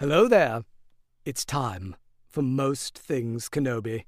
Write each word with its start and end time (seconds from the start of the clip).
Hello 0.00 0.28
there. 0.28 0.62
It's 1.26 1.44
time 1.44 1.94
for 2.26 2.40
Most 2.40 2.96
Things 2.96 3.50
Kenobi. 3.50 4.04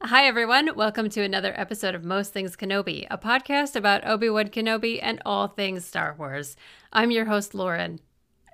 Hi, 0.00 0.24
everyone. 0.24 0.76
Welcome 0.76 1.08
to 1.08 1.22
another 1.22 1.52
episode 1.56 1.96
of 1.96 2.04
Most 2.04 2.32
Things 2.32 2.54
Kenobi, 2.54 3.08
a 3.10 3.18
podcast 3.18 3.74
about 3.74 4.06
Obi 4.06 4.30
Wan 4.30 4.46
Kenobi 4.50 5.00
and 5.02 5.20
all 5.26 5.48
things 5.48 5.84
Star 5.84 6.14
Wars. 6.16 6.54
I'm 6.92 7.10
your 7.10 7.24
host, 7.24 7.56
Lauren. 7.56 7.98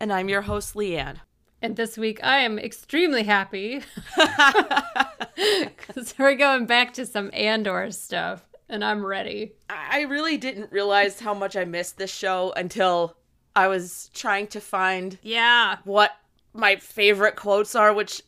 And 0.01 0.11
I'm 0.11 0.31
your 0.31 0.41
host, 0.41 0.73
Leanne. 0.73 1.19
And 1.63 1.77
this 1.77 1.97
week 1.97 2.19
I 2.25 2.39
am 2.39 2.59
extremely 2.59 3.23
happy 3.23 3.83
because 5.37 6.15
we're 6.19 6.35
going 6.35 6.67
back 6.67 6.93
to 6.95 7.07
some 7.07 7.31
Andor 7.33 7.91
stuff 7.93 8.43
and 8.69 8.85
I'm 8.85 9.07
ready. 9.07 9.53
I 9.71 10.03
really 10.03 10.37
didn't 10.37 10.73
realize 10.73 11.21
how 11.21 11.35
much 11.35 11.55
I 11.57 11.65
missed 11.65 11.99
this 11.99 12.13
show 12.13 12.53
until 12.57 13.17
I 13.55 13.69
was 13.69 14.11
trying 14.13 14.49
to 14.49 14.61
find 14.61 15.19
Yeah. 15.23 15.77
what 15.85 16.11
my 16.53 16.77
favorite 16.77 17.37
quotes 17.37 17.77
are, 17.77 17.93
which 17.93 18.23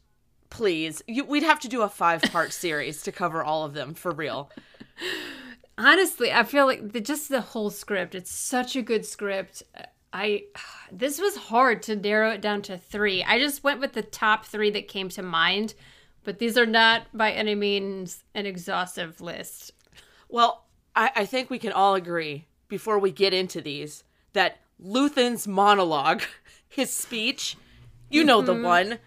please, 0.50 1.02
you, 1.08 1.24
we'd 1.24 1.42
have 1.42 1.60
to 1.60 1.68
do 1.68 1.82
a 1.82 1.88
five 1.88 2.22
part 2.22 2.52
series 2.64 3.02
to 3.02 3.10
cover 3.12 3.42
all 3.42 3.64
of 3.64 3.74
them 3.74 3.94
for 3.94 4.12
real. 4.12 4.50
Honestly, 5.76 6.30
I 6.30 6.44
feel 6.44 6.66
like 6.66 6.92
the, 6.92 7.00
just 7.00 7.28
the 7.30 7.40
whole 7.40 7.70
script, 7.70 8.14
it's 8.14 8.30
such 8.30 8.76
a 8.76 8.82
good 8.82 9.04
script. 9.04 9.64
I 10.14 10.44
this 10.92 11.20
was 11.20 11.36
hard 11.36 11.82
to 11.82 11.96
narrow 11.96 12.30
it 12.30 12.40
down 12.40 12.62
to 12.62 12.78
3. 12.78 13.24
I 13.24 13.40
just 13.40 13.64
went 13.64 13.80
with 13.80 13.94
the 13.94 14.02
top 14.02 14.46
3 14.46 14.70
that 14.70 14.86
came 14.86 15.08
to 15.10 15.22
mind, 15.22 15.74
but 16.22 16.38
these 16.38 16.56
are 16.56 16.66
not 16.66 17.08
by 17.12 17.32
any 17.32 17.56
means 17.56 18.22
an 18.32 18.46
exhaustive 18.46 19.20
list. 19.20 19.72
Well, 20.28 20.66
I, 20.94 21.10
I 21.16 21.26
think 21.26 21.50
we 21.50 21.58
can 21.58 21.72
all 21.72 21.96
agree 21.96 22.46
before 22.68 23.00
we 23.00 23.10
get 23.10 23.34
into 23.34 23.60
these 23.60 24.04
that 24.34 24.58
Luthen's 24.80 25.48
monologue, 25.48 26.22
his 26.68 26.92
speech, 26.92 27.56
you 28.08 28.22
know 28.22 28.40
the 28.40 28.54
mm-hmm. 28.54 28.62
one. 28.62 28.98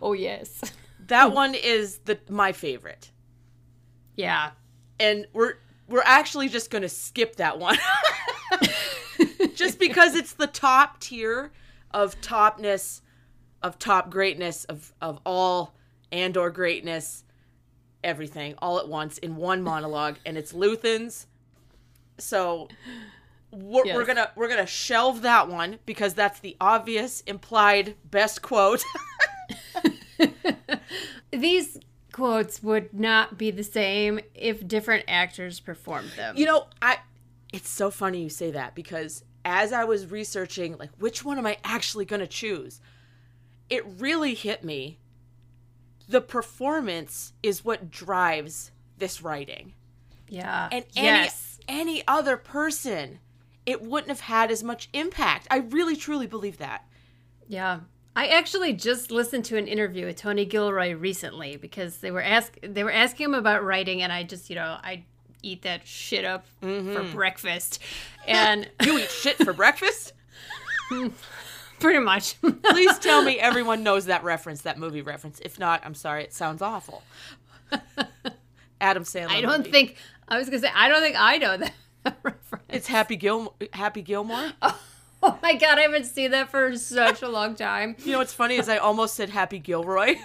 Oh 0.00 0.14
yes. 0.14 0.62
That 1.08 1.32
one 1.32 1.54
is 1.54 1.98
the 1.98 2.18
my 2.30 2.52
favorite. 2.52 3.10
Yeah. 4.16 4.52
And 4.98 5.26
we're 5.34 5.56
we're 5.88 6.02
actually 6.06 6.48
just 6.48 6.70
going 6.70 6.80
to 6.80 6.88
skip 6.88 7.36
that 7.36 7.58
one. 7.58 7.76
just 9.54 9.78
because 9.78 10.14
it's 10.14 10.32
the 10.32 10.46
top 10.46 11.00
tier 11.00 11.52
of 11.92 12.20
topness 12.20 13.00
of 13.62 13.78
top 13.78 14.10
greatness 14.10 14.64
of 14.64 14.92
of 15.00 15.20
all 15.24 15.74
Andor 16.12 16.50
greatness 16.50 17.24
everything 18.02 18.54
all 18.58 18.78
at 18.78 18.88
once 18.88 19.16
in 19.18 19.36
one 19.36 19.62
monologue 19.62 20.16
and 20.26 20.36
it's 20.36 20.52
Luthen's 20.52 21.26
so 22.18 22.68
we're, 23.50 23.86
Yes. 23.86 23.96
we're 23.96 24.04
gonna 24.04 24.30
we're 24.36 24.48
gonna 24.48 24.66
shelve 24.66 25.22
that 25.22 25.48
one 25.48 25.78
because 25.86 26.12
that's 26.14 26.40
the 26.40 26.56
obvious 26.60 27.22
implied 27.22 27.94
best 28.10 28.42
quote 28.42 28.82
These 31.30 31.78
quotes 32.12 32.62
would 32.62 32.94
not 32.94 33.36
be 33.36 33.50
the 33.50 33.64
same 33.64 34.20
if 34.34 34.66
different 34.66 35.04
actors 35.08 35.58
performed 35.58 36.10
them. 36.16 36.36
You 36.36 36.46
know, 36.46 36.66
I 36.80 36.98
it's 37.52 37.68
so 37.68 37.90
funny 37.90 38.22
you 38.22 38.28
say 38.28 38.50
that 38.52 38.74
because 38.74 39.24
as 39.44 39.72
I 39.72 39.84
was 39.84 40.10
researching 40.10 40.76
like 40.78 40.90
which 40.98 41.24
one 41.24 41.38
am 41.38 41.46
I 41.46 41.58
actually 41.64 42.04
going 42.04 42.20
to 42.20 42.26
choose, 42.26 42.80
it 43.68 43.84
really 43.98 44.34
hit 44.34 44.64
me. 44.64 44.98
The 46.08 46.20
performance 46.20 47.32
is 47.42 47.64
what 47.64 47.90
drives 47.90 48.70
this 48.98 49.22
writing. 49.22 49.74
yeah. 50.28 50.68
And 50.70 50.84
any 50.96 51.06
yes. 51.06 51.58
any 51.68 52.06
other 52.06 52.36
person, 52.36 53.20
it 53.66 53.82
wouldn't 53.82 54.10
have 54.10 54.20
had 54.20 54.50
as 54.50 54.62
much 54.62 54.88
impact. 54.92 55.46
I 55.50 55.58
really 55.58 55.96
truly 55.96 56.26
believe 56.26 56.58
that. 56.58 56.86
Yeah. 57.48 57.80
I 58.16 58.28
actually 58.28 58.72
just 58.74 59.10
listened 59.10 59.44
to 59.46 59.56
an 59.56 59.66
interview 59.66 60.06
with 60.06 60.16
Tony 60.16 60.44
Gilroy 60.44 60.94
recently 60.94 61.56
because 61.56 61.98
they 61.98 62.10
were 62.10 62.22
ask 62.22 62.56
they 62.62 62.84
were 62.84 62.92
asking 62.92 63.24
him 63.24 63.34
about 63.34 63.64
writing 63.64 64.02
and 64.02 64.12
I 64.12 64.22
just, 64.22 64.50
you 64.50 64.56
know, 64.56 64.78
I 64.82 65.04
eat 65.42 65.62
that 65.62 65.86
shit 65.86 66.24
up 66.24 66.46
mm-hmm. 66.62 66.94
for 66.94 67.02
breakfast. 67.12 67.80
And 68.26 68.68
You 68.84 68.98
eat 68.98 69.10
shit 69.10 69.36
for 69.38 69.52
breakfast? 69.52 70.12
pretty 71.80 71.98
much. 71.98 72.40
Please 72.64 72.98
tell 72.98 73.22
me 73.22 73.38
everyone 73.38 73.82
knows 73.82 74.06
that 74.06 74.24
reference, 74.24 74.62
that 74.62 74.78
movie 74.78 75.02
reference. 75.02 75.40
If 75.40 75.58
not, 75.58 75.82
I'm 75.84 75.94
sorry, 75.94 76.24
it 76.24 76.32
sounds 76.32 76.62
awful. 76.62 77.02
Adam 78.80 79.04
Sandler. 79.04 79.30
I 79.30 79.40
don't 79.40 79.58
movie. 79.58 79.70
think 79.70 79.96
I 80.28 80.38
was 80.38 80.48
going 80.48 80.60
to 80.60 80.66
say 80.66 80.72
I 80.74 80.88
don't 80.88 81.02
think 81.02 81.16
I 81.18 81.38
know 81.38 81.56
that 81.56 81.72
reference. 82.22 82.64
It's 82.68 82.86
Happy 82.86 83.16
Gil 83.16 83.54
Happy 83.72 84.02
Gilmore. 84.02 84.52
Oh 85.26 85.38
my 85.42 85.54
god, 85.54 85.78
I 85.78 85.82
haven't 85.82 86.04
seen 86.04 86.32
that 86.32 86.50
for 86.50 86.76
such 86.76 87.22
a 87.22 87.28
long 87.28 87.54
time. 87.54 87.96
You 88.04 88.12
know 88.12 88.18
what's 88.18 88.34
funny 88.34 88.56
is 88.56 88.68
I 88.68 88.76
almost 88.76 89.14
said 89.14 89.30
Happy 89.30 89.58
Gilroy. 89.58 90.16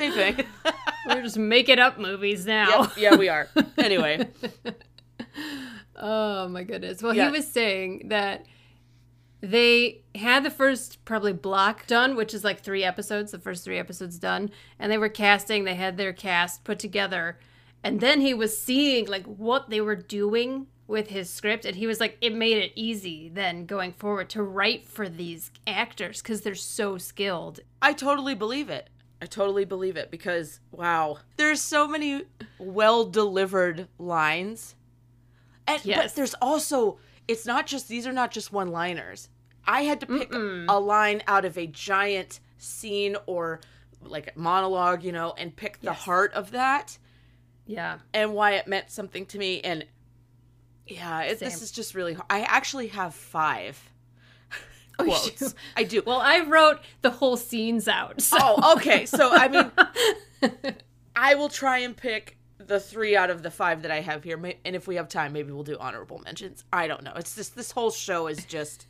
Same 0.00 0.12
thing. 0.12 0.46
We're 1.06 1.22
just 1.22 1.38
making 1.38 1.78
up 1.78 1.98
movies 1.98 2.46
now. 2.46 2.82
Yep, 2.82 2.92
yeah, 2.96 3.16
we 3.16 3.28
are. 3.28 3.48
Anyway, 3.78 4.28
Oh 5.96 6.48
my 6.48 6.64
goodness. 6.64 7.02
Well, 7.02 7.14
Yeah. 7.14 7.26
he 7.26 7.30
was 7.32 7.46
saying 7.48 8.08
that 8.08 8.46
they 9.42 10.02
had 10.14 10.44
the 10.44 10.50
first 10.50 11.04
probably 11.04 11.32
block 11.32 11.86
done, 11.86 12.16
which 12.16 12.32
is 12.34 12.44
like 12.44 12.60
three 12.62 12.84
episodes, 12.84 13.32
the 13.32 13.38
first 13.38 13.64
three 13.64 13.78
episodes 13.78 14.18
done, 14.18 14.50
and 14.78 14.90
they 14.90 14.98
were 14.98 15.08
casting, 15.08 15.64
they 15.64 15.74
had 15.74 15.96
their 15.96 16.12
cast 16.12 16.64
put 16.64 16.78
together. 16.78 17.38
And 17.82 18.00
then 18.00 18.20
he 18.20 18.34
was 18.34 18.60
seeing 18.60 19.06
like 19.06 19.24
what 19.26 19.70
they 19.70 19.80
were 19.80 19.96
doing 19.96 20.66
with 20.86 21.08
his 21.08 21.30
script 21.30 21.64
and 21.64 21.76
he 21.76 21.86
was 21.86 22.00
like 22.00 22.18
it 22.20 22.34
made 22.34 22.58
it 22.58 22.72
easy 22.74 23.30
then 23.32 23.64
going 23.64 23.92
forward 23.92 24.28
to 24.28 24.42
write 24.42 24.84
for 24.84 25.08
these 25.08 25.52
actors 25.64 26.20
cuz 26.20 26.40
they're 26.40 26.54
so 26.56 26.98
skilled. 26.98 27.60
I 27.80 27.92
totally 27.92 28.34
believe 28.34 28.68
it. 28.68 28.90
I 29.22 29.26
totally 29.26 29.64
believe 29.64 29.96
it 29.96 30.10
because 30.10 30.60
wow, 30.72 31.18
there's 31.36 31.60
so 31.60 31.86
many 31.86 32.24
well 32.58 33.04
delivered 33.04 33.88
lines. 33.98 34.74
And 35.66 35.84
Yes. 35.84 35.98
but 36.02 36.14
there's 36.16 36.34
also 36.40 36.98
it's 37.28 37.46
not 37.46 37.66
just 37.66 37.88
these 37.88 38.06
are 38.06 38.12
not 38.12 38.30
just 38.30 38.52
one-liners. 38.52 39.28
I 39.66 39.82
had 39.82 40.00
to 40.00 40.06
pick 40.06 40.32
a 40.34 40.80
line 40.80 41.22
out 41.26 41.44
of 41.44 41.56
a 41.58 41.66
giant 41.66 42.40
scene 42.58 43.16
or 43.26 43.60
like 44.02 44.36
monologue, 44.36 45.04
you 45.04 45.12
know, 45.12 45.34
and 45.36 45.54
pick 45.54 45.80
the 45.80 45.92
heart 45.92 46.32
of 46.32 46.52
that. 46.52 46.98
Yeah. 47.66 47.98
and 48.12 48.34
why 48.34 48.52
it 48.52 48.66
meant 48.66 48.90
something 48.90 49.26
to 49.26 49.38
me 49.38 49.60
and 49.60 49.84
yeah 50.88 51.20
it, 51.22 51.38
this 51.38 51.62
is 51.62 51.70
just 51.70 51.94
really 51.94 52.14
hard. 52.14 52.26
i 52.28 52.40
actually 52.40 52.88
have 52.88 53.14
five 53.14 53.89
Oh, 55.00 55.04
quotes 55.04 55.30
do? 55.30 55.48
i 55.76 55.82
do 55.84 56.02
Well, 56.06 56.20
I 56.20 56.40
wrote 56.40 56.80
the 57.02 57.10
whole 57.10 57.36
scenes 57.36 57.88
out. 57.88 58.20
So. 58.20 58.36
oh 58.40 58.74
okay 58.76 59.06
so 59.06 59.30
i 59.32 59.48
mean 59.48 59.70
i 61.16 61.34
will 61.34 61.48
try 61.48 61.78
and 61.78 61.96
pick 61.96 62.36
the 62.58 62.78
three 62.80 63.16
out 63.16 63.30
of 63.30 63.42
the 63.42 63.50
five 63.50 63.82
that 63.82 63.90
i 63.90 64.00
have 64.00 64.22
here 64.24 64.38
and 64.64 64.76
if 64.76 64.86
we 64.86 64.96
have 64.96 65.08
time 65.08 65.32
maybe 65.32 65.50
we'll 65.52 65.64
do 65.64 65.76
honorable 65.80 66.18
mentions 66.20 66.64
i 66.72 66.86
don't 66.86 67.02
know 67.02 67.12
it's 67.16 67.34
just 67.34 67.56
this 67.56 67.70
whole 67.72 67.90
show 67.90 68.26
is 68.26 68.44
just 68.44 68.86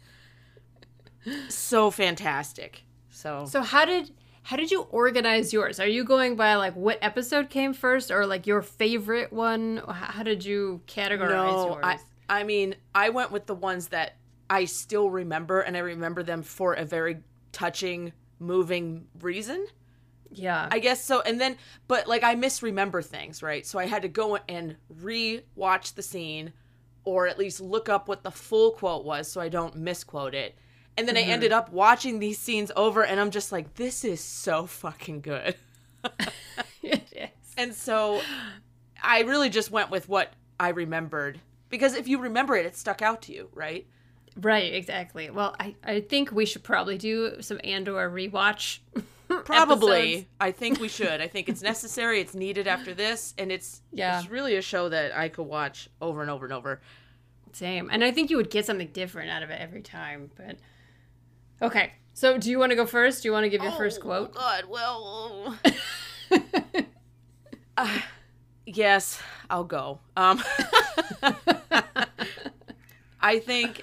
so 1.48 1.90
fantastic 1.90 2.82
so 3.10 3.44
So 3.46 3.62
how 3.62 3.84
did 3.84 4.10
how 4.42 4.56
did 4.56 4.70
you 4.70 4.82
organize 4.82 5.52
yours? 5.52 5.78
Are 5.78 5.86
you 5.86 6.04
going 6.04 6.34
by 6.34 6.54
like 6.54 6.74
what 6.74 6.98
episode 7.02 7.50
came 7.50 7.74
first, 7.74 8.10
or 8.10 8.24
like 8.26 8.46
your 8.46 8.62
favorite 8.62 9.32
one? 9.32 9.82
How 9.86 10.22
did 10.22 10.44
you 10.44 10.80
categorize 10.86 11.52
no 11.52 11.66
yours? 11.66 11.84
I, 11.84 11.98
I 12.28 12.44
mean 12.44 12.76
i 12.94 13.10
went 13.10 13.30
with 13.32 13.46
the 13.46 13.54
ones 13.54 13.88
that 13.88 14.16
i 14.50 14.64
still 14.64 15.08
remember 15.08 15.60
and 15.60 15.76
i 15.76 15.80
remember 15.80 16.22
them 16.22 16.42
for 16.42 16.74
a 16.74 16.84
very 16.84 17.18
touching 17.52 18.12
moving 18.38 19.06
reason 19.20 19.66
yeah, 20.32 20.68
I 20.70 20.78
guess 20.78 21.04
so. 21.04 21.20
And 21.22 21.40
then, 21.40 21.56
but 21.88 22.06
like 22.06 22.22
I 22.22 22.34
misremember 22.36 23.02
things, 23.02 23.42
right? 23.42 23.66
So 23.66 23.78
I 23.78 23.86
had 23.86 24.02
to 24.02 24.08
go 24.08 24.38
and 24.48 24.76
re-watch 24.88 25.94
the 25.94 26.02
scene, 26.02 26.52
or 27.04 27.26
at 27.26 27.38
least 27.38 27.60
look 27.60 27.88
up 27.88 28.08
what 28.08 28.22
the 28.22 28.30
full 28.30 28.72
quote 28.72 29.04
was, 29.04 29.30
so 29.30 29.40
I 29.40 29.48
don't 29.48 29.76
misquote 29.76 30.34
it. 30.34 30.56
And 30.96 31.08
then 31.08 31.16
I 31.16 31.22
mm-hmm. 31.22 31.30
ended 31.30 31.52
up 31.52 31.72
watching 31.72 32.18
these 32.18 32.38
scenes 32.38 32.70
over 32.76 33.04
and 33.04 33.18
I'm 33.18 33.30
just 33.30 33.52
like, 33.52 33.74
this 33.74 34.04
is 34.04 34.20
so 34.20 34.66
fucking 34.66 35.22
good. 35.22 35.56
it 36.82 37.02
is. 37.12 37.54
And 37.56 37.74
so 37.74 38.20
I 39.02 39.20
really 39.22 39.50
just 39.50 39.70
went 39.70 39.90
with 39.90 40.08
what 40.08 40.32
I 40.58 40.70
remembered. 40.70 41.40
Because 41.70 41.94
if 41.94 42.06
you 42.06 42.18
remember 42.18 42.56
it, 42.56 42.66
it 42.66 42.76
stuck 42.76 43.00
out 43.00 43.22
to 43.22 43.32
you, 43.32 43.48
right? 43.54 43.86
Right, 44.36 44.72
exactly. 44.74 45.30
Well, 45.30 45.54
I, 45.58 45.74
I 45.82 46.00
think 46.00 46.30
we 46.32 46.46
should 46.46 46.62
probably 46.62 46.98
do 46.98 47.40
some 47.42 47.60
Andor 47.64 48.10
rewatch. 48.10 48.78
Probably. 49.44 50.00
episodes. 50.14 50.26
I 50.40 50.50
think 50.50 50.80
we 50.80 50.88
should. 50.88 51.20
I 51.20 51.28
think 51.28 51.48
it's 51.48 51.62
necessary. 51.62 52.20
It's 52.20 52.34
needed 52.34 52.66
after 52.66 52.94
this. 52.94 53.32
And 53.38 53.52
it's, 53.52 53.80
Yeah. 53.92 54.18
it's 54.18 54.28
really 54.28 54.56
a 54.56 54.62
show 54.62 54.88
that 54.88 55.16
I 55.16 55.28
could 55.28 55.46
watch 55.46 55.88
over 56.00 56.20
and 56.20 56.28
over 56.28 56.46
and 56.46 56.52
over. 56.52 56.80
Same. 57.52 57.90
And 57.92 58.02
I 58.02 58.10
think 58.10 58.30
you 58.30 58.36
would 58.38 58.50
get 58.50 58.66
something 58.66 58.88
different 58.88 59.30
out 59.30 59.44
of 59.44 59.50
it 59.50 59.60
every 59.60 59.82
time. 59.82 60.30
But 60.36 60.56
okay. 61.62 61.92
So 62.12 62.38
do 62.38 62.50
you 62.50 62.58
want 62.58 62.70
to 62.70 62.76
go 62.76 62.86
first? 62.86 63.22
Do 63.22 63.28
you 63.28 63.32
want 63.32 63.44
to 63.44 63.50
give 63.50 63.62
your 63.62 63.72
first 63.72 64.00
quote? 64.00 64.34
God, 64.34 64.64
well. 64.68 65.56
uh, 67.76 67.98
yes, 68.66 69.22
I'll 69.48 69.62
go. 69.64 70.00
Um, 70.16 70.42
I 73.20 73.38
think 73.38 73.82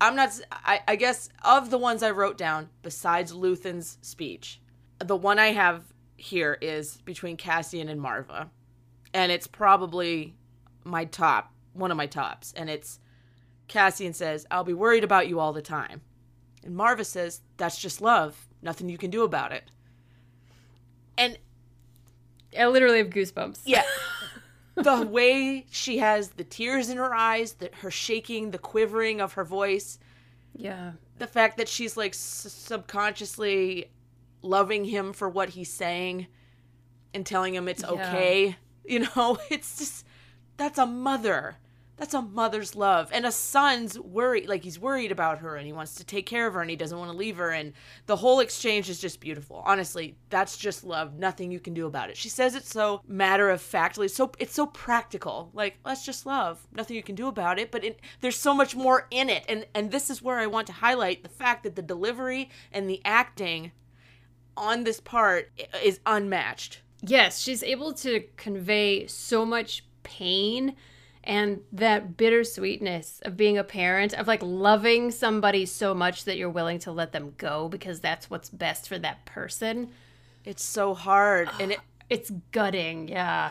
I'm 0.00 0.14
not. 0.14 0.38
I 0.62 0.96
guess 0.96 1.28
of 1.42 1.70
the 1.70 1.78
ones 1.78 2.02
I 2.02 2.10
wrote 2.10 2.36
down, 2.36 2.68
besides 2.82 3.32
Luthen's 3.32 3.98
speech, 4.02 4.60
the 4.98 5.16
one 5.16 5.38
I 5.38 5.48
have 5.48 5.84
here 6.16 6.58
is 6.60 6.98
between 6.98 7.36
Cassian 7.36 7.88
and 7.88 8.00
Marva, 8.00 8.50
and 9.14 9.32
it's 9.32 9.46
probably 9.46 10.34
my 10.84 11.04
top, 11.06 11.52
one 11.72 11.90
of 11.90 11.96
my 11.96 12.06
tops, 12.06 12.52
and 12.56 12.68
it's 12.68 13.00
Cassian 13.68 14.12
says, 14.12 14.46
"I'll 14.50 14.64
be 14.64 14.74
worried 14.74 15.04
about 15.04 15.28
you 15.28 15.40
all 15.40 15.52
the 15.52 15.62
time," 15.62 16.02
and 16.62 16.76
Marva 16.76 17.04
says, 17.04 17.40
"That's 17.56 17.78
just 17.78 18.00
love. 18.00 18.48
Nothing 18.62 18.88
you 18.88 18.98
can 18.98 19.10
do 19.10 19.22
about 19.22 19.52
it." 19.52 19.70
And 21.16 21.38
I 22.58 22.66
literally 22.66 22.98
have 22.98 23.08
goosebumps. 23.10 23.60
yeah. 23.64 23.84
the 24.76 25.06
way 25.06 25.66
she 25.70 25.98
has 25.98 26.30
the 26.30 26.44
tears 26.44 26.88
in 26.90 26.98
her 26.98 27.14
eyes, 27.14 27.54
that 27.54 27.74
her 27.76 27.90
shaking, 27.90 28.50
the 28.50 28.58
quivering 28.58 29.20
of 29.20 29.32
her 29.34 29.44
voice, 29.44 29.98
Yeah. 30.54 30.92
the 31.18 31.26
fact 31.26 31.56
that 31.56 31.68
she's 31.68 31.96
like 31.96 32.12
s- 32.12 32.46
subconsciously 32.50 33.90
loving 34.42 34.84
him 34.84 35.12
for 35.12 35.28
what 35.28 35.50
he's 35.50 35.72
saying 35.72 36.26
and 37.14 37.24
telling 37.26 37.54
him 37.54 37.68
it's 37.68 37.82
Yeah. 37.82 37.90
okay. 37.90 38.56
You 38.84 39.00
know, 39.00 39.38
it's 39.50 39.78
just 39.78 40.06
that's 40.56 40.78
a 40.78 40.86
mother. 40.86 41.56
That's 41.96 42.12
a 42.12 42.20
mother's 42.20 42.76
love. 42.76 43.08
And 43.12 43.24
a 43.24 43.32
son's 43.32 43.98
worry 43.98 44.46
like 44.46 44.62
he's 44.62 44.78
worried 44.78 45.10
about 45.10 45.38
her 45.38 45.56
and 45.56 45.66
he 45.66 45.72
wants 45.72 45.94
to 45.94 46.04
take 46.04 46.26
care 46.26 46.46
of 46.46 46.54
her 46.54 46.60
and 46.60 46.68
he 46.68 46.76
doesn't 46.76 46.98
want 46.98 47.10
to 47.10 47.16
leave 47.16 47.38
her 47.38 47.50
and 47.50 47.72
the 48.04 48.16
whole 48.16 48.40
exchange 48.40 48.90
is 48.90 49.00
just 49.00 49.18
beautiful. 49.18 49.62
Honestly, 49.64 50.16
that's 50.28 50.58
just 50.58 50.84
love. 50.84 51.14
Nothing 51.14 51.50
you 51.50 51.58
can 51.58 51.72
do 51.72 51.86
about 51.86 52.10
it. 52.10 52.16
She 52.16 52.28
says 52.28 52.54
it 52.54 52.66
so 52.66 53.00
matter 53.06 53.48
of 53.48 53.62
factly, 53.62 54.08
so 54.08 54.30
it's 54.38 54.54
so 54.54 54.66
practical. 54.66 55.50
Like, 55.54 55.78
that's 55.84 56.04
just 56.04 56.26
love. 56.26 56.66
Nothing 56.72 56.96
you 56.96 57.02
can 57.02 57.14
do 57.14 57.28
about 57.28 57.58
it, 57.58 57.70
but 57.70 57.82
it, 57.82 58.00
there's 58.20 58.38
so 58.38 58.52
much 58.52 58.76
more 58.76 59.06
in 59.10 59.30
it. 59.30 59.44
And 59.48 59.66
and 59.74 59.90
this 59.90 60.10
is 60.10 60.20
where 60.20 60.38
I 60.38 60.46
want 60.46 60.66
to 60.66 60.74
highlight 60.74 61.22
the 61.22 61.28
fact 61.28 61.62
that 61.62 61.76
the 61.76 61.82
delivery 61.82 62.50
and 62.72 62.90
the 62.90 63.00
acting 63.04 63.72
on 64.56 64.84
this 64.84 65.00
part 65.00 65.50
is 65.82 66.00
unmatched. 66.04 66.80
Yes, 67.02 67.40
she's 67.40 67.62
able 67.62 67.92
to 67.94 68.24
convey 68.36 69.06
so 69.06 69.44
much 69.44 69.84
pain 70.02 70.76
and 71.26 71.60
that 71.72 72.16
bittersweetness 72.16 73.20
of 73.22 73.36
being 73.36 73.58
a 73.58 73.64
parent, 73.64 74.14
of 74.14 74.26
like 74.26 74.42
loving 74.42 75.10
somebody 75.10 75.66
so 75.66 75.94
much 75.94 76.24
that 76.24 76.36
you're 76.36 76.48
willing 76.48 76.78
to 76.80 76.92
let 76.92 77.12
them 77.12 77.34
go 77.36 77.68
because 77.68 78.00
that's 78.00 78.30
what's 78.30 78.48
best 78.48 78.88
for 78.88 78.98
that 78.98 79.24
person. 79.26 79.90
It's 80.44 80.62
so 80.62 80.94
hard 80.94 81.50
and 81.60 81.72
it 81.72 81.80
It's 82.08 82.30
gutting, 82.52 83.08
yeah. 83.08 83.50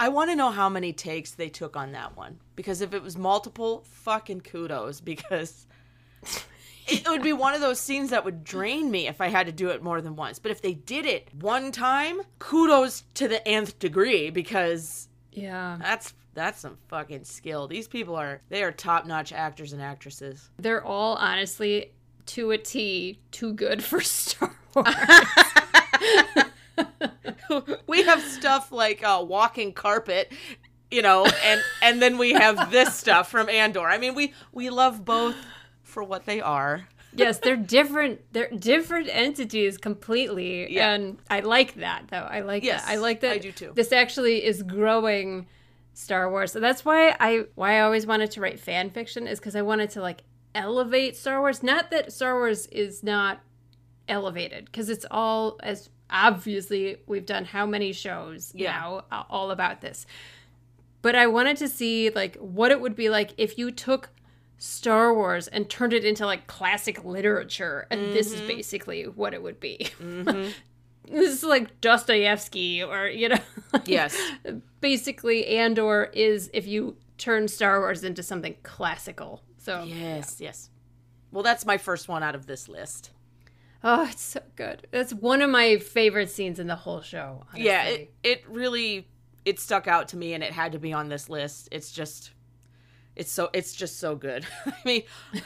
I 0.00 0.08
want 0.08 0.28
to 0.30 0.34
know 0.34 0.50
how 0.50 0.68
many 0.68 0.92
takes 0.92 1.30
they 1.30 1.48
took 1.48 1.76
on 1.76 1.92
that 1.92 2.16
one 2.16 2.40
because 2.56 2.80
if 2.80 2.92
it 2.94 3.00
was 3.00 3.16
multiple, 3.16 3.84
fucking 3.86 4.40
kudos 4.40 5.00
because 5.00 5.68
it 6.88 7.08
would 7.08 7.22
be 7.22 7.32
one 7.32 7.54
of 7.54 7.60
those 7.60 7.78
scenes 7.78 8.10
that 8.10 8.24
would 8.24 8.42
drain 8.42 8.90
me 8.90 9.06
if 9.06 9.20
I 9.20 9.28
had 9.28 9.46
to 9.46 9.52
do 9.52 9.68
it 9.68 9.84
more 9.84 10.00
than 10.00 10.16
once. 10.16 10.40
But 10.40 10.50
if 10.50 10.60
they 10.60 10.74
did 10.74 11.06
it 11.06 11.28
one 11.40 11.70
time, 11.70 12.22
kudos 12.40 13.04
to 13.14 13.28
the 13.28 13.46
nth 13.46 13.78
degree 13.78 14.30
because 14.30 15.06
Yeah. 15.30 15.78
that's 15.80 16.12
that's 16.34 16.60
some 16.60 16.78
fucking 16.88 17.24
skill. 17.24 17.66
These 17.68 17.88
people 17.88 18.14
are 18.16 18.40
they 18.48 18.62
are 18.62 18.72
top-notch 18.72 19.32
actors 19.32 19.72
and 19.72 19.82
actresses. 19.82 20.50
They're 20.58 20.84
all 20.84 21.16
honestly 21.16 21.92
to 22.26 22.52
a 22.52 22.58
T 22.58 23.18
too 23.30 23.52
good 23.52 23.82
for 23.82 24.00
Star 24.02 24.54
Wars. 24.74 24.94
we 27.86 28.02
have 28.02 28.22
stuff 28.22 28.72
like 28.72 29.02
uh, 29.04 29.22
walking 29.26 29.72
carpet 29.72 30.32
you 30.90 31.02
know 31.02 31.26
and 31.44 31.60
and 31.82 32.00
then 32.00 32.16
we 32.18 32.32
have 32.32 32.70
this 32.70 32.94
stuff 32.94 33.30
from 33.30 33.48
andor 33.48 33.86
i 33.86 33.98
mean 33.98 34.14
we 34.14 34.32
we 34.52 34.70
love 34.70 35.04
both 35.04 35.36
for 35.82 36.02
what 36.02 36.24
they 36.24 36.40
are 36.40 36.86
yes, 37.14 37.38
they're 37.40 37.56
different. 37.56 38.20
They're 38.32 38.48
different 38.48 39.08
entities 39.12 39.76
completely, 39.76 40.72
Yeah. 40.72 40.92
and 40.94 41.18
I 41.28 41.40
like 41.40 41.74
that 41.74 42.04
though. 42.08 42.16
I 42.16 42.40
like 42.40 42.64
Yes, 42.64 42.86
that. 42.86 42.90
I 42.92 42.96
like 42.96 43.20
that. 43.20 43.32
I 43.32 43.38
do 43.38 43.52
too. 43.52 43.72
This 43.74 43.92
actually 43.92 44.42
is 44.42 44.62
growing 44.62 45.46
Star 45.94 46.30
Wars, 46.30 46.52
so 46.52 46.60
that's 46.60 46.84
why 46.84 47.14
I 47.20 47.44
why 47.54 47.76
I 47.78 47.80
always 47.80 48.06
wanted 48.06 48.30
to 48.32 48.40
write 48.40 48.58
fan 48.60 48.90
fiction 48.90 49.26
is 49.26 49.38
because 49.38 49.54
I 49.56 49.62
wanted 49.62 49.90
to 49.90 50.00
like 50.00 50.22
elevate 50.54 51.16
Star 51.16 51.40
Wars. 51.40 51.62
Not 51.62 51.90
that 51.90 52.12
Star 52.12 52.34
Wars 52.34 52.66
is 52.68 53.02
not 53.02 53.40
elevated, 54.08 54.66
because 54.66 54.88
it's 54.88 55.06
all 55.10 55.58
as 55.62 55.90
obviously 56.10 56.96
we've 57.06 57.26
done 57.26 57.44
how 57.44 57.64
many 57.66 57.92
shows 57.92 58.52
Yeah. 58.54 58.72
now 58.72 59.04
uh, 59.10 59.22
all 59.30 59.50
about 59.50 59.80
this. 59.80 60.06
But 61.02 61.14
I 61.14 61.26
wanted 61.26 61.56
to 61.58 61.68
see 61.68 62.10
like 62.10 62.36
what 62.36 62.70
it 62.70 62.80
would 62.80 62.94
be 62.94 63.08
like 63.08 63.32
if 63.38 63.58
you 63.58 63.70
took 63.70 64.10
Star 64.58 65.12
Wars 65.12 65.48
and 65.48 65.68
turned 65.68 65.92
it 65.92 66.04
into 66.04 66.24
like 66.26 66.46
classic 66.46 67.04
literature, 67.04 67.86
and 67.90 68.12
this 68.12 68.32
is 68.32 68.40
basically 68.42 69.04
what 69.08 69.34
it 69.34 69.42
would 69.42 69.58
be. 69.60 69.88
this 71.04 71.32
is 71.32 71.42
like 71.44 71.80
Dostoevsky, 71.80 72.82
or 72.82 73.06
you 73.08 73.30
know, 73.30 73.38
yes 73.84 74.16
basically 74.80 75.46
Andor 75.46 76.10
is 76.12 76.50
if 76.52 76.66
you 76.66 76.96
turn 77.18 77.48
Star 77.48 77.80
Wars 77.80 78.04
into 78.04 78.22
something 78.22 78.56
classical. 78.62 79.42
So 79.58 79.84
yes 79.84 80.40
yes 80.40 80.70
well 81.30 81.42
that's 81.42 81.64
my 81.64 81.78
first 81.78 82.08
one 82.08 82.22
out 82.22 82.34
of 82.34 82.46
this 82.46 82.68
list 82.68 83.10
oh, 83.84 84.06
it's 84.08 84.22
so 84.22 84.40
good. 84.54 84.86
It's 84.92 85.12
one 85.12 85.42
of 85.42 85.50
my 85.50 85.78
favorite 85.78 86.30
scenes 86.30 86.60
in 86.60 86.68
the 86.68 86.76
whole 86.76 87.00
show. 87.00 87.42
Honestly. 87.48 87.64
yeah 87.64 87.84
it, 87.84 88.14
it 88.22 88.44
really 88.48 89.08
it 89.44 89.58
stuck 89.58 89.86
out 89.88 90.08
to 90.08 90.16
me 90.16 90.34
and 90.34 90.42
it 90.42 90.52
had 90.52 90.72
to 90.72 90.78
be 90.78 90.92
on 90.92 91.08
this 91.08 91.28
list 91.28 91.68
it's 91.72 91.90
just 91.90 92.30
it's 93.16 93.30
so 93.30 93.50
it's 93.52 93.74
just 93.74 93.98
so 93.98 94.14
good 94.14 94.46
i 94.66 94.74
mean 94.84 95.02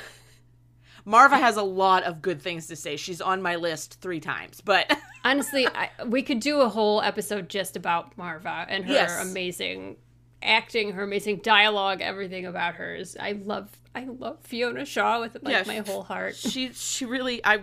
marva 1.05 1.39
has 1.39 1.57
a 1.57 1.63
lot 1.63 2.03
of 2.03 2.21
good 2.21 2.41
things 2.41 2.67
to 2.67 2.77
say 2.77 2.97
she's 2.97 3.21
on 3.21 3.41
my 3.41 3.57
list 3.57 4.01
three 4.01 4.21
times 4.21 4.61
but 4.61 4.97
honestly, 5.31 5.67
I, 5.67 5.91
we 6.07 6.23
could 6.23 6.41
do 6.41 6.61
a 6.61 6.69
whole 6.69 7.01
episode 7.03 7.49
just 7.49 7.77
about 7.77 8.17
Marva 8.17 8.67
and 8.69 8.85
her 8.85 8.93
Yes. 8.93 9.23
amazing 9.31 9.97
acting, 10.43 10.93
her 10.93 11.03
amazing 11.03 11.39
dialogue, 11.39 12.01
everything 12.01 12.47
about 12.47 12.75
hers. 12.75 13.17
I 13.19 13.33
love, 13.33 13.71
I 13.95 14.05
love 14.05 14.39
Fiona 14.43 14.85
Shaw 14.85 15.21
with 15.21 15.37
like 15.43 15.53
Yeah, 15.53 15.65
my 15.67 15.79
whole 15.87 16.03
heart. 16.03 16.37
she 16.37 16.73
she 16.73 17.05
really 17.05 17.45
i 17.45 17.63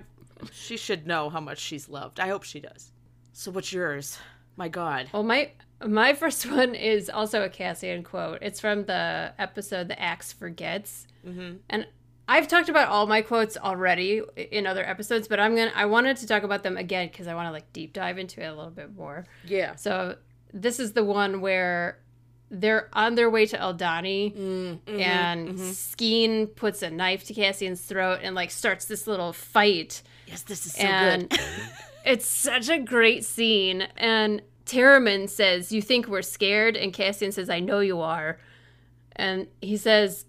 she 0.51 0.75
should 0.75 1.07
know 1.07 1.29
how 1.29 1.39
much 1.39 1.57
she's 1.59 1.87
loved 1.87 2.19
i 2.19 2.27
hope 2.27 2.43
she 2.43 2.59
does 2.59 2.91
so 3.31 3.49
what's 3.51 3.71
yours 3.71 4.17
my 4.57 4.67
god 4.67 5.07
Well, 5.13 5.23
my 5.23 5.51
my 5.85 6.13
first 6.13 6.45
one 6.51 6.75
is 6.75 7.09
also 7.09 7.43
a 7.43 7.49
Cassian 7.49 8.03
quote. 8.03 8.39
It's 8.41 8.59
from 8.59 8.85
the 8.85 9.33
episode 9.37 9.87
"The 9.89 9.99
Axe 10.01 10.31
Forgets," 10.33 11.07
mm-hmm. 11.27 11.57
and 11.69 11.87
I've 12.33 12.47
talked 12.47 12.67
about 12.69 12.87
all 12.89 13.05
my 13.05 13.21
quotes 13.21 13.55
already 13.57 14.21
in 14.35 14.65
other 14.65 14.83
episodes, 14.83 15.27
but 15.27 15.39
I'm 15.39 15.55
gonna 15.55 15.71
I 15.75 15.85
wanted 15.85 16.17
to 16.17 16.27
talk 16.27 16.41
about 16.43 16.63
them 16.63 16.77
again 16.77 17.07
because 17.09 17.27
I 17.27 17.35
want 17.35 17.47
to 17.47 17.51
like 17.51 17.71
deep 17.73 17.93
dive 17.93 18.17
into 18.17 18.41
it 18.41 18.45
a 18.47 18.53
little 18.55 18.71
bit 18.71 18.95
more. 18.95 19.25
yeah 19.45 19.75
So 19.75 20.15
this 20.51 20.79
is 20.79 20.93
the 20.93 21.03
one 21.03 21.41
where 21.41 21.99
they're 22.49 22.89
on 22.93 23.15
their 23.15 23.29
way 23.29 23.45
to 23.47 23.57
Aldhani, 23.57 24.33
Mm-hmm, 24.35 24.99
and 24.99 25.49
Skeen 25.59 26.55
puts 26.55 26.81
a 26.81 26.89
knife 26.89 27.23
to 27.25 27.33
Cassian's 27.33 27.81
throat 27.81 28.19
and 28.23 28.35
like 28.35 28.51
starts 28.51 28.85
this 28.85 29.05
little 29.07 29.31
fight 29.33 30.01
yes 30.27 30.41
this 30.41 30.65
is 30.65 30.73
so 30.73 30.83
and 30.87 31.29
good 31.29 31.39
it's 32.05 32.27
such 32.27 32.67
a 32.69 32.79
great 32.79 33.23
scene. 33.25 33.87
And 33.97 34.41
Taramyn 34.65 35.29
says, 35.29 35.71
"You 35.71 35.81
think 35.81 36.07
we're 36.07 36.21
scared?" 36.21 36.75
And 36.77 36.93
Cassian 36.93 37.31
says, 37.31 37.49
"I 37.49 37.59
know 37.59 37.79
you 37.79 37.99
are." 38.01 38.39
And 39.15 39.47
he 39.61 39.77
says, 39.77 40.25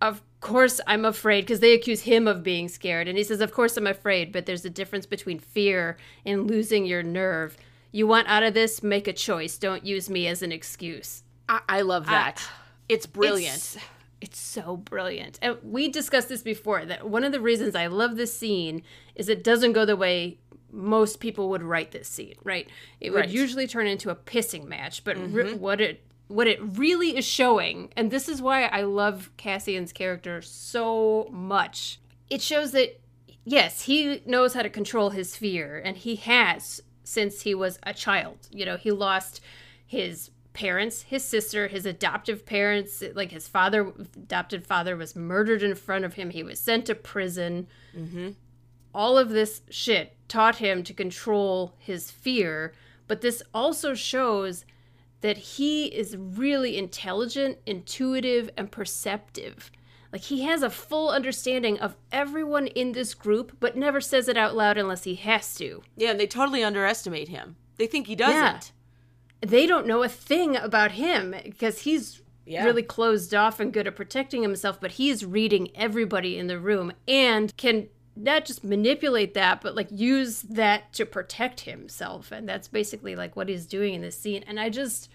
"Of 0.00 0.22
course 0.40 0.80
I'm 0.86 1.04
afraid," 1.04 1.42
because 1.42 1.60
they 1.60 1.72
accuse 1.72 2.02
him 2.02 2.26
of 2.28 2.42
being 2.42 2.68
scared. 2.68 3.08
And 3.08 3.16
he 3.18 3.24
says, 3.24 3.40
"Of 3.40 3.52
course 3.52 3.76
I'm 3.76 3.86
afraid, 3.86 4.32
but 4.32 4.46
there's 4.46 4.64
a 4.64 4.70
difference 4.70 5.06
between 5.06 5.38
fear 5.38 5.96
and 6.24 6.46
losing 6.48 6.86
your 6.86 7.02
nerve. 7.02 7.56
You 7.92 8.06
want 8.06 8.28
out 8.28 8.42
of 8.42 8.54
this? 8.54 8.82
Make 8.82 9.08
a 9.08 9.12
choice. 9.12 9.56
Don't 9.58 9.84
use 9.84 10.10
me 10.10 10.26
as 10.26 10.42
an 10.42 10.52
excuse." 10.52 11.22
I, 11.48 11.60
I 11.68 11.80
love 11.82 12.06
that 12.06 12.42
it's 12.88 13.06
brilliant 13.06 13.54
It's, 13.56 13.76
It's 14.20 14.38
so 14.38 14.76
brilliant. 14.76 15.38
And 15.42 15.58
we 15.62 15.88
discussed 15.88 16.28
this 16.28 16.42
before 16.42 16.84
that 16.86 17.08
one 17.08 17.22
of 17.24 17.32
the 17.32 17.40
reasons 17.40 17.74
I 17.74 17.86
love 17.86 18.16
this 18.16 18.36
scene 18.36 18.82
is 19.14 19.28
it 19.28 19.44
doesn't 19.44 19.72
go 19.72 19.84
the 19.84 19.96
way 19.96 20.38
most 20.72 21.20
people 21.20 21.48
would 21.50 21.62
write 21.62 21.92
this 21.92 22.08
scene, 22.08 22.34
right? 22.42 22.68
It 23.00 23.10
would 23.10 23.20
Right. 23.20 23.28
usually 23.28 23.66
turn 23.66 23.86
into 23.86 24.10
a 24.10 24.16
pissing 24.16 24.66
match, 24.66 25.04
but 25.04 25.16
re- 25.16 25.44
mm-hmm. 25.44 25.60
what 25.60 25.80
it 25.80 26.02
what 26.28 26.46
it 26.46 26.58
really 26.60 27.16
is 27.16 27.24
showing, 27.24 27.92
and 27.96 28.10
this 28.10 28.28
is 28.28 28.42
why 28.42 28.64
I 28.64 28.82
love 28.82 29.30
Cassian's 29.36 29.92
character 29.92 30.42
so 30.42 31.28
much. 31.30 32.00
It 32.28 32.42
shows 32.42 32.72
that 32.72 33.00
yes, 33.44 33.82
he 33.82 34.22
knows 34.26 34.54
how 34.54 34.62
to 34.62 34.70
control 34.70 35.10
his 35.10 35.36
fear, 35.36 35.80
and 35.82 35.96
he 35.96 36.16
has 36.16 36.82
since 37.04 37.42
he 37.42 37.54
was 37.54 37.78
a 37.84 37.94
child. 37.94 38.48
You 38.50 38.66
know, 38.66 38.76
he 38.76 38.90
lost 38.90 39.40
his 39.86 40.30
parents, 40.52 41.02
his 41.02 41.24
sister, 41.24 41.68
his 41.68 41.86
adoptive 41.86 42.44
parents. 42.44 43.02
Like 43.14 43.30
his 43.30 43.46
father, 43.46 43.92
adopted 44.16 44.66
father, 44.66 44.96
was 44.96 45.14
murdered 45.14 45.62
in 45.62 45.74
front 45.74 46.04
of 46.04 46.14
him. 46.14 46.30
He 46.30 46.42
was 46.42 46.58
sent 46.58 46.86
to 46.86 46.94
prison. 46.94 47.68
Mm-hmm. 47.96 48.30
All 48.92 49.16
of 49.16 49.28
this 49.28 49.62
shit 49.70 50.16
taught 50.28 50.56
him 50.56 50.82
to 50.82 50.92
control 50.92 51.74
his 51.78 52.10
fear, 52.10 52.72
but 53.06 53.20
this 53.20 53.42
also 53.54 53.94
shows 53.94 54.64
that 55.26 55.36
he 55.36 55.86
is 55.86 56.16
really 56.16 56.78
intelligent, 56.78 57.58
intuitive, 57.66 58.48
and 58.56 58.70
perceptive. 58.70 59.72
Like 60.12 60.20
he 60.22 60.42
has 60.44 60.62
a 60.62 60.70
full 60.70 61.08
understanding 61.10 61.80
of 61.80 61.96
everyone 62.12 62.68
in 62.68 62.92
this 62.92 63.12
group, 63.12 63.56
but 63.58 63.76
never 63.76 64.00
says 64.00 64.28
it 64.28 64.36
out 64.36 64.54
loud 64.54 64.78
unless 64.78 65.02
he 65.02 65.16
has 65.16 65.56
to. 65.56 65.82
Yeah, 65.96 66.12
and 66.12 66.20
they 66.20 66.28
totally 66.28 66.62
underestimate 66.62 67.26
him. 67.26 67.56
They 67.76 67.88
think 67.88 68.06
he 68.06 68.14
doesn't. 68.14 68.36
Yeah. 69.42 69.48
They 69.48 69.66
don't 69.66 69.88
know 69.88 70.04
a 70.04 70.08
thing 70.08 70.54
about 70.56 70.92
him 70.92 71.34
because 71.42 71.80
he's 71.80 72.22
Yeah. 72.44 72.64
really 72.64 72.84
closed 72.84 73.34
off 73.34 73.58
and 73.58 73.72
good 73.72 73.88
at 73.88 73.96
protecting 73.96 74.42
himself, 74.42 74.80
but 74.80 74.92
he's 74.92 75.24
reading 75.24 75.72
everybody 75.74 76.38
in 76.38 76.46
the 76.46 76.60
room 76.60 76.92
and 77.08 77.52
can 77.56 77.88
not 78.16 78.44
just 78.44 78.64
manipulate 78.64 79.34
that, 79.34 79.60
but 79.60 79.76
like 79.76 79.88
use 79.90 80.42
that 80.42 80.92
to 80.94 81.04
protect 81.04 81.60
himself. 81.60 82.32
And 82.32 82.48
that's 82.48 82.68
basically 82.68 83.14
like 83.14 83.36
what 83.36 83.48
he's 83.48 83.66
doing 83.66 83.94
in 83.94 84.00
this 84.00 84.18
scene. 84.18 84.44
And 84.46 84.58
I 84.58 84.70
just, 84.70 85.10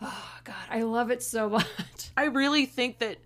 oh 0.00 0.38
God, 0.44 0.54
I 0.68 0.82
love 0.82 1.10
it 1.10 1.22
so 1.22 1.48
much. 1.48 2.10
I 2.16 2.24
really 2.24 2.66
think 2.66 2.98
that 2.98 3.18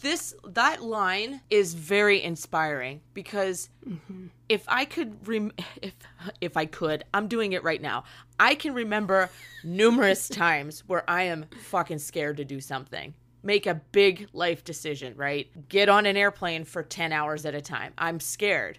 this 0.00 0.34
that 0.44 0.82
line 0.82 1.40
is 1.50 1.74
very 1.74 2.22
inspiring 2.22 3.00
because 3.12 3.68
mm-hmm. 3.86 4.26
if 4.48 4.64
I 4.68 4.84
could 4.84 5.26
rem- 5.26 5.52
if 5.82 5.94
if 6.40 6.56
I 6.56 6.66
could, 6.66 7.04
I'm 7.12 7.26
doing 7.26 7.52
it 7.52 7.64
right 7.64 7.82
now. 7.82 8.04
I 8.38 8.54
can 8.54 8.72
remember 8.72 9.30
numerous 9.64 10.28
times 10.30 10.84
where 10.86 11.08
I 11.08 11.24
am 11.24 11.46
fucking 11.64 11.98
scared 11.98 12.36
to 12.38 12.44
do 12.44 12.60
something. 12.60 13.14
Make 13.42 13.66
a 13.66 13.80
big 13.92 14.28
life 14.32 14.64
decision, 14.64 15.14
right? 15.16 15.68
Get 15.68 15.88
on 15.88 16.06
an 16.06 16.16
airplane 16.16 16.64
for 16.64 16.82
10 16.82 17.12
hours 17.12 17.46
at 17.46 17.54
a 17.54 17.60
time. 17.60 17.92
I'm 17.96 18.20
scared. 18.20 18.78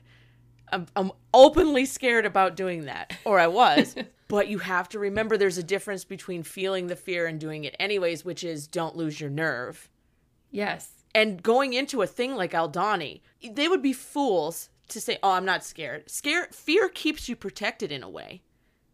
I'm, 0.72 0.86
I'm 0.96 1.12
openly 1.34 1.86
scared 1.86 2.26
about 2.26 2.56
doing 2.56 2.86
that, 2.86 3.18
or 3.26 3.40
I 3.40 3.48
was. 3.48 3.96
but 4.28 4.48
you 4.48 4.60
have 4.60 4.88
to 4.90 5.00
remember 5.00 5.36
there's 5.38 5.58
a 5.58 5.64
difference 5.64 6.06
between 6.06 6.44
feeling 6.44 6.88
the 6.88 6.96
fear 6.96 7.28
and 7.28 7.40
doing 7.40 7.66
it 7.66 7.76
anyways, 7.80 8.24
which 8.24 8.44
is 8.44 8.68
don't 8.68 8.96
lose 8.96 9.20
your 9.20 9.30
nerve. 9.30 9.90
yes. 10.50 10.90
And 11.14 11.44
going 11.44 11.74
into 11.74 12.02
a 12.02 12.08
thing 12.08 12.36
like 12.36 12.54
Aldhani, 12.54 13.20
they 13.52 13.68
would 13.68 13.82
be 13.82 13.92
fools 13.92 14.70
to 14.88 15.02
say, 15.02 15.18
"Oh, 15.22 15.32
I'm 15.32 15.44
not 15.44 15.62
scared." 15.66 16.10
Scare 16.10 16.48
fear 16.54 16.88
keeps 16.88 17.28
you 17.28 17.36
protected 17.36 17.92
in 17.92 18.02
a 18.02 18.10
way. 18.10 18.44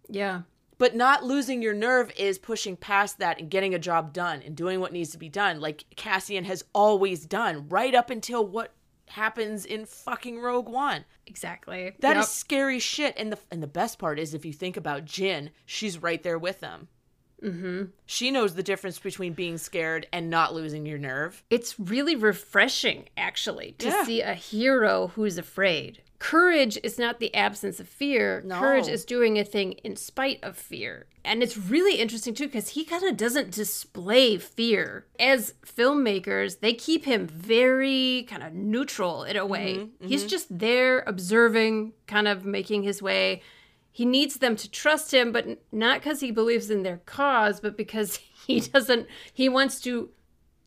Yeah. 0.10 0.42
But 0.78 0.96
not 0.96 1.24
losing 1.24 1.62
your 1.62 1.74
nerve 1.74 2.12
is 2.18 2.38
pushing 2.38 2.76
past 2.78 3.18
that 3.20 3.40
and 3.40 3.50
getting 3.50 3.74
a 3.74 3.80
job 3.80 4.14
done 4.14 4.42
and 4.44 4.56
doing 4.56 4.80
what 4.80 4.94
needs 4.94 5.10
to 5.12 5.18
be 5.18 5.30
done, 5.30 5.60
like 5.60 5.86
Cassian 5.96 6.44
has 6.46 6.64
always 6.74 7.26
done, 7.26 7.68
right 7.70 7.96
up 7.96 8.10
until 8.10 8.46
what 8.46 8.74
happens 9.08 9.66
in 9.66 9.86
fucking 9.86 10.40
Rogue 10.40 10.68
One. 10.70 11.06
Exactly. 11.26 11.94
That 12.00 12.18
is 12.18 12.26
Yep. 12.26 12.30
scary 12.30 12.80
shit. 12.80 13.16
And 13.18 13.32
the 13.32 13.40
and 13.50 13.64
the 13.64 13.68
best 13.68 13.98
part 14.00 14.20
is 14.20 14.34
if 14.34 14.46
you 14.46 14.54
think 14.54 14.78
about 14.78 15.06
Jyn, 15.06 15.50
she's 15.66 16.02
right 16.02 16.22
there 16.22 16.38
with 16.38 16.60
them. 16.60 16.90
Mm-hmm. 17.44 17.84
She 18.06 18.32
knows 18.32 18.56
the 18.56 18.64
difference 18.64 18.98
between 19.00 19.34
being 19.34 19.58
scared 19.58 20.08
and 20.12 20.30
not 20.30 20.54
losing 20.56 20.86
your 20.86 20.98
nerve. 20.98 21.44
It's 21.50 21.80
really 21.80 22.16
refreshing, 22.16 23.10
actually, 23.16 23.74
to 23.80 23.88
Yeah. 23.88 24.04
see 24.06 24.22
a 24.22 24.34
hero 24.34 25.12
who's 25.16 25.38
afraid. 25.38 26.02
Courage 26.20 26.80
is 26.82 26.98
not 26.98 27.20
the 27.20 27.34
absence 27.36 27.80
of 27.80 27.88
fear. 27.88 28.42
No. 28.44 28.60
Courage 28.60 28.88
is 28.88 29.06
doing 29.06 29.38
a 29.38 29.44
thing 29.44 29.74
in 29.84 29.96
spite 29.96 30.40
of 30.44 30.58
fear. 30.58 31.06
And 31.24 31.44
it's 31.44 31.56
really 31.58 32.00
interesting, 32.00 32.34
too, 32.34 32.48
because 32.48 32.70
he 32.70 32.84
kind 32.86 33.04
of 33.04 33.18
doesn't 33.18 33.52
display 33.52 34.38
fear. 34.38 35.06
As 35.20 35.54
filmmakers, 35.64 36.60
they 36.60 36.74
keep 36.74 37.06
him 37.06 37.28
very 37.28 38.26
kind 38.28 38.42
of 38.42 38.54
neutral 38.54 39.26
in 39.26 39.38
a 39.38 39.46
way. 39.46 39.90
He's 40.02 40.26
just 40.26 40.58
there 40.58 41.04
observing, 41.06 41.94
kind 42.08 42.28
of 42.28 42.46
making 42.46 42.82
his 42.82 43.00
way. 43.00 43.44
He 43.98 44.06
needs 44.06 44.36
them 44.36 44.56
to 44.58 44.70
trust 44.70 45.12
him, 45.12 45.32
but 45.32 45.60
not 45.72 46.02
because 46.02 46.20
he 46.20 46.30
believes 46.30 46.70
in 46.70 46.84
their 46.84 46.98
cause, 47.08 47.60
but 47.60 47.76
because 47.76 48.18
he 48.46 48.60
doesn't, 48.60 49.08
he 49.34 49.50
wants 49.50 49.82
to 49.82 50.12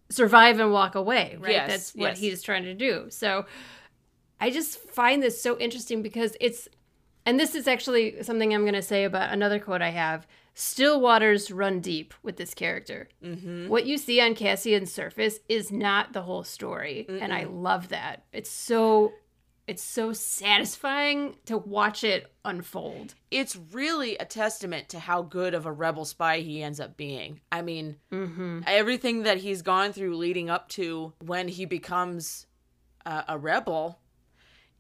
survive 0.09 0.59
and 0.59 0.73
walk 0.73 0.97
away, 0.97 1.37
right? 1.39 1.53
Yes, 1.53 1.71
That's 1.71 1.95
what 1.95 2.09
yes. 2.09 2.19
he's 2.19 2.43
trying 2.43 2.65
to 2.65 2.75
do. 2.75 3.07
So 3.09 3.47
I 4.41 4.51
just 4.51 4.81
find 4.81 5.23
this 5.23 5.41
so 5.41 5.57
interesting 5.61 6.03
because 6.03 6.37
it's, 6.41 6.67
and 7.25 7.39
this 7.39 7.55
is 7.55 7.69
actually 7.69 8.21
something 8.25 8.53
I'm 8.53 8.63
going 8.63 8.75
to 8.75 8.83
say 8.83 9.05
about 9.05 9.33
another 9.33 9.61
quote 9.61 9.81
I 9.81 9.91
have. 9.91 10.27
Still 10.55 11.01
waters 11.01 11.53
run 11.53 11.79
deep 11.79 12.13
with 12.25 12.37
this 12.37 12.53
character. 12.53 13.11
Mm-hmm. 13.25 13.69
What 13.69 13.87
you 13.87 13.97
see 13.97 14.21
on 14.21 14.35
Cassian's 14.35 14.93
surface 14.93 15.39
is 15.49 15.71
not 15.71 16.15
the 16.15 16.23
whole 16.23 16.43
story, 16.43 17.07
and 17.09 17.33
I 17.33 17.45
love 17.45 17.91
that. 17.91 18.25
It's 18.33 18.51
so, 18.51 19.13
it's 19.71 19.85
so 19.85 20.13
satisfying 20.13 21.37
to 21.47 21.57
watch 21.57 22.03
it 22.03 22.33
unfold. 22.45 23.15
It's 23.31 23.55
really 23.55 24.17
a 24.17 24.25
testament 24.25 24.89
to 24.89 24.99
how 24.99 25.23
good 25.23 25.55
of 25.55 25.65
a 25.65 25.71
rebel 25.71 26.05
spy 26.05 26.41
he 26.41 26.61
ends 26.61 26.81
up 26.81 26.97
being. 26.97 27.41
I 27.53 27.63
mean, 27.63 27.95
everything 28.67 29.23
that 29.23 29.39
he's 29.39 29.63
gone 29.63 29.93
through 29.93 30.17
leading 30.17 30.51
up 30.51 30.69
to 30.71 31.13
when 31.25 31.47
he 31.47 31.67
becomes 31.67 32.47
uh, 33.07 33.23
a 33.29 33.39
rebel 33.39 34.01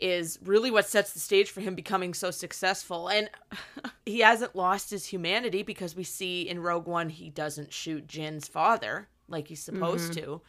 is 0.01 0.41
really 0.43 0.73
what 0.73 0.89
sets 0.89 1.13
the 1.13 1.21
stage 1.21 1.53
for 1.53 1.61
him 1.61 1.77
becoming 1.77 2.13
so 2.13 2.33
successful. 2.33 3.07
And 3.07 3.31
he 4.05 4.19
hasn't 4.19 4.57
lost 4.57 4.91
his 4.91 5.07
humanity 5.07 5.63
because 5.63 5.95
we 5.95 6.03
see 6.03 6.49
in 6.49 6.59
Rogue 6.59 6.89
One 6.89 7.11
he 7.11 7.31
doesn't 7.31 7.73
shoot 7.73 8.09
Jyn's 8.09 8.49
father 8.49 9.09
like 9.29 9.47
he's 9.47 9.63
supposed 9.63 10.15
to. 10.15 10.41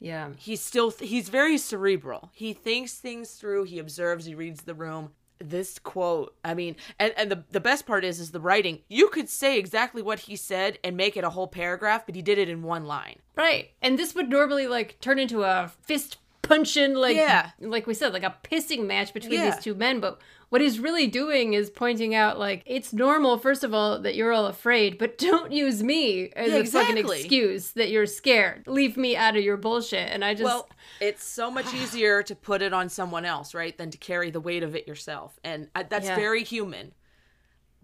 Yeah. 0.00 0.30
He's 0.36 0.60
still 0.60 0.90
he's 0.90 1.28
very 1.28 1.58
cerebral. 1.58 2.30
He 2.32 2.52
thinks 2.52 2.94
things 2.94 3.32
through, 3.32 3.64
he 3.64 3.78
observes, 3.78 4.24
he 4.24 4.34
reads 4.34 4.62
the 4.62 4.74
room. 4.74 5.10
This 5.42 5.78
quote, 5.78 6.34
I 6.44 6.52
mean, 6.52 6.76
and, 6.98 7.14
and 7.16 7.30
the 7.30 7.44
the 7.50 7.60
best 7.60 7.86
part 7.86 8.04
is 8.04 8.20
is 8.20 8.30
the 8.30 8.40
writing. 8.40 8.80
You 8.88 9.08
could 9.08 9.28
say 9.28 9.58
exactly 9.58 10.02
what 10.02 10.20
he 10.20 10.36
said 10.36 10.78
and 10.84 10.96
make 10.96 11.16
it 11.16 11.24
a 11.24 11.30
whole 11.30 11.46
paragraph, 11.48 12.04
but 12.04 12.14
he 12.14 12.20
did 12.22 12.36
it 12.38 12.48
in 12.50 12.62
one 12.62 12.84
line. 12.84 13.16
Right. 13.36 13.70
And 13.80 13.98
this 13.98 14.14
would 14.14 14.28
normally 14.28 14.66
like 14.66 15.00
turn 15.00 15.18
into 15.18 15.42
a 15.44 15.70
fist 15.82 16.18
punching 16.42 16.94
like 16.94 17.16
Yeah. 17.16 17.50
like 17.60 17.86
we 17.86 17.94
said 17.94 18.12
like 18.12 18.22
a 18.24 18.34
pissing 18.42 18.86
match 18.86 19.14
between 19.14 19.32
Yeah. 19.34 19.50
these 19.50 19.62
two 19.62 19.74
men 19.74 20.00
but 20.00 20.18
what 20.50 20.60
he's 20.60 20.78
really 20.78 21.06
doing 21.06 21.54
is 21.54 21.70
pointing 21.70 22.14
out 22.14 22.38
like 22.38 22.62
it's 22.66 22.92
normal 22.92 23.38
first 23.38 23.64
of 23.64 23.72
all 23.72 23.98
that 24.00 24.14
you're 24.14 24.32
all 24.32 24.46
afraid 24.46 24.98
but 24.98 25.16
don't 25.28 25.50
use 25.52 25.82
me 25.82 26.28
as 26.36 26.52
Yeah, 26.52 26.58
a 26.58 26.64
fucking 26.66 26.98
excuse 26.98 27.70
that 27.72 27.90
you're 27.90 28.06
scared 28.06 28.64
leave 28.66 28.96
me 28.96 29.16
out 29.16 29.36
of 29.36 29.42
your 29.42 29.56
bullshit 29.56 30.08
and 30.12 30.24
i 30.24 30.34
just 30.34 30.44
Well, 30.44 30.68
it's 31.00 31.24
so 31.24 31.50
much 31.50 31.72
easier 31.82 32.22
to 32.24 32.34
put 32.34 32.60
it 32.62 32.72
on 32.74 32.88
someone 32.90 33.24
else, 33.24 33.54
right, 33.54 33.76
than 33.78 33.90
to 33.90 33.96
carry 33.98 34.30
the 34.30 34.40
weight 34.40 34.62
of 34.62 34.76
it 34.76 34.86
yourself. 34.86 35.38
And 35.42 35.68
uh, 35.74 35.84
that's 35.88 36.06
Yeah. 36.06 36.16
very 36.16 36.44
human. 36.44 36.92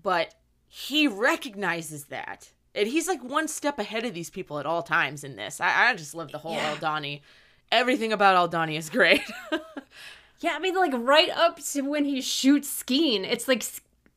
But 0.02 0.34
he 0.68 1.08
recognizes 1.08 2.04
that. 2.06 2.52
And 2.74 2.86
he's 2.86 3.08
like 3.08 3.22
one 3.24 3.48
step 3.48 3.78
ahead 3.78 4.04
of 4.04 4.12
these 4.12 4.28
people 4.28 4.58
at 4.58 4.66
all 4.66 4.82
times 4.82 5.24
in 5.24 5.36
this. 5.36 5.60
I, 5.62 5.88
I 5.90 5.94
just 5.94 6.14
love 6.14 6.30
the 6.30 6.38
whole 6.38 6.52
Yeah. 6.52 6.74
Aldhani. 6.76 7.22
Everything 7.72 8.12
about 8.12 8.50
Aldhani 8.50 8.76
is 8.76 8.90
great. 8.90 9.22
Yeah, 10.40 10.52
I 10.54 10.58
mean, 10.58 10.74
like 10.74 10.92
right 10.94 11.30
up 11.30 11.58
to 11.72 11.82
when 11.82 12.04
he 12.04 12.20
shoots 12.20 12.82
Skeen, 12.82 13.24
it's 13.24 13.48
like 13.48 13.64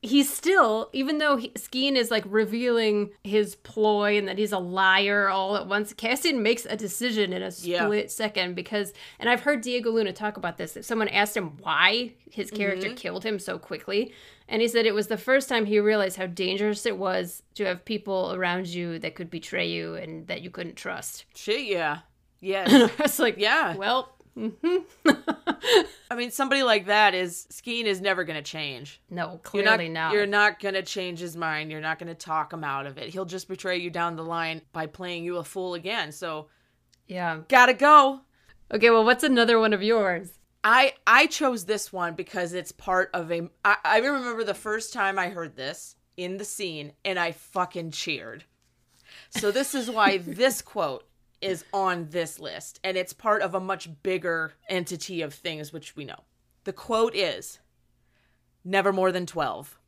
he's 0.02 0.32
still, 0.32 0.88
even 0.94 1.18
though 1.18 1.36
he, 1.36 1.50
Skeen 1.50 1.94
is 1.94 2.10
like 2.10 2.24
revealing 2.26 3.10
his 3.22 3.56
ploy 3.56 4.16
and 4.16 4.26
that 4.28 4.38
he's 4.38 4.52
a 4.52 4.58
liar 4.58 5.28
all 5.28 5.56
at 5.56 5.66
once. 5.66 5.92
Cassian 5.92 6.42
makes 6.42 6.64
a 6.64 6.76
decision 6.76 7.32
in 7.34 7.42
a 7.42 7.50
Yeah. 7.60 7.84
split 7.84 8.10
second 8.10 8.54
because, 8.54 8.92
and 9.18 9.28
I've 9.28 9.42
heard 9.42 9.60
Diego 9.60 9.90
Luna 9.90 10.12
talk 10.12 10.36
about 10.38 10.56
this. 10.56 10.76
If 10.76 10.84
someone 10.86 11.08
asked 11.08 11.36
him 11.36 11.56
why 11.60 12.12
his 12.30 12.50
character 12.50 12.86
Mm-hmm. 12.88 12.94
killed 12.96 13.24
him 13.24 13.38
so 13.38 13.58
quickly, 13.58 14.12
and 14.48 14.62
he 14.62 14.68
said 14.68 14.86
it 14.86 14.94
was 14.94 15.08
the 15.08 15.18
first 15.18 15.48
time 15.48 15.66
he 15.66 15.78
realized 15.80 16.16
how 16.16 16.26
dangerous 16.26 16.86
it 16.86 16.96
was 16.96 17.42
to 17.54 17.64
have 17.66 17.84
people 17.84 18.32
around 18.34 18.66
you 18.68 18.98
that 19.00 19.14
could 19.14 19.30
betray 19.30 19.68
you 19.68 19.94
and 19.96 20.26
that 20.28 20.40
you 20.42 20.50
couldn't 20.50 20.76
trust. 20.76 21.24
Shit, 21.34 21.66
yeah. 21.66 21.98
Yes. 22.42 22.72
I 22.98 23.02
was 23.02 23.18
like, 23.18 23.36
Yeah. 23.36 23.76
well. 23.76 24.14
Mm-hmm. 24.36 25.10
I 26.10 26.16
mean, 26.16 26.30
somebody 26.30 26.62
like 26.62 26.86
that 26.86 27.14
is 27.14 27.46
Skeen 27.50 27.84
is 27.84 28.00
never 28.00 28.24
going 28.24 28.42
to 28.42 28.50
change. 28.50 29.00
No, 29.10 29.30
You're 29.30 29.38
clearly 29.38 29.88
not, 29.88 30.08
not. 30.08 30.14
You're 30.14 30.26
not 30.26 30.60
going 30.60 30.74
to 30.74 30.82
change 30.82 31.20
his 31.20 31.36
mind. 31.36 31.70
You're 31.70 31.80
not 31.80 31.98
going 31.98 32.08
to 32.08 32.14
talk 32.14 32.52
him 32.52 32.64
out 32.64 32.86
of 32.86 32.98
it. 32.98 33.10
He'll 33.10 33.24
just 33.24 33.48
betray 33.48 33.78
you 33.78 33.90
down 33.90 34.16
the 34.16 34.24
line 34.24 34.62
by 34.72 34.86
playing 34.86 35.24
you 35.24 35.36
a 35.36 35.44
fool 35.44 35.74
again. 35.74 36.12
So 36.12 36.48
Yeah. 37.06 37.40
Gotta 37.48 37.74
go. 37.74 38.22
Okay, 38.72 38.90
well, 38.90 39.04
what's 39.04 39.24
another 39.24 39.58
one 39.58 39.72
of 39.72 39.82
yours? 39.82 40.30
I 40.62 40.94
I 41.06 41.26
chose 41.26 41.64
this 41.64 41.92
one 41.92 42.14
because 42.14 42.52
it's 42.52 42.72
part 42.72 43.10
of 43.14 43.32
a. 43.32 43.48
I, 43.64 43.76
I 43.84 43.98
remember 43.98 44.44
the 44.44 44.54
first 44.54 44.92
time 44.92 45.18
I 45.18 45.30
heard 45.30 45.56
this 45.56 45.96
in 46.16 46.36
the 46.36 46.44
scene, 46.44 46.92
and 47.04 47.18
I 47.18 47.32
fucking 47.32 47.92
cheered. 47.92 48.44
So 49.30 49.50
this 49.50 49.74
is 49.74 49.90
why 49.90 50.18
this 50.26 50.62
quote 50.62 51.08
is 51.40 51.64
on 51.72 52.08
this 52.10 52.38
list, 52.38 52.80
and 52.84 52.96
it's 52.96 53.12
part 53.12 53.42
of 53.42 53.54
a 53.54 53.60
much 53.60 53.88
bigger 54.02 54.54
entity 54.68 55.22
of 55.22 55.34
things 55.34 55.72
which 55.72 55.96
we 55.96 56.04
know. 56.04 56.24
The 56.64 56.72
quote 56.72 57.14
is, 57.14 57.58
"Never 58.64 58.92
more 58.92 59.12
than 59.12 59.26
twelve, 59.26 59.78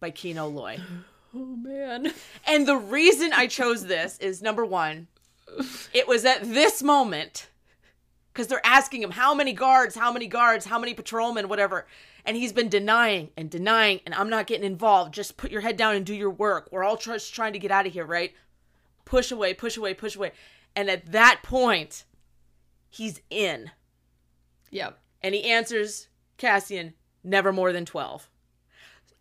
by 0.00 0.10
Kino 0.10 0.46
Loy. 0.48 0.80
Oh, 1.34 1.56
man. 1.56 2.10
And 2.46 2.66
the 2.66 2.78
reason 2.78 3.34
I 3.34 3.48
chose 3.48 3.84
this 3.84 4.16
is 4.16 4.40
number 4.40 4.64
one, 4.64 5.08
it 5.92 6.08
was 6.08 6.24
at 6.24 6.42
this 6.42 6.82
moment 6.82 7.48
because 8.32 8.46
they're 8.46 8.64
asking 8.64 9.02
him 9.02 9.10
how 9.10 9.34
many 9.34 9.52
guards, 9.52 9.94
how 9.94 10.10
many 10.10 10.26
guards, 10.26 10.64
how 10.64 10.78
many 10.78 10.94
patrolmen, 10.94 11.50
whatever. 11.50 11.86
And 12.24 12.34
he's 12.34 12.54
been 12.54 12.70
denying 12.70 13.28
and 13.36 13.50
denying, 13.50 14.00
and 14.06 14.14
I'm 14.14 14.30
not 14.30 14.46
getting 14.46 14.64
involved. 14.64 15.12
Just 15.12 15.36
put 15.36 15.50
your 15.50 15.60
head 15.60 15.76
down 15.76 15.96
and 15.96 16.06
do 16.06 16.14
your 16.14 16.30
work. 16.30 16.70
We're 16.72 16.82
all 16.82 16.96
just 16.96 17.34
trying 17.34 17.52
to 17.52 17.58
get 17.58 17.70
out 17.70 17.86
of 17.86 17.92
here, 17.92 18.06
right? 18.06 18.32
Push 19.04 19.30
away, 19.30 19.52
push 19.52 19.76
away, 19.76 19.92
push 19.92 20.16
away. 20.16 20.32
And 20.78 20.88
at 20.88 21.10
that 21.10 21.40
point, 21.42 22.04
he's 22.88 23.20
in. 23.30 23.72
Yep. 24.70 24.96
And 25.20 25.34
he 25.34 25.42
answers 25.42 26.06
Cassian, 26.36 26.94
never 27.24 27.52
more 27.52 27.72
than 27.72 27.84
12. 27.84 28.30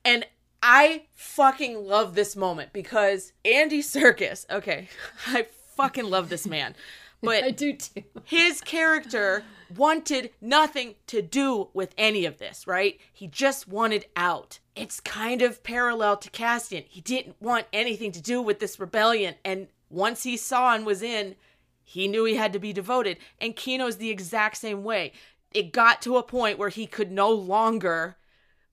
And 0.05 0.27
I 0.61 1.05
fucking 1.15 1.83
love 1.83 2.13
this 2.13 2.35
moment 2.35 2.73
because 2.73 3.33
Andy 3.43 3.81
Serkis, 3.81 4.47
okay, 4.51 4.87
I 5.25 5.47
fucking 5.75 6.07
love 6.07 6.29
this 6.29 6.45
man. 6.45 6.75
But 7.23 7.43
I 7.45 7.49
do 7.49 7.73
too. 7.73 8.03
his 8.23 8.61
character 8.61 9.43
wanted 9.75 10.29
nothing 10.39 10.93
to 11.07 11.23
do 11.23 11.69
with 11.73 11.95
any 11.97 12.25
of 12.25 12.37
this, 12.37 12.67
right? 12.67 12.99
He 13.11 13.25
just 13.25 13.67
wanted 13.67 14.05
out. 14.15 14.59
It's 14.75 14.99
kind 14.99 15.41
of 15.41 15.63
parallel 15.63 16.17
to 16.17 16.29
Cassian. 16.29 16.83
He 16.87 17.01
didn't 17.01 17.35
want 17.41 17.65
anything 17.73 18.11
to 18.11 18.21
do 18.21 18.43
with 18.43 18.59
this 18.59 18.79
rebellion. 18.79 19.33
And 19.43 19.69
once 19.89 20.23
he 20.23 20.37
saw 20.37 20.73
and 20.73 20.85
was 20.85 21.01
in, 21.01 21.35
he 21.83 22.07
knew 22.07 22.25
he 22.25 22.35
had 22.35 22.53
to 22.53 22.59
be 22.59 22.73
devoted. 22.73 23.17
And 23.39 23.55
Kino's 23.55 23.97
the 23.97 24.09
exact 24.09 24.57
same 24.57 24.83
way. 24.83 25.13
It 25.53 25.71
got 25.71 26.01
to 26.01 26.17
a 26.17 26.23
point 26.23 26.57
where 26.57 26.69
he 26.69 26.85
could 26.85 27.11
no 27.11 27.31
longer 27.31 28.17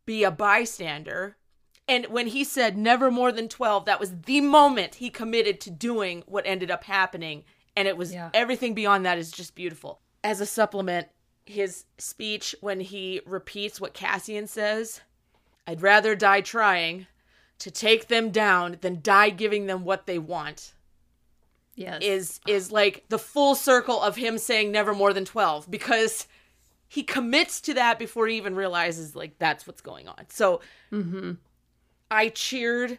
be 0.04 0.24
a 0.24 0.30
bystander. 0.30 1.36
And 1.86 2.06
when 2.06 2.28
he 2.28 2.44
said 2.44 2.76
never 2.76 3.10
more 3.10 3.30
than 3.30 3.48
12, 3.48 3.84
that 3.84 4.00
was 4.00 4.20
the 4.22 4.40
moment 4.40 4.96
he 4.96 5.10
committed 5.10 5.60
to 5.60 5.70
doing 5.70 6.22
what 6.26 6.46
ended 6.46 6.70
up 6.70 6.84
happening. 6.84 7.44
And 7.76 7.86
it 7.86 7.96
was 7.96 8.12
Yeah. 8.12 8.30
everything 8.34 8.74
beyond 8.74 9.06
that 9.06 9.18
is 9.18 9.30
just 9.30 9.54
beautiful. 9.54 10.00
As 10.22 10.40
a 10.40 10.46
supplement, 10.46 11.08
his 11.46 11.84
speech 11.98 12.54
when 12.60 12.80
he 12.80 13.20
repeats 13.26 13.80
what 13.80 13.92
Cassian 13.94 14.46
says 14.46 15.02
I'd 15.66 15.82
rather 15.82 16.14
die 16.14 16.40
trying 16.40 17.06
to 17.58 17.70
take 17.70 18.08
them 18.08 18.30
down 18.30 18.78
than 18.80 19.00
die 19.02 19.30
giving 19.30 19.66
them 19.66 19.84
what 19.84 20.06
they 20.06 20.18
want 20.18 20.72
Yes. 21.76 21.98
is 22.02 22.40
is 22.46 22.70
like 22.70 23.04
the 23.08 23.18
full 23.18 23.54
circle 23.54 24.00
of 24.00 24.16
him 24.16 24.38
saying 24.38 24.70
never 24.70 24.94
more 24.94 25.12
than 25.12 25.24
12 25.24 25.70
because 25.70 26.26
he 26.86 27.02
commits 27.02 27.60
to 27.62 27.74
that 27.74 27.98
before 27.98 28.26
he 28.28 28.36
even 28.36 28.54
realizes 28.54 29.16
like 29.16 29.38
that's 29.38 29.66
what's 29.66 29.80
going 29.80 30.06
on 30.06 30.24
so 30.28 30.60
mm-hmm. 30.92 31.32
i 32.10 32.28
cheered 32.28 32.98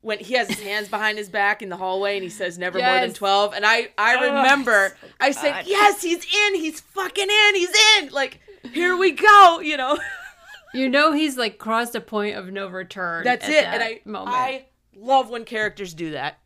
when 0.00 0.18
he 0.18 0.34
has 0.34 0.48
his 0.48 0.60
hands 0.60 0.88
behind 0.88 1.18
his 1.18 1.28
back 1.28 1.62
in 1.62 1.68
the 1.68 1.76
hallway 1.76 2.14
and 2.14 2.24
he 2.24 2.30
says 2.30 2.58
never 2.58 2.78
more 2.78 3.00
than 3.00 3.12
12 3.12 3.52
and 3.54 3.64
i 3.64 3.88
i 3.96 4.16
Oh, 4.16 4.36
remember 4.36 4.88
so 4.88 5.06
i 5.20 5.30
said 5.30 5.64
yes 5.66 6.02
he's 6.02 6.24
in 6.24 6.54
he's 6.56 6.80
fucking 6.80 7.28
in 7.28 7.54
he's 7.54 7.74
in 7.98 8.08
like 8.08 8.40
here 8.72 8.96
we 8.96 9.12
go 9.12 9.60
you 9.60 9.76
know 9.76 9.98
you 10.74 10.88
know 10.88 11.12
he's 11.12 11.36
like 11.36 11.58
crossed 11.58 11.94
a 11.94 12.00
point 12.00 12.36
of 12.36 12.50
no 12.50 12.68
return. 12.68 13.24
That's 13.24 13.44
at 13.44 13.50
it. 13.50 13.64
that 13.64 13.74
And 13.74 13.82
I 13.82 14.00
moment. 14.04 14.36
I 14.36 14.66
love 14.96 15.30
when 15.30 15.44
characters 15.44 15.94
do 15.94 16.12
that. 16.12 16.38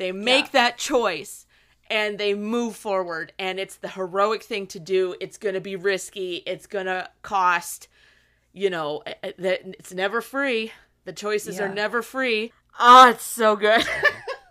They 0.00 0.12
make 0.12 0.46
Yeah. 0.46 0.50
that 0.62 0.78
choice 0.78 1.44
and 1.90 2.16
they 2.16 2.32
move 2.32 2.74
forward 2.74 3.34
and 3.38 3.60
it's 3.60 3.76
the 3.76 3.88
heroic 3.90 4.42
thing 4.42 4.66
to 4.68 4.80
do. 4.80 5.14
It's 5.20 5.36
going 5.36 5.54
to 5.54 5.60
be 5.60 5.76
risky. 5.76 6.36
It's 6.46 6.66
going 6.66 6.86
to 6.86 7.10
cost, 7.20 7.86
you 8.54 8.70
know, 8.70 9.02
that 9.22 9.60
it's 9.78 9.92
never 9.92 10.22
free. 10.22 10.72
The 11.04 11.12
choices 11.12 11.60
are 11.60 11.68
never 11.68 12.00
free. 12.00 12.50
Ah, 12.78 13.10
it's 13.10 13.24
so 13.24 13.56
good. 13.56 13.86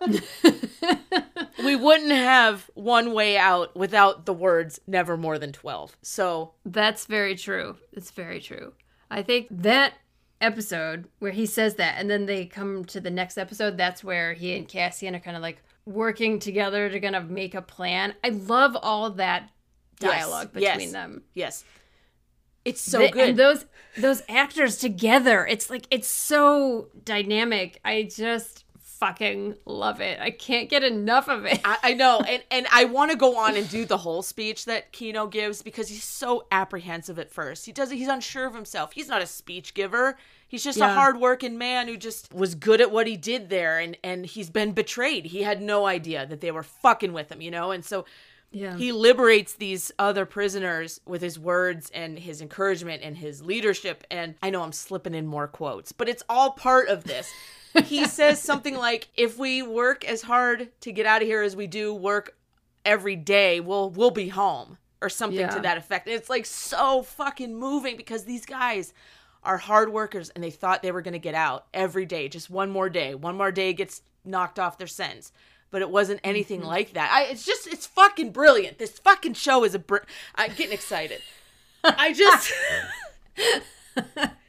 we 1.64 1.74
wouldn't 1.74 2.12
have 2.12 2.70
one 2.74 3.12
way 3.12 3.36
out 3.36 3.74
without 3.76 4.26
the 4.26 4.32
words 4.32 4.78
never 4.86 5.16
more 5.16 5.36
than 5.36 5.50
12. 5.50 5.96
So, 6.00 6.52
That's 6.64 7.06
very 7.06 7.34
true. 7.34 7.76
It's 7.92 8.12
very 8.12 8.40
true. 8.40 8.74
I 9.10 9.22
think 9.22 9.48
that 9.50 9.94
episode 10.40 11.06
where 11.18 11.32
he 11.32 11.46
says 11.46 11.74
that, 11.76 11.96
and 11.98 12.10
then 12.10 12.26
they 12.26 12.46
come 12.46 12.84
to 12.86 13.00
the 13.00 13.10
next 13.10 13.38
episode, 13.38 13.76
that's 13.76 14.02
where 14.02 14.32
he 14.32 14.56
and 14.56 14.66
Cassian 14.68 15.14
are 15.14 15.20
kind 15.20 15.36
of 15.36 15.42
like 15.42 15.62
working 15.86 16.38
together 16.38 16.88
to 16.88 17.00
kind 17.00 17.16
of 17.16 17.30
make 17.30 17.54
a 17.54 17.62
plan. 17.62 18.14
I 18.24 18.30
love 18.30 18.76
all 18.80 19.10
that 19.10 19.50
dialogue 19.98 20.50
yes. 20.54 20.76
between 20.76 20.92
them. 20.92 21.22
yes. 21.34 21.64
It's 22.64 22.80
so 22.80 22.98
They- 22.98 23.10
good. 23.10 23.28
And 23.30 23.38
those 23.38 23.64
those 23.96 24.22
actors 24.28 24.76
together, 24.76 25.46
it's 25.46 25.70
like 25.70 25.86
it's 25.90 26.08
so 26.08 26.88
dynamic. 27.04 27.80
I 27.84 28.02
just 28.14 28.64
fucking 29.00 29.56
love 29.64 30.00
it. 30.00 30.20
I 30.20 30.30
can't 30.30 30.68
get 30.68 30.84
enough 30.84 31.28
of 31.28 31.46
it. 31.46 31.60
I, 31.64 31.78
I 31.82 31.94
know, 31.94 32.20
and 32.20 32.42
and 32.50 32.66
I 32.70 32.84
want 32.84 33.10
to 33.10 33.16
go 33.16 33.36
on 33.38 33.56
and 33.56 33.68
do 33.68 33.84
the 33.86 33.96
whole 33.96 34.22
speech 34.22 34.66
that 34.66 34.92
Kino 34.92 35.26
gives 35.26 35.62
because 35.62 35.88
he's 35.88 36.04
so 36.04 36.46
apprehensive 36.52 37.18
at 37.18 37.30
first. 37.32 37.66
He 37.66 37.72
doesn't. 37.72 37.96
He's 37.96 38.08
unsure 38.08 38.46
of 38.46 38.54
himself. 38.54 38.92
He's 38.92 39.08
not 39.08 39.22
a 39.22 39.26
speech 39.26 39.74
giver. 39.74 40.16
He's 40.46 40.62
just 40.62 40.78
a 40.78 40.82
Yeah. 40.82 40.94
hardworking 40.94 41.56
man 41.58 41.88
who 41.88 41.96
just 41.96 42.32
was 42.34 42.54
good 42.54 42.80
at 42.80 42.90
what 42.92 43.06
he 43.06 43.16
did 43.16 43.48
there, 43.48 43.78
and 43.78 43.96
and 44.04 44.26
he's 44.26 44.50
been 44.50 44.72
betrayed. 44.72 45.26
He 45.26 45.42
had 45.42 45.62
no 45.62 45.86
idea 45.86 46.26
that 46.26 46.40
they 46.40 46.50
were 46.50 46.62
fucking 46.62 47.12
with 47.12 47.32
him, 47.32 47.40
you 47.40 47.50
know, 47.50 47.70
and 47.72 47.84
so. 47.84 48.04
Yeah. 48.52 48.76
He 48.76 48.90
liberates 48.90 49.52
these 49.54 49.92
other 49.96 50.26
prisoners 50.26 51.00
with 51.06 51.22
his 51.22 51.38
words 51.38 51.88
and 51.94 52.18
his 52.18 52.42
encouragement 52.42 53.00
and 53.04 53.16
his 53.16 53.42
leadership. 53.42 54.02
And 54.10 54.34
I 54.42 54.50
know 54.50 54.62
I'm 54.64 54.72
slipping 54.72 55.14
in 55.14 55.28
more 55.28 55.46
quotes, 55.46 55.92
but 55.92 56.08
it's 56.08 56.24
all 56.28 56.50
part 56.50 56.88
of 56.88 57.04
this. 57.04 57.30
he 57.84 58.06
says 58.06 58.40
something 58.40 58.76
like, 58.76 59.08
"If 59.16 59.38
we 59.38 59.62
work 59.62 60.04
as 60.04 60.22
hard 60.22 60.68
to 60.80 60.92
get 60.92 61.06
out 61.06 61.22
of 61.22 61.28
here 61.28 61.42
as 61.42 61.56
we 61.56 61.66
do 61.66 61.94
work 61.94 62.36
every 62.84 63.16
day, 63.16 63.60
we'll 63.60 63.90
we'll 63.90 64.10
be 64.10 64.28
home," 64.28 64.78
or 65.00 65.08
something 65.08 65.40
Yeah. 65.40 65.50
to 65.50 65.60
that 65.60 65.78
effect. 65.78 66.06
And 66.06 66.16
it's 66.16 66.30
like 66.30 66.46
so 66.46 67.02
fucking 67.02 67.54
moving 67.54 67.96
because 67.96 68.24
these 68.24 68.46
guys 68.46 68.92
are 69.42 69.58
hard 69.58 69.92
workers 69.92 70.30
and 70.30 70.44
they 70.44 70.50
thought 70.50 70.82
they 70.82 70.92
were 70.92 71.02
going 71.02 71.12
to 71.12 71.18
get 71.18 71.34
out 71.34 71.66
every 71.72 72.04
day, 72.06 72.28
just 72.28 72.50
one 72.50 72.70
more 72.70 72.90
day. 72.90 73.14
One 73.14 73.36
more 73.36 73.52
day 73.52 73.72
gets 73.72 74.02
knocked 74.24 74.58
off 74.58 74.78
their 74.78 74.86
sentence. 74.86 75.32
But 75.70 75.82
it 75.82 75.90
wasn't 75.90 76.20
anything 76.24 76.60
mm-hmm. 76.60 76.68
like 76.68 76.92
that. 76.94 77.10
I, 77.12 77.30
it's 77.30 77.46
just, 77.46 77.66
it's 77.66 77.86
fucking 77.86 78.32
brilliant. 78.32 78.78
This 78.78 78.98
fucking 78.98 79.34
show 79.34 79.64
is 79.64 79.74
a. 79.74 79.78
Br- 79.78 79.98
I'm 80.34 80.52
getting 80.54 80.72
excited. 80.72 81.20
I 81.84 82.12
just. 82.12 82.52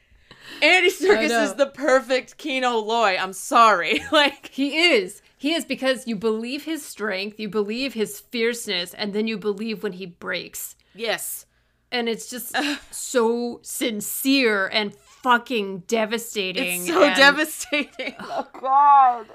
Andy 0.60 0.90
Serkis 0.90 1.42
is 1.44 1.54
the 1.54 1.66
perfect 1.66 2.36
Kino 2.38 2.78
Loy. 2.78 3.16
I'm 3.18 3.32
sorry. 3.32 4.00
Like, 4.12 4.48
He 4.52 4.76
is. 4.92 5.22
He 5.38 5.54
is 5.54 5.64
because 5.64 6.06
you 6.06 6.14
believe 6.16 6.64
his 6.64 6.84
strength, 6.84 7.40
you 7.40 7.48
believe 7.48 7.94
his 7.94 8.20
fierceness, 8.20 8.94
and 8.94 9.12
then 9.12 9.26
you 9.26 9.36
believe 9.38 9.82
when 9.82 9.92
he 9.92 10.06
breaks. 10.06 10.76
yes. 10.94 11.46
And 11.90 12.08
it's 12.08 12.30
just 12.30 12.56
so 12.90 13.60
sincere 13.62 14.66
and 14.72 14.94
fucking 14.94 15.80
devastating. 15.80 16.80
It's 16.80 16.88
so 16.88 17.02
and- 17.04 17.16
devastating. 17.16 18.14
Oh 18.20 18.48
God. 18.58 19.26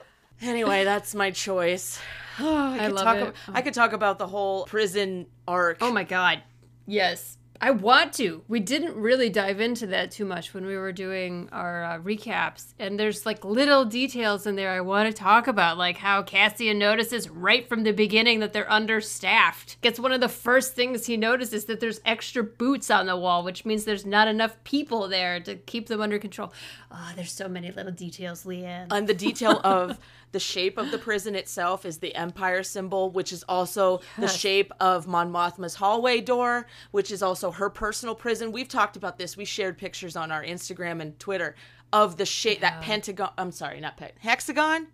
Anyway, 0.41 0.83
that's 0.83 1.13
my 1.15 1.31
choice. 1.31 1.99
Oh, 2.39 2.71
I, 2.73 2.77
could 2.77 2.91
love 2.93 3.03
talk 3.03 3.15
it. 3.17 3.21
ab- 3.27 3.35
I 3.55 3.61
could 3.63 3.73
talk 3.73 3.93
about 3.93 4.19
the 4.19 4.27
whole 4.27 4.65
prison 4.65 5.25
arc. 5.47 5.77
Oh 5.81 5.91
my 5.91 6.03
god. 6.03 6.41
Yes. 6.85 7.37
I 7.59 7.71
want 7.71 8.13
to. 8.13 8.43
We 8.47 8.59
didn't 8.59 8.95
really 8.95 9.29
dive 9.29 9.59
into 9.59 9.87
that 9.87 10.11
too 10.11 10.25
much 10.25 10.53
when 10.53 10.65
we 10.65 10.77
were 10.77 10.91
doing 10.91 11.49
our 11.51 11.83
uh, 11.83 11.99
recaps. 11.99 12.73
And 12.77 12.99
there's 12.99 13.25
like 13.25 13.43
little 13.43 13.85
details 13.85 14.45
in 14.45 14.55
there 14.55 14.71
I 14.71 14.81
want 14.81 15.07
to 15.07 15.13
talk 15.13 15.47
about, 15.47 15.77
like 15.77 15.97
how 15.97 16.21
Cassian 16.23 16.77
notices 16.77 17.29
right 17.29 17.67
from 17.67 17.83
the 17.83 17.91
beginning 17.91 18.39
that 18.41 18.53
they're 18.53 18.71
understaffed. 18.71 19.81
Gets 19.81 19.99
one 19.99 20.11
of 20.11 20.21
the 20.21 20.29
first 20.29 20.75
things 20.75 21.05
he 21.05 21.17
notices 21.17 21.65
that 21.65 21.79
there's 21.79 22.01
extra 22.05 22.43
boots 22.43 22.91
on 22.91 23.05
the 23.07 23.17
wall, 23.17 23.43
which 23.43 23.65
means 23.65 23.85
there's 23.85 24.05
not 24.05 24.27
enough 24.27 24.55
people 24.63 25.07
there 25.07 25.39
to 25.39 25.55
keep 25.55 25.87
them 25.87 26.01
under 26.01 26.19
control. 26.19 26.53
Oh, 26.91 27.11
there's 27.15 27.31
so 27.31 27.47
many 27.47 27.71
little 27.71 27.91
details, 27.91 28.43
Leanne. 28.43 28.87
and 28.91 29.07
the 29.07 29.13
detail 29.13 29.59
of 29.63 29.99
the 30.31 30.39
shape 30.39 30.77
of 30.77 30.91
the 30.91 30.97
prison 30.97 31.35
itself 31.35 31.85
is 31.85 31.99
the 31.99 32.13
empire 32.15 32.63
symbol, 32.63 33.09
which 33.09 33.31
is 33.31 33.43
also 33.47 34.01
the 34.17 34.27
shape 34.27 34.71
of 34.79 35.07
Mon 35.07 35.31
Mothma's 35.31 35.75
hallway 35.75 36.21
door, 36.21 36.67
which 36.91 37.11
is 37.11 37.23
also 37.23 37.51
her 37.51 37.69
personal 37.69 38.13
prison. 38.13 38.51
We've 38.51 38.67
talked 38.67 38.97
about 38.97 39.17
this. 39.17 39.37
We 39.37 39.45
shared 39.45 39.77
pictures 39.77 40.15
on 40.15 40.31
our 40.31 40.43
Instagram 40.43 41.01
and 41.01 41.17
Twitter 41.19 41.55
of 41.93 42.17
the 42.17 42.25
shape 42.25 42.61
that 42.61 42.81
pentagon. 42.81 43.29
I'm 43.37 43.51
sorry, 43.51 43.79
not 43.79 43.97
pent 43.97 44.13
hexagon, 44.19 44.87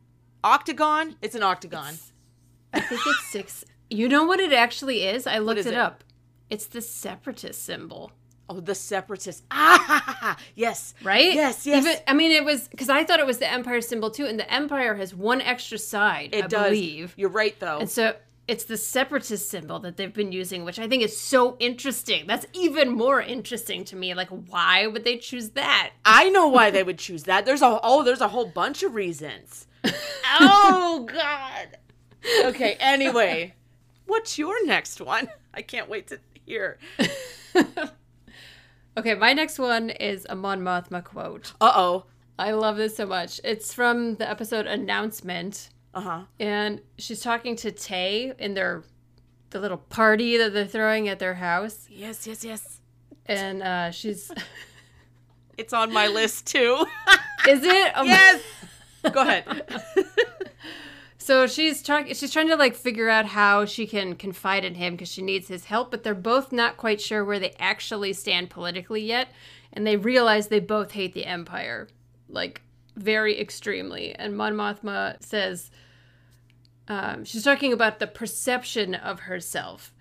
octagon. 0.43 1.15
It's 1.21 1.35
an 1.35 1.43
octagon. 1.43 1.95
I 2.73 2.79
think 2.79 3.01
it's 3.05 3.27
six. 3.27 3.65
You 3.89 4.09
know 4.09 4.23
what 4.23 4.39
it 4.39 4.53
actually 4.53 5.03
is? 5.03 5.27
I 5.27 5.39
looked 5.39 5.59
is 5.59 5.65
it, 5.65 5.73
it? 5.73 5.79
up. 5.79 6.03
It's 6.49 6.65
the 6.65 6.81
separatist 6.81 7.63
symbol, 7.63 8.11
Oh, 8.49 8.59
the 8.59 8.75
separatists. 8.75 9.43
Ah, 9.51 10.37
yes. 10.55 10.93
right? 11.03 11.33
Yes, 11.33 11.65
yes. 11.65 11.85
Even, 11.85 11.97
I 12.07 12.13
mean, 12.13 12.31
it 12.31 12.43
was 12.43 12.67
because 12.67 12.89
I 12.89 13.03
thought 13.03 13.19
it 13.19 13.25
was 13.25 13.37
the 13.39 13.51
empire 13.51 13.81
symbol 13.81 14.09
too, 14.11 14.25
and 14.25 14.39
the 14.39 14.51
empire 14.51 14.95
has 14.95 15.13
one 15.13 15.41
extra 15.41 15.77
side. 15.77 16.29
it 16.33 16.45
I 16.45 16.47
does. 16.47 16.69
believe. 16.69 17.13
You're 17.17 17.29
right, 17.29 17.57
though. 17.59 17.79
And 17.79 17.89
so 17.89 18.15
it's 18.47 18.65
the 18.65 18.77
separatist 18.77 19.49
symbol 19.49 19.79
that 19.79 19.95
they've 19.97 20.13
been 20.13 20.31
using, 20.31 20.65
which 20.65 20.77
I 20.79 20.87
think 20.87 21.03
is 21.03 21.17
so 21.17 21.55
interesting. 21.59 22.27
That's 22.27 22.45
even 22.53 22.89
more 22.89 23.21
interesting 23.21 23.85
to 23.85 23.95
me. 23.95 24.13
Like, 24.13 24.29
why 24.29 24.87
would 24.87 25.03
they 25.03 25.17
choose 25.17 25.49
that? 25.51 25.91
I 26.05 26.29
know 26.29 26.47
why 26.47 26.69
they 26.69 26.83
would 26.83 26.99
choose 26.99 27.23
that. 27.23 27.45
There's 27.45 27.61
a 27.61 27.79
oh, 27.83 28.03
there's 28.03 28.21
a 28.21 28.27
whole 28.29 28.47
bunch 28.47 28.83
of 28.83 28.95
reasons. 28.95 29.67
oh 30.39 31.07
God. 31.09 31.77
Okay. 32.45 32.75
Anyway, 32.79 33.53
what's 34.05 34.37
your 34.37 34.65
next 34.65 34.99
one? 35.01 35.29
I 35.53 35.61
can't 35.61 35.89
wait 35.89 36.07
to 36.07 36.19
hear. 36.45 36.77
Okay, 38.97 39.15
my 39.15 39.33
next 39.33 39.57
one 39.59 39.89
is 39.89 40.25
a 40.29 40.35
Mon 40.35 40.61
Mothma 40.61 41.03
quote. 41.03 41.53
Uh 41.59 41.71
oh. 41.75 42.05
I 42.37 42.51
love 42.51 42.77
this 42.77 42.95
so 42.97 43.05
much. 43.05 43.39
It's 43.43 43.73
from 43.73 44.15
the 44.15 44.27
episode 44.29 44.65
Announcement, 44.65 45.69
Uh 45.93 46.01
huh. 46.01 46.21
and 46.39 46.81
she's 46.97 47.21
talking 47.21 47.55
to 47.57 47.71
Tay 47.71 48.33
in 48.39 48.53
their 48.55 48.83
the 49.51 49.59
little 49.59 49.77
party 49.77 50.37
that 50.37 50.51
they're 50.53 50.65
throwing 50.65 51.07
at 51.09 51.19
their 51.19 51.35
house, 51.35 51.85
Yes, 51.91 52.25
yes, 52.25 52.43
yes. 52.43 52.79
and 53.27 53.61
uh, 53.61 53.91
she's 53.91 54.31
It's 55.59 55.73
on 55.73 55.93
my 55.93 56.07
list 56.07 56.47
too. 56.47 56.85
is 57.47 57.63
it? 57.63 57.93
Oh 57.95 58.03
my- 58.03 58.09
yes. 58.09 58.41
Go 59.11 59.21
ahead. 59.21 59.45
So 61.23 61.47
she's 61.47 61.81
trying. 61.81 62.13
She's 62.13 62.33
trying 62.33 62.49
to 62.49 62.57
like 62.57 62.75
figure 62.75 63.07
out 63.07 63.25
how 63.25 63.63
she 63.63 63.87
can 63.87 64.15
confide 64.15 64.65
in 64.65 64.75
him 64.75 64.93
because 64.93 65.09
she 65.09 65.21
needs 65.21 65.47
his 65.47 65.63
help. 65.63 65.89
But 65.89 66.03
they're 66.03 66.13
both 66.13 66.51
not 66.51 66.75
quite 66.75 66.99
sure 66.99 67.23
where 67.23 67.39
they 67.39 67.53
actually 67.59 68.11
stand 68.11 68.49
politically 68.49 69.01
yet, 69.01 69.29
and 69.71 69.87
they 69.87 69.95
realize 69.95 70.47
they 70.49 70.59
both 70.59 70.91
hate 70.91 71.13
the 71.13 71.25
Empire, 71.25 71.87
like 72.27 72.61
very 72.97 73.39
extremely. 73.39 74.13
And 74.13 74.35
Mon 74.35 74.53
Mothma 74.53 75.23
says. 75.23 75.71
Um, 76.89 77.23
she's 77.23 77.45
talking 77.45 77.71
about 77.71 77.99
the 77.99 78.07
perception 78.07 78.93
of 78.93 79.21
herself. 79.21 79.93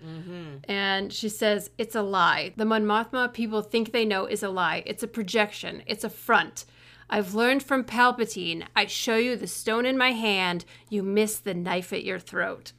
And 0.67 1.13
she 1.13 1.29
says, 1.29 1.69
It's 1.77 1.95
a 1.95 2.01
lie. 2.01 2.51
The 2.57 2.65
Mon 2.65 2.83
Mothma 2.83 3.31
people 3.31 3.61
think 3.61 3.93
they 3.93 4.03
know 4.03 4.25
is 4.25 4.43
a 4.43 4.49
lie. 4.49 4.83
It's 4.85 5.01
a 5.01 5.07
projection, 5.07 5.83
it's 5.87 6.03
a 6.03 6.09
front. 6.09 6.65
I've 7.13 7.35
learned 7.35 7.61
from 7.61 7.83
Palpatine. 7.83 8.65
I 8.75 8.87
show 8.87 9.17
you 9.17 9.35
the 9.35 9.45
stone 9.45 9.85
in 9.85 9.99
my 9.99 10.13
hand, 10.13 10.65
you 10.89 11.03
miss 11.03 11.37
the 11.37 11.53
knife 11.53 11.93
at 11.93 12.03
your 12.03 12.17
throat. 12.17 12.71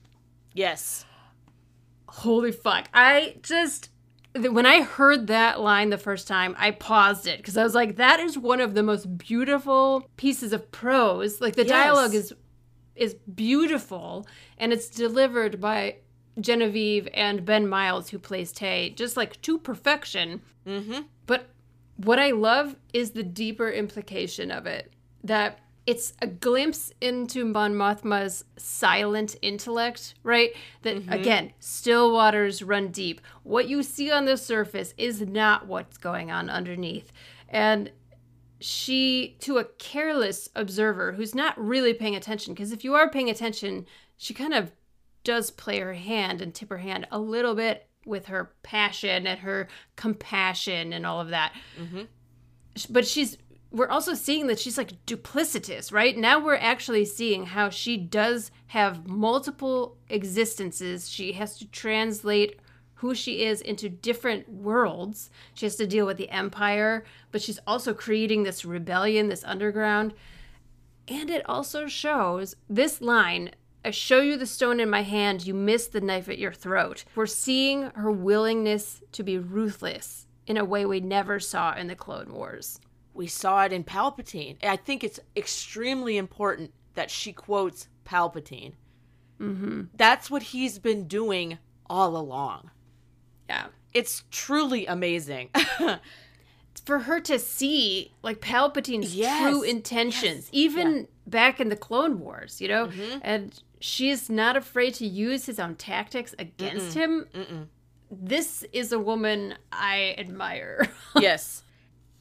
Yes. 0.52 1.04
Holy 2.08 2.50
fuck. 2.50 2.88
I 2.92 3.36
just. 3.42 3.90
When 4.36 4.66
I 4.66 4.82
heard 4.82 5.28
that 5.28 5.60
line 5.60 5.90
the 5.90 5.98
first 5.98 6.26
time, 6.26 6.56
I 6.58 6.72
paused 6.72 7.28
it 7.28 7.36
because 7.36 7.56
I 7.56 7.62
was 7.62 7.76
like, 7.76 7.94
that 7.94 8.18
is 8.18 8.36
one 8.36 8.60
of 8.60 8.74
the 8.74 8.82
most 8.82 9.16
beautiful 9.16 10.10
pieces 10.16 10.52
of 10.52 10.72
prose. 10.72 11.40
Like 11.40 11.54
the 11.54 11.62
Yes. 11.62 11.70
dialogue 11.70 12.14
is 12.14 12.34
is 12.96 13.14
beautiful 13.14 14.26
and 14.58 14.72
it's 14.72 14.88
delivered 14.88 15.60
by 15.60 15.98
Genevieve 16.40 17.08
and 17.14 17.44
Ben 17.44 17.68
Miles 17.68 18.10
who 18.10 18.18
plays 18.18 18.50
Tay 18.50 18.90
just 18.90 19.16
like 19.16 19.40
to 19.42 19.58
perfection. 19.58 20.42
Mm-hmm. 20.66 21.02
But 21.26 21.50
what 21.96 22.18
I 22.18 22.30
love 22.30 22.76
is 22.92 23.10
the 23.10 23.22
deeper 23.22 23.70
implication 23.70 24.50
of 24.50 24.66
it 24.66 24.92
that 25.22 25.60
it's 25.86 26.14
a 26.22 26.26
glimpse 26.26 26.92
into 27.00 27.44
Mon 27.44 27.74
Mothma's 27.74 28.44
silent 28.56 29.36
intellect, 29.42 30.14
right? 30.22 30.52
That 30.82 30.96
mm-hmm. 30.96 31.12
again, 31.12 31.52
still 31.60 32.12
waters 32.12 32.62
run 32.62 32.88
deep. 32.88 33.20
What 33.42 33.68
you 33.68 33.82
see 33.82 34.10
on 34.10 34.24
the 34.24 34.36
surface 34.36 34.94
is 34.96 35.20
not 35.20 35.66
what's 35.66 35.98
going 35.98 36.30
on 36.30 36.48
underneath. 36.48 37.12
And 37.48 37.90
she, 38.60 39.36
to 39.40 39.58
a 39.58 39.64
careless 39.64 40.48
observer 40.56 41.12
who's 41.12 41.34
not 41.34 41.62
really 41.62 41.92
paying 41.92 42.16
attention, 42.16 42.54
because 42.54 42.72
if 42.72 42.82
you 42.82 42.94
are 42.94 43.10
paying 43.10 43.28
attention, 43.28 43.84
she 44.16 44.32
kind 44.32 44.54
of 44.54 44.72
does 45.22 45.50
play 45.50 45.80
her 45.80 45.94
hand 45.94 46.40
and 46.40 46.54
tip 46.54 46.70
her 46.70 46.78
hand 46.78 47.06
a 47.10 47.18
little 47.18 47.54
bit 47.54 47.88
with 48.06 48.26
her 48.26 48.52
passion 48.62 49.26
and 49.26 49.40
her 49.40 49.68
compassion 49.96 50.92
and 50.92 51.06
all 51.06 51.20
of 51.20 51.30
that. 51.30 51.52
Mm-hmm. 51.80 52.02
Sh- 52.76 52.86
But 52.86 53.06
she's, 53.06 53.38
we're 53.70 53.88
also 53.88 54.14
seeing 54.14 54.46
that 54.46 54.58
she's 54.58 54.78
like 54.78 55.04
duplicitous, 55.06 55.92
right? 55.92 56.16
Now 56.16 56.38
we're 56.38 56.56
actually 56.56 57.04
seeing 57.04 57.46
how 57.46 57.70
she 57.70 57.96
does 57.96 58.50
have 58.68 59.06
multiple 59.06 59.96
existences. 60.08 61.08
She 61.10 61.32
has 61.32 61.58
to 61.58 61.66
translate 61.68 62.60
who 62.98 63.14
she 63.14 63.44
is 63.44 63.60
into 63.60 63.88
different 63.88 64.48
worlds. 64.48 65.28
She 65.54 65.66
has 65.66 65.76
to 65.76 65.86
deal 65.86 66.06
with 66.06 66.16
the 66.16 66.30
empire, 66.30 67.04
but 67.32 67.42
she's 67.42 67.58
also 67.66 67.92
creating 67.92 68.44
this 68.44 68.64
rebellion, 68.64 69.28
this 69.28 69.44
underground. 69.44 70.14
And 71.08 71.28
it 71.28 71.42
also 71.46 71.86
shows 71.86 72.56
this 72.70 73.02
line 73.02 73.50
I 73.84 73.90
show 73.90 74.20
you 74.20 74.36
the 74.36 74.46
stone 74.46 74.80
in 74.80 74.88
my 74.88 75.02
hand, 75.02 75.46
you 75.46 75.52
miss 75.52 75.86
the 75.86 76.00
knife 76.00 76.28
at 76.28 76.38
your 76.38 76.52
throat. 76.52 77.04
We're 77.14 77.26
seeing 77.26 77.90
her 77.94 78.10
willingness 78.10 79.02
to 79.12 79.22
be 79.22 79.38
ruthless 79.38 80.26
in 80.46 80.56
a 80.56 80.64
way 80.64 80.86
we 80.86 81.00
never 81.00 81.38
saw 81.38 81.74
in 81.74 81.88
the 81.88 81.94
Clone 81.94 82.32
Wars. 82.32 82.80
We 83.12 83.26
saw 83.26 83.64
it 83.64 83.72
in 83.72 83.84
Palpatine. 83.84 84.56
I 84.64 84.76
think 84.76 85.04
it's 85.04 85.20
extremely 85.36 86.16
important 86.16 86.72
that 86.94 87.10
she 87.10 87.32
quotes 87.32 87.88
Palpatine. 88.04 88.72
Mm-hmm. 89.40 89.82
That's 89.94 90.30
what 90.30 90.42
he's 90.42 90.78
been 90.78 91.06
doing 91.06 91.58
all 91.88 92.16
along. 92.16 92.70
Yeah. 93.48 93.66
It's 93.92 94.24
truly 94.30 94.86
amazing. 94.86 95.50
For 96.84 97.00
her 97.00 97.20
to 97.20 97.38
see 97.38 98.12
like 98.22 98.40
Palpatine's 98.40 99.14
Yes, 99.14 99.40
true 99.40 99.62
intentions, 99.62 100.48
even 100.52 101.08
back 101.26 101.60
in 101.60 101.68
the 101.68 101.76
Clone 101.76 102.20
Wars, 102.20 102.60
you 102.60 102.68
know, 102.68 102.90
and 103.22 103.62
she's 103.84 104.30
not 104.30 104.56
afraid 104.56 104.94
to 104.94 105.06
use 105.06 105.44
his 105.44 105.58
own 105.60 105.74
tactics 105.74 106.34
against 106.38 106.94
him. 106.94 107.68
This 108.10 108.64
is 108.72 108.92
a 108.92 108.98
woman 108.98 109.56
I 109.70 110.14
admire. 110.16 110.88
yes. 111.16 111.62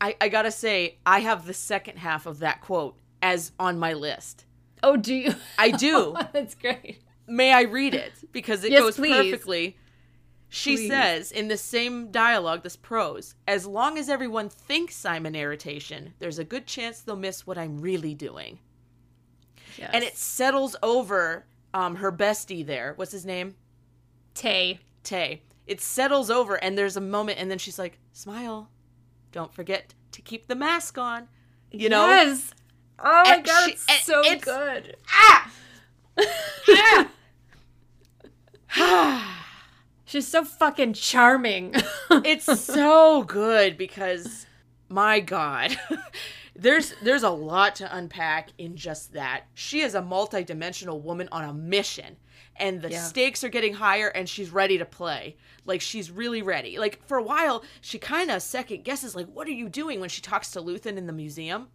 I, 0.02 0.18
I 0.20 0.28
gotta 0.28 0.52
say, 0.52 0.98
I 1.06 1.20
have 1.20 1.46
the 1.46 1.54
second 1.54 2.00
half 2.00 2.26
of 2.26 2.40
that 2.40 2.60
quote 2.60 2.98
as 3.22 3.54
on 3.58 3.80
my 3.80 3.94
list. 3.94 4.46
oh, 4.84 4.98
do 4.98 5.16
you? 5.16 5.36
I 5.58 5.72
do. 5.72 6.14
Oh, 6.18 6.28
that's 6.34 6.56
great. 6.56 7.02
May 7.28 7.54
I 7.54 7.62
read 7.62 7.94
it? 7.94 8.12
Because 8.34 8.66
it 8.66 8.72
Yes, 8.74 8.82
goes 8.82 8.96
please. 8.98 9.16
perfectly. 9.32 9.78
She 10.50 10.76
Please. 10.76 10.90
says 10.90 11.32
in 11.32 11.48
the 11.48 11.58
same 11.58 12.12
dialogue, 12.12 12.62
this 12.64 12.76
prose, 12.76 13.36
as 13.48 13.66
long 13.66 13.98
as 13.98 14.10
everyone 14.10 14.50
thinks 14.50 15.06
I'm 15.06 15.26
an 15.26 15.34
irritation, 15.36 16.14
there's 16.20 16.38
a 16.40 16.44
good 16.44 16.68
chance 16.68 17.00
they'll 17.00 17.16
miss 17.16 17.48
what 17.48 17.58
I'm 17.58 17.80
really 17.80 18.14
doing. 18.14 18.60
Yes. 19.78 19.90
And 19.94 20.04
it 20.04 20.18
settles 20.18 20.76
over 20.84 21.46
um, 21.74 21.96
her 21.98 22.12
bestie 22.12 22.66
there. 22.66 22.94
What's 22.96 23.12
his 23.12 23.26
name? 23.26 23.56
Tay. 24.34 24.80
Tay. 25.04 25.42
It 25.68 25.80
settles 25.82 26.30
over, 26.30 26.56
and 26.56 26.78
there's 26.78 26.98
a 26.98 27.02
moment, 27.02 27.40
and 27.40 27.50
then 27.50 27.58
she's 27.58 27.80
like, 27.80 28.00
smile. 28.12 28.70
Don't 29.32 29.54
forget 29.54 29.94
to 30.12 30.22
keep 30.22 30.48
the 30.48 30.56
mask 30.56 30.98
on. 30.98 31.28
You 31.72 31.90
know? 31.90 32.06
Yes. 32.08 32.54
Oh 33.00 33.24
my 33.26 33.36
And 33.36 33.46
god, 33.46 33.68
she- 33.70 33.74
it's 33.74 34.04
so 34.06 34.20
it's- 34.22 34.44
good. 34.44 34.96
Ah! 35.10 35.52
She's 40.06 40.28
so 40.28 40.44
fucking 40.46 40.94
charming. 40.94 41.74
it's 42.12 42.46
so 42.64 43.24
good 43.24 43.78
because 43.78 44.46
my 44.90 45.20
god 45.20 45.76
there's 46.56 46.94
there's 47.02 47.24
a 47.24 47.30
lot 47.30 47.76
to 47.76 47.96
unpack 47.96 48.50
in 48.58 48.76
just 48.76 49.14
that. 49.14 49.46
She 49.54 49.82
is 49.82 49.96
a 49.96 50.02
multidimensional 50.02 51.02
woman 51.02 51.28
on 51.32 51.44
a 51.44 51.54
mission 51.54 52.18
and 52.56 52.82
the 52.82 52.92
Yeah. 52.92 53.02
stakes 53.02 53.44
are 53.44 53.50
getting 53.50 53.74
higher 53.74 54.08
and 54.10 54.30
she's 54.30 54.52
ready 54.52 54.78
to 54.78 54.86
play. 54.86 55.38
Like 55.66 55.82
she's 55.82 56.12
really 56.12 56.42
ready. 56.44 56.78
Like 56.78 57.06
for 57.08 57.18
a 57.18 57.24
while 57.24 57.64
she 57.82 57.98
kind 57.98 58.30
of 58.30 58.42
second 58.44 58.84
guesses 58.84 59.16
like 59.16 59.28
what 59.28 59.48
are 59.48 59.52
you 59.52 59.68
doing? 59.70 60.00
when 60.00 60.10
she 60.10 60.22
talks 60.22 60.52
to 60.52 60.62
luthen 60.62 60.98
in 60.98 61.08
the 61.08 61.14
museum. 61.14 61.70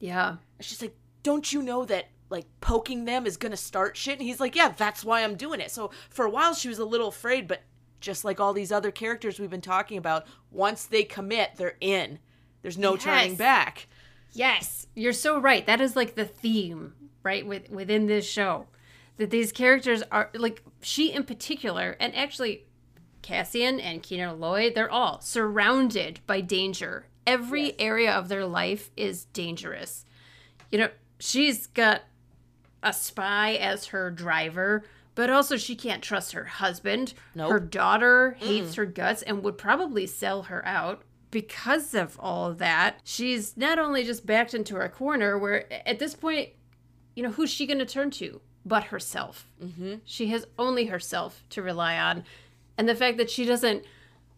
Yeah. 0.00 0.28
and 0.58 0.64
she's 0.64 0.80
like 0.80 0.96
don't 1.22 1.52
you 1.52 1.62
know 1.62 1.84
that 1.84 2.06
like 2.30 2.46
poking 2.60 3.04
them 3.04 3.26
is 3.26 3.36
gonna 3.36 3.56
start 3.58 3.96
shit? 3.96 4.18
And 4.18 4.26
he's 4.26 4.40
like 4.40 4.54
yeah 4.56 4.70
that's 4.74 5.04
why 5.04 5.22
i'm 5.22 5.34
doing 5.36 5.60
it. 5.60 5.70
So 5.70 5.90
for 6.08 6.24
a 6.24 6.30
while 6.30 6.54
she 6.54 6.68
was 6.68 6.78
a 6.78 6.84
little 6.86 7.08
afraid 7.08 7.46
but 7.46 7.60
just 8.00 8.24
like 8.24 8.40
all 8.40 8.54
these 8.54 8.72
other 8.72 8.90
characters 8.90 9.38
we've 9.38 9.50
been 9.50 9.60
talking 9.60 9.98
about 9.98 10.26
once 10.50 10.86
they 10.86 11.04
commit 11.04 11.50
they're 11.56 11.76
in. 11.82 12.20
There's 12.62 12.78
no 12.78 12.96
turning 12.96 13.36
back 13.36 13.86
Yes, 14.34 14.86
you're 14.94 15.12
so 15.12 15.38
right. 15.40 15.64
That 15.64 15.80
is 15.80 15.96
like 15.96 16.14
the 16.14 16.24
theme, 16.24 16.94
right, 17.22 17.46
with, 17.46 17.70
within 17.70 18.06
this 18.06 18.28
show. 18.28 18.66
That 19.16 19.30
these 19.30 19.52
characters 19.52 20.02
are 20.10 20.30
like 20.34 20.62
she 20.82 21.12
in 21.12 21.22
particular, 21.22 21.96
and 22.00 22.14
actually 22.16 22.64
Cassian 23.22 23.78
and 23.78 24.02
Kino 24.02 24.34
Loy, 24.34 24.72
they're 24.74 24.90
all 24.90 25.20
surrounded 25.20 26.20
by 26.26 26.40
danger. 26.40 27.06
Every 27.26 27.78
area 27.80 28.12
of 28.12 28.28
their 28.28 28.44
life 28.44 28.90
is 28.96 29.26
dangerous. 29.26 30.04
You 30.70 30.78
know, 30.78 30.88
she's 31.18 31.68
got 31.68 32.02
a 32.82 32.92
spy 32.92 33.54
as 33.54 33.86
her 33.86 34.10
driver, 34.10 34.82
But 35.14 35.30
also, 35.30 35.56
she 35.56 35.76
can't 35.76 36.02
trust 36.02 36.32
her 36.32 36.44
husband. 36.44 37.14
Nope. 37.34 37.50
Her 37.50 37.60
daughter 37.60 38.36
hates 38.40 38.74
her 38.74 38.86
guts 38.86 39.22
and 39.22 39.42
would 39.42 39.58
probably 39.58 40.06
sell 40.06 40.44
her 40.44 40.64
out 40.66 41.02
because 41.34 41.94
of 41.94 42.16
all 42.20 42.46
of 42.46 42.58
that. 42.58 43.00
She's 43.02 43.56
not 43.56 43.80
only 43.80 44.04
just 44.04 44.24
backed 44.24 44.54
into 44.54 44.76
her 44.76 44.88
corner, 44.88 45.36
where 45.36 45.66
at 45.86 45.98
this 45.98 46.14
point, 46.14 46.50
you 47.16 47.24
know, 47.24 47.32
who's 47.32 47.50
she 47.50 47.66
going 47.66 47.80
to 47.80 47.84
turn 47.84 48.12
to 48.12 48.40
but 48.64 48.84
herself? 48.84 49.48
Mm-hmm. 49.60 49.96
She 50.04 50.28
has 50.28 50.46
only 50.60 50.86
herself 50.86 51.42
to 51.50 51.60
rely 51.60 51.98
on. 51.98 52.22
And 52.78 52.88
the 52.88 52.94
fact 52.94 53.18
that 53.18 53.30
she 53.30 53.44
doesn't 53.44 53.84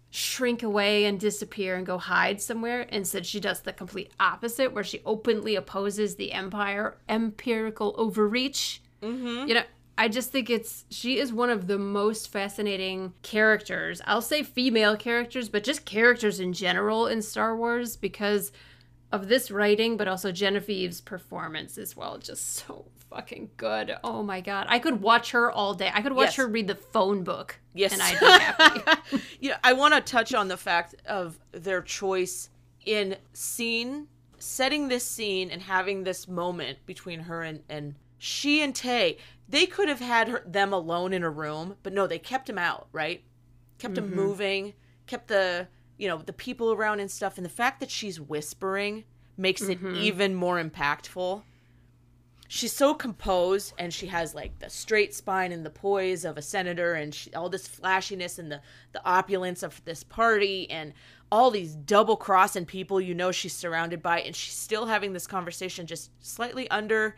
shrink 0.09 0.63
away 0.63 1.05
and 1.05 1.21
disappear 1.21 1.77
and 1.77 1.85
go 1.85 1.99
hide 1.99 2.41
somewhere. 2.41 2.83
Instead, 2.83 3.27
she 3.27 3.41
does 3.41 3.61
the 3.61 3.73
complete 3.75 4.11
opposite, 4.19 4.73
where 4.73 4.85
she 4.85 5.03
openly 5.05 5.55
opposes 5.55 6.17
the 6.17 6.33
empire, 6.33 6.97
empirical 7.11 7.95
overreach. 7.99 8.81
Mm-hmm. 9.03 9.49
You 9.49 9.55
know, 9.55 9.65
I 9.99 10.09
just 10.09 10.31
think 10.31 10.51
it's 10.51 10.85
she 10.91 11.19
is 11.19 11.33
one 11.33 11.49
of 11.51 11.67
the 11.69 11.79
most 11.79 12.31
fascinating 12.31 13.15
characters. 13.23 14.03
I'll 14.05 14.21
say 14.23 14.43
female 14.43 14.97
characters, 14.97 15.49
but 15.49 15.65
just 15.65 15.85
characters 15.85 16.39
in 16.41 16.53
general 16.53 17.07
in 17.07 17.23
Star 17.23 17.57
Wars 17.57 17.97
because 17.97 18.53
of 19.13 19.29
this 19.29 19.51
writing, 19.51 19.97
but 19.97 20.09
also 20.09 20.33
Genevieve's 20.33 21.01
performance 21.01 21.79
as 21.79 21.97
well. 21.97 22.19
Just 22.19 22.57
so 22.57 22.85
fucking 23.11 23.51
good. 23.57 23.97
Oh 24.05 24.23
my 24.23 24.41
god. 24.41 24.67
I 24.69 24.79
could 24.81 25.01
watch 25.01 25.31
her 25.31 25.51
all 25.51 25.73
day. 25.75 25.91
I 25.95 26.03
could 26.03 26.13
watch 26.13 26.27
Yes. 26.27 26.37
her 26.37 26.47
read 26.49 26.67
the 26.67 26.75
phone 26.75 27.23
book. 27.25 27.59
Yes. 27.73 27.93
And 27.93 28.03
I'd 28.03 28.21
be 28.21 28.27
happy. 28.27 29.23
Yeah, 29.41 29.57
I 29.63 29.73
want 29.75 29.95
to 29.95 30.01
touch 30.01 30.35
on 30.35 30.49
the 30.49 30.57
fact 30.57 30.97
of 31.07 31.39
their 31.53 31.81
choice 31.81 32.51
in 32.85 33.17
scene, 33.33 34.09
setting 34.39 34.89
this 34.89 35.05
scene 35.07 35.51
and 35.51 35.63
having 35.63 36.03
this 36.05 36.27
moment 36.27 36.79
between 36.85 37.21
her 37.21 37.43
and, 37.43 37.63
and 37.69 37.95
she 38.19 38.63
and 38.63 38.75
Tay. 38.75 39.19
They 39.49 39.67
could 39.67 39.89
have 39.89 40.01
had 40.01 40.29
her, 40.29 40.43
them 40.47 40.73
alone 40.73 41.13
in 41.13 41.23
a 41.23 41.31
room, 41.31 41.77
but 41.83 41.93
no, 41.93 42.07
they 42.07 42.19
kept 42.19 42.51
him 42.51 42.59
out, 42.59 42.89
right? 42.93 43.23
Kept 43.79 43.97
him 43.97 44.07
mm-hmm. 44.07 44.17
moving, 44.17 44.75
kept 45.07 45.29
the, 45.29 45.69
you 45.99 46.09
know, 46.09 46.19
the 46.19 46.33
people 46.33 46.73
around 46.73 47.01
and 47.01 47.11
stuff. 47.11 47.37
And 47.37 47.45
the 47.45 47.51
fact 47.51 47.81
that 47.81 47.91
she's 47.91 48.21
whispering 48.21 49.05
makes 49.37 49.63
it 49.63 49.79
mm-hmm. 49.79 49.97
even 49.97 50.35
more 50.35 50.63
impactful 50.63 51.43
she's 52.49 52.73
so 52.73 52.95
composed 52.95 53.73
and 53.79 53.93
she 53.93 54.07
has 54.07 54.35
like 54.35 54.59
the 54.59 54.71
straight 54.71 55.15
spine 55.15 55.53
and 55.53 55.65
the 55.65 55.71
poise 55.71 56.25
of 56.25 56.37
a 56.37 56.43
senator 56.43 56.95
and 56.95 57.15
she, 57.15 57.33
all 57.35 57.49
this 57.49 57.67
flashiness 57.67 58.39
and 58.39 58.51
the 58.51 58.61
the 58.93 59.05
opulence 59.05 59.63
of 59.63 59.85
this 59.85 60.03
party 60.03 60.69
and 60.71 60.93
all 61.31 61.51
these 61.51 61.75
double 61.75 62.17
crossing 62.17 62.65
people 62.65 63.01
you 63.01 63.15
know 63.15 63.33
she's 63.33 63.53
surrounded 63.53 64.03
by 64.03 64.21
and 64.21 64.37
she's 64.37 64.55
still 64.55 64.87
having 64.87 65.13
this 65.13 65.27
conversation 65.27 65.87
just 65.87 66.11
slightly 66.25 66.71
under 66.71 67.17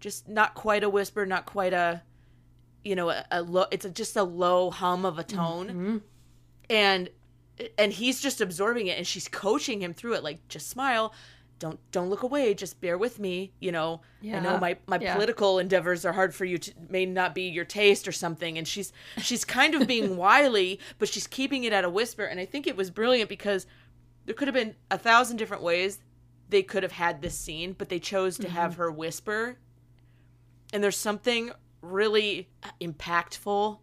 just 0.00 0.28
not 0.28 0.54
quite 0.54 0.82
a 0.82 0.88
whisper 0.88 1.24
not 1.26 1.46
quite 1.46 1.72
a 1.72 2.02
you 2.84 2.96
know 2.96 3.10
a, 3.10 3.24
a 3.30 3.42
low 3.42 3.66
it's 3.70 3.84
a, 3.84 3.90
just 3.90 4.16
a 4.16 4.22
low 4.22 4.70
hum 4.70 5.04
of 5.04 5.18
a 5.18 5.24
tone. 5.24 5.68
Mm-hmm. 5.68 5.96
And 6.68 7.10
and 7.76 7.92
he's 7.92 8.20
just 8.20 8.40
absorbing 8.40 8.86
it 8.86 8.96
and 8.96 9.06
she's 9.06 9.28
coaching 9.28 9.82
him 9.82 9.92
through 9.92 10.14
it 10.14 10.24
like 10.24 10.46
just 10.48 10.68
smile. 10.68 11.12
Don't 11.58 11.78
don't 11.92 12.08
look 12.08 12.22
away. 12.22 12.54
Just 12.54 12.80
bear 12.80 12.96
with 12.96 13.18
me 13.18 13.52
you 13.60 13.72
know. 13.72 14.00
I 14.24 14.40
know 14.40 14.58
my 14.58 14.78
my 14.86 14.98
Yeah. 14.98 15.14
political 15.14 15.58
endeavors 15.58 16.04
are 16.04 16.12
hard 16.12 16.34
for 16.34 16.44
you 16.44 16.58
to 16.58 16.72
may 16.88 17.04
not 17.04 17.34
be 17.34 17.42
your 17.42 17.64
taste 17.64 18.08
or 18.08 18.12
something. 18.12 18.56
And 18.56 18.66
she's 18.66 18.92
she's 19.18 19.44
kind 19.44 19.74
of 19.74 19.86
being 19.86 20.16
wily 20.16 20.80
but 20.98 21.08
she's 21.08 21.26
keeping 21.26 21.64
it 21.64 21.72
at 21.72 21.84
a 21.84 21.90
whisper. 21.90 22.24
And 22.24 22.40
i 22.40 22.46
think 22.46 22.66
it 22.66 22.76
was 22.76 22.90
brilliant 22.90 23.28
because 23.28 23.66
there 24.24 24.34
could 24.34 24.48
have 24.48 24.54
been 24.54 24.74
a 24.90 24.98
thousand 24.98 25.36
different 25.36 25.62
ways 25.62 25.98
they 26.48 26.62
could 26.62 26.82
have 26.82 26.92
had 26.92 27.20
this 27.20 27.38
scene 27.38 27.74
but 27.76 27.88
they 27.88 27.98
chose 27.98 28.36
to 28.38 28.48
have 28.48 28.72
mm-hmm. 28.72 28.82
her 28.82 28.90
whisper 28.90 29.58
and 30.72 30.82
there's 30.82 30.96
something 30.96 31.50
really 31.82 32.48
impactful 32.80 33.78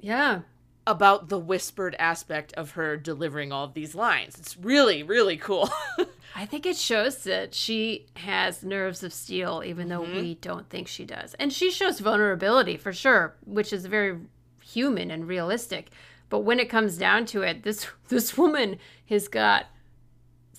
yeah. 0.00 0.40
about 0.86 1.28
the 1.28 1.38
whispered 1.38 1.94
aspect 1.98 2.52
of 2.54 2.72
her 2.72 2.96
delivering 2.96 3.52
all 3.52 3.64
of 3.64 3.74
these 3.74 3.94
lines. 3.94 4.38
It's 4.38 4.56
really, 4.56 5.02
really 5.02 5.36
cool. 5.36 5.70
I 6.34 6.46
think 6.46 6.64
it 6.64 6.76
shows 6.76 7.24
that 7.24 7.54
she 7.54 8.06
has 8.16 8.62
nerves 8.62 9.02
of 9.02 9.12
steel, 9.12 9.62
even 9.64 9.88
though 9.88 10.02
mm-hmm. 10.02 10.16
we 10.16 10.34
don't 10.36 10.68
think 10.68 10.88
she 10.88 11.04
does. 11.04 11.34
And 11.34 11.52
she 11.52 11.70
shows 11.70 12.00
vulnerability 12.00 12.76
for 12.76 12.92
sure, 12.92 13.36
which 13.44 13.72
is 13.72 13.86
very 13.86 14.18
human 14.62 15.10
and 15.10 15.26
realistic. 15.26 15.90
But 16.28 16.40
when 16.40 16.60
it 16.60 16.70
comes 16.70 16.96
down 16.96 17.26
to 17.26 17.42
it, 17.42 17.64
this 17.64 17.88
this 18.08 18.36
woman 18.36 18.78
has 19.08 19.28
got 19.28 19.66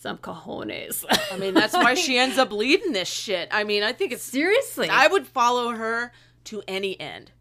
some 0.01 0.17
cojones. 0.17 1.05
I 1.31 1.37
mean, 1.37 1.53
that's 1.53 1.73
why 1.73 1.93
she 1.93 2.17
ends 2.23 2.37
up 2.37 2.51
leading 2.51 2.91
this 2.91 3.07
shit. 3.07 3.47
I 3.51 3.63
mean, 3.63 3.83
I 3.83 3.93
think 3.93 4.11
it's. 4.11 4.23
Seriously. 4.23 4.89
I 4.89 5.07
would 5.07 5.27
follow 5.27 5.69
her 5.71 6.11
to 6.45 6.63
any 6.67 6.99
end. 6.99 7.31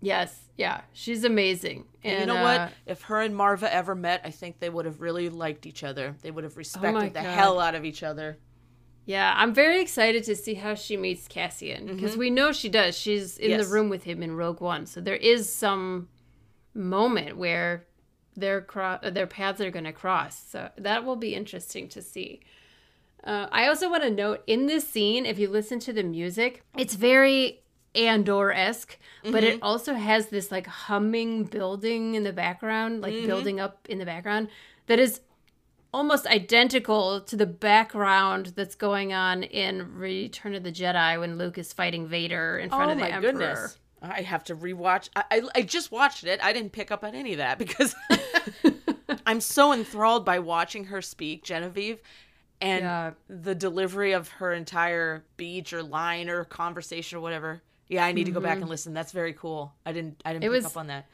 yes, 0.00 0.42
yeah, 0.56 0.80
she's 0.92 1.22
amazing. 1.24 1.84
And, 2.02 2.12
And 2.14 2.20
you 2.20 2.26
know 2.34 2.40
uh, 2.40 2.58
what? 2.66 2.72
If 2.86 3.02
her 3.02 3.20
and 3.20 3.36
Marva 3.36 3.72
ever 3.72 3.94
met, 3.94 4.22
I 4.24 4.30
think 4.30 4.58
they 4.58 4.70
would 4.70 4.86
have 4.86 5.00
really 5.00 5.28
liked 5.28 5.66
each 5.66 5.84
other. 5.84 6.16
They 6.22 6.30
would 6.30 6.44
have 6.44 6.56
respected 6.56 7.12
the 7.14 7.20
God. 7.20 7.24
hell 7.34 7.60
out 7.60 7.74
of 7.74 7.84
each 7.84 8.02
other. 8.02 8.38
Yeah, 9.04 9.32
I'm 9.36 9.54
very 9.54 9.80
excited 9.80 10.24
to 10.24 10.34
see 10.34 10.54
how 10.54 10.74
she 10.74 10.96
meets 10.96 11.28
Cassian 11.28 11.86
because 11.86 12.16
we 12.16 12.30
know 12.30 12.50
she 12.52 12.68
does. 12.68 12.96
She's 12.98 13.38
in 13.38 13.50
Mm-hmm. 13.50 13.58
Yes. 13.60 13.66
the 13.68 13.72
room 13.74 13.88
with 13.88 14.02
him 14.04 14.22
in 14.22 14.34
Rogue 14.34 14.60
One, 14.60 14.86
so 14.86 15.00
there 15.00 15.14
is 15.14 15.52
some 15.54 16.08
moment 16.74 17.36
where 17.36 17.85
their 18.36 18.60
cro- 18.60 18.98
their 19.02 19.26
paths 19.26 19.60
are 19.60 19.70
going 19.70 19.84
to 19.84 19.92
cross. 19.92 20.42
So 20.48 20.68
that 20.76 21.04
will 21.04 21.16
be 21.16 21.34
interesting 21.34 21.88
to 21.88 22.02
see. 22.02 22.40
Uh, 23.24 23.48
I 23.50 23.66
also 23.66 23.90
want 23.90 24.04
to 24.04 24.10
note 24.10 24.42
in 24.46 24.66
this 24.66 24.88
scene, 24.88 25.26
if 25.26 25.38
you 25.38 25.48
listen 25.48 25.80
to 25.80 25.92
the 25.92 26.04
music, 26.04 26.62
it's 26.78 26.94
very 26.94 27.60
Andor 27.96 28.52
esque, 28.52 28.98
but 29.24 29.42
it 29.42 29.58
also 29.62 29.94
has 29.94 30.26
this 30.26 30.52
like 30.52 30.66
humming 30.66 31.44
building 31.44 32.14
in 32.14 32.22
the 32.22 32.32
background, 32.32 33.00
like 33.00 33.14
building 33.26 33.58
up 33.58 33.86
in 33.88 33.98
the 33.98 34.04
background, 34.04 34.48
that 34.86 34.98
is 35.00 35.22
almost 35.94 36.26
identical 36.26 37.22
to 37.22 37.36
the 37.36 37.46
background 37.46 38.52
that's 38.54 38.74
going 38.74 39.14
on 39.14 39.42
in 39.42 39.94
Return 39.94 40.54
of 40.54 40.62
the 40.62 40.70
Jedi 40.70 41.18
when 41.18 41.38
Luke 41.38 41.56
is 41.56 41.72
fighting 41.72 42.06
Vader 42.06 42.58
in 42.58 42.68
front 42.68 42.90
Oh 42.90 42.92
of 42.92 42.98
the 42.98 43.04
my 43.04 43.10
Emperor. 43.10 43.32
goodness. 43.32 43.78
I 44.10 44.22
have 44.22 44.44
to 44.44 44.56
rewatch. 44.56 45.08
I, 45.16 45.24
I 45.30 45.42
I 45.56 45.62
just 45.62 45.90
watched 45.92 46.24
it. 46.24 46.40
I 46.42 46.52
didn't 46.52 46.72
pick 46.72 46.90
up 46.90 47.04
on 47.04 47.14
any 47.14 47.32
of 47.32 47.38
that 47.38 47.58
because 47.58 47.94
I'm 49.26 49.40
so 49.40 49.72
enthralled 49.72 50.24
by 50.24 50.38
watching 50.38 50.84
her 50.84 51.02
speak, 51.02 51.42
Genevieve, 51.44 52.00
and 52.60 52.82
Yeah. 52.84 53.10
the 53.28 53.54
delivery 53.54 54.12
of 54.12 54.28
her 54.28 54.52
entire 54.52 55.24
speech 55.34 55.72
or 55.72 55.82
line 55.82 56.28
or 56.28 56.44
conversation 56.44 57.18
or 57.18 57.20
whatever. 57.20 57.62
Yeah, 57.88 58.04
I 58.04 58.12
need 58.12 58.24
to 58.26 58.32
go 58.32 58.40
back 58.40 58.58
and 58.58 58.68
listen. 58.68 58.94
That's 58.94 59.12
very 59.12 59.32
cool. 59.32 59.72
I 59.84 59.92
didn't 59.92 60.20
I 60.24 60.32
didn't 60.32 60.44
Mm-hmm. 60.44 60.54
It 60.54 60.56
pick 60.58 60.64
was- 60.64 60.72
up 60.72 60.76
on 60.76 60.86
that. 60.88 61.06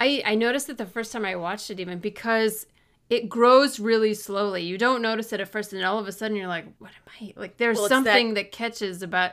I, 0.00 0.20
I 0.26 0.34
noticed 0.34 0.68
it 0.68 0.78
the 0.78 0.86
first 0.86 1.12
time 1.12 1.24
I 1.24 1.36
watched 1.36 1.70
it 1.70 1.78
even 1.78 2.00
because 2.00 2.66
it 3.08 3.28
grows 3.28 3.78
really 3.78 4.14
slowly. 4.14 4.62
You 4.64 4.76
don't 4.76 5.00
notice 5.00 5.32
it 5.32 5.38
at 5.40 5.46
first, 5.48 5.72
and 5.72 5.84
all 5.84 5.98
of 6.00 6.08
a 6.08 6.12
sudden 6.12 6.36
you're 6.36 6.48
like, 6.48 6.64
"What 6.78 6.90
am 6.90 7.28
I?" 7.28 7.40
Like 7.40 7.56
there's 7.56 7.76
Well, 7.76 7.84
it's 7.84 7.90
that- 7.90 7.96
something 8.04 8.34
that, 8.34 8.50
catches 8.50 9.02
about 9.02 9.32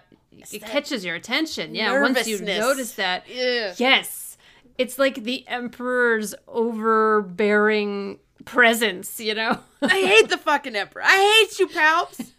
it 0.51 0.61
catches 0.63 1.03
your 1.05 1.15
attention. 1.15 1.75
Yeah, 1.75 2.01
once 2.01 2.27
you 2.27 2.41
notice 2.41 2.93
that, 2.93 3.25
Yeah. 3.27 3.73
yes, 3.77 4.37
it's 4.77 4.97
like 4.99 5.23
the 5.23 5.47
emperor's 5.47 6.33
overbearing 6.47 8.19
presence. 8.45 9.19
You 9.19 9.35
know. 9.35 9.59
I 9.81 9.99
hate 10.01 10.29
the 10.29 10.37
fucking 10.37 10.75
emperor. 10.75 11.01
I 11.05 11.45
hate 11.47 11.59
you, 11.59 11.67
Palps. 11.67 12.31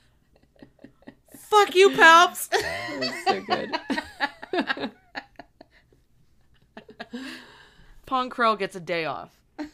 Fuck 1.37 1.75
you, 1.75 1.91
Palps. 1.91 2.49
so 3.27 3.41
good. 3.43 4.91
Pong 8.07 8.31
Krell 8.31 8.59
gets 8.59 8.77
a 8.77 8.81
day 8.81 9.05
off. 9.05 9.31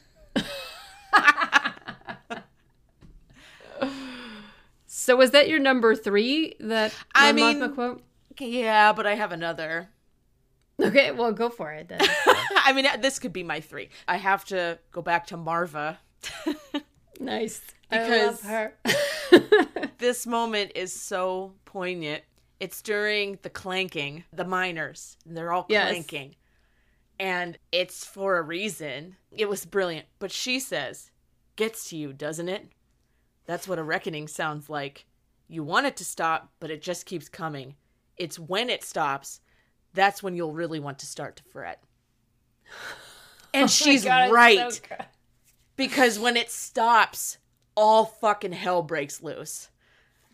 So 4.89 5.15
was 5.17 5.31
that 5.33 5.49
your 5.49 5.59
number 5.61 5.95
three? 5.95 6.55
That 6.59 6.93
I 7.15 7.33
mean- 7.33 7.73
quote. 7.75 8.03
Yeah, 8.38 8.92
but 8.92 9.07
I 9.07 9.14
have 9.14 9.33
another. 9.33 9.88
Okay, 10.81 11.11
well, 11.12 11.33
go 11.33 11.49
for 11.49 11.72
it 11.72 11.88
then. 11.88 12.01
I 12.64 12.72
mean, 12.75 12.87
this 13.01 13.18
could 13.18 13.33
be 13.33 13.42
my 13.42 13.61
three. 13.61 13.88
I 14.07 14.16
have 14.18 14.44
to 14.46 14.79
go 14.92 15.01
back 15.03 15.27
to 15.29 15.37
Marva. 15.37 15.99
nice. 17.20 17.62
Because- 17.90 18.11
I 18.11 18.27
love 18.27 18.42
her. 18.42 19.88
this 19.99 20.27
moment 20.27 20.72
is 20.75 20.92
so 20.92 21.55
poignant. 21.64 22.22
It's 22.59 22.83
during 22.83 23.38
the 23.42 23.51
clanking, 23.51 24.25
the 24.33 24.44
miners. 24.44 25.16
and 25.27 25.37
They're 25.37 25.53
all 25.53 25.66
Yes. 25.68 25.90
clanking. 25.90 26.35
And 27.18 27.59
it's 27.72 28.05
for 28.05 28.38
a 28.38 28.42
reason. 28.42 29.16
It 29.31 29.49
was 29.49 29.64
brilliant. 29.64 30.07
But 30.18 30.31
she 30.33 30.59
says, 30.61 31.11
gets 31.57 31.88
to 31.90 31.96
you, 31.96 32.12
doesn't 32.12 32.49
it? 32.49 32.68
That's 33.46 33.68
what 33.68 33.79
a 33.79 33.83
reckoning 33.83 34.27
sounds 34.29 34.68
like. 34.68 35.07
You 35.49 35.62
want 35.62 35.87
it 35.87 35.96
to 35.99 36.05
stop, 36.05 36.51
but 36.61 36.70
it 36.70 36.83
just 36.83 37.07
keeps 37.07 37.29
coming. 37.29 37.77
It's 38.16 38.38
when 38.38 38.70
it 38.70 38.83
stops, 38.85 39.40
that's 39.94 40.22
when 40.22 40.37
you'll 40.37 40.52
really 40.52 40.81
want 40.81 40.98
to 41.00 41.07
start 41.07 41.37
to 41.37 41.44
fret. 41.44 41.83
And 43.55 43.64
oh 43.64 43.68
she's 43.68 44.05
Oh 44.05 44.09
God, 44.09 44.20
it's 44.20 44.29
so 44.29 44.83
right. 44.90 45.00
because 45.76 46.18
when 46.18 46.37
it 46.37 46.50
stops, 46.50 47.38
all 47.74 48.05
fucking 48.05 48.52
hell 48.52 48.83
breaks 48.83 49.22
loose. 49.22 49.70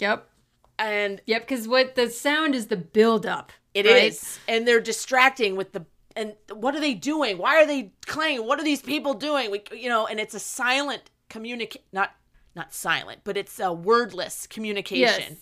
Yep. 0.01 0.29
And 0.77 1.21
Yep, 1.27 1.43
because 1.43 1.69
what 1.69 1.95
the 1.95 2.11
sound 2.11 2.57
is 2.57 2.67
the 2.67 2.77
build 2.77 3.27
up. 3.27 3.53
It 3.75 3.87
is, 3.87 4.41
right? 4.49 4.57
And 4.57 4.67
they're 4.67 4.81
distracting 4.81 5.55
with 5.55 5.73
the 5.73 5.87
and 6.17 6.35
what 6.53 6.75
are 6.75 6.81
they 6.81 6.95
doing? 6.95 7.39
Why 7.39 7.63
are 7.63 7.67
they 7.67 7.93
clanging? 8.07 8.47
What 8.47 8.59
are 8.59 8.65
these 8.65 8.83
people 8.83 9.15
doing? 9.15 9.51
We, 9.51 9.63
you 9.73 9.89
know, 9.89 10.07
and 10.07 10.21
it's 10.21 10.35
a 10.35 10.41
silent 10.41 11.11
communicate, 11.29 11.85
not 11.93 12.11
not 12.55 12.75
silent, 12.75 13.21
but 13.25 13.37
it's 13.37 13.59
a 13.61 13.73
wordless 13.73 14.47
communication 14.47 15.27
Yes. 15.31 15.37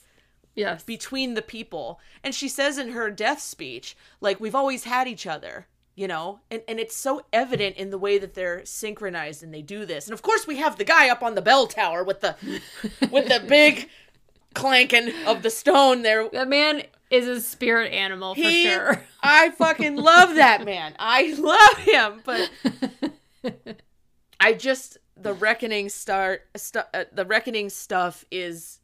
Yes. 0.60 0.82
between 0.84 1.34
the 1.34 1.42
people. 1.42 2.00
And 2.22 2.34
she 2.34 2.48
says 2.48 2.78
in 2.78 2.90
her 2.90 3.10
death 3.10 3.40
speech, 3.40 3.96
like, 4.20 4.40
we've 4.40 4.54
always 4.54 4.84
had 4.84 5.08
each 5.08 5.26
other, 5.26 5.66
you 5.94 6.06
know? 6.08 6.40
And, 6.50 6.62
and 6.68 6.78
it's 6.80 6.96
so 6.96 7.22
evident 7.32 7.76
in 7.76 7.90
the 7.90 7.98
way 7.98 8.18
that 8.18 8.34
they're 8.34 8.64
synchronized 8.64 9.42
and 9.42 9.52
they 9.52 9.62
do 9.62 9.84
this. 9.84 10.06
And 10.06 10.12
of 10.14 10.22
course, 10.22 10.46
we 10.46 10.56
have 10.58 10.76
the 10.76 10.84
guy 10.84 11.08
up 11.08 11.22
on 11.22 11.34
the 11.34 11.42
bell 11.42 11.66
tower 11.66 12.04
with 12.04 12.20
the 12.20 12.36
with 13.10 13.28
the 13.28 13.42
big 13.48 13.88
clanking 14.54 15.12
of 15.26 15.42
the 15.42 15.50
stone 15.50 16.02
there. 16.02 16.28
that 16.30 16.48
man 16.48 16.82
is 17.10 17.26
a 17.28 17.40
spirit 17.40 17.92
animal 17.92 18.34
for 18.34 18.40
He- 18.40 18.64
sure. 18.64 19.02
I 19.22 19.50
fucking 19.50 19.96
love 19.96 20.36
that 20.36 20.64
man. 20.64 20.94
I 20.98 21.34
love 21.38 21.78
him, 21.78 22.22
but 22.24 22.50
I 24.40 24.52
just 24.54 24.98
the 25.16 25.34
reckoning 25.34 25.88
start 25.88 26.42
stu- 26.56 26.80
uh, 26.94 27.04
the 27.12 27.24
reckoning 27.26 27.68
stuff 27.68 28.24
is 28.30 28.79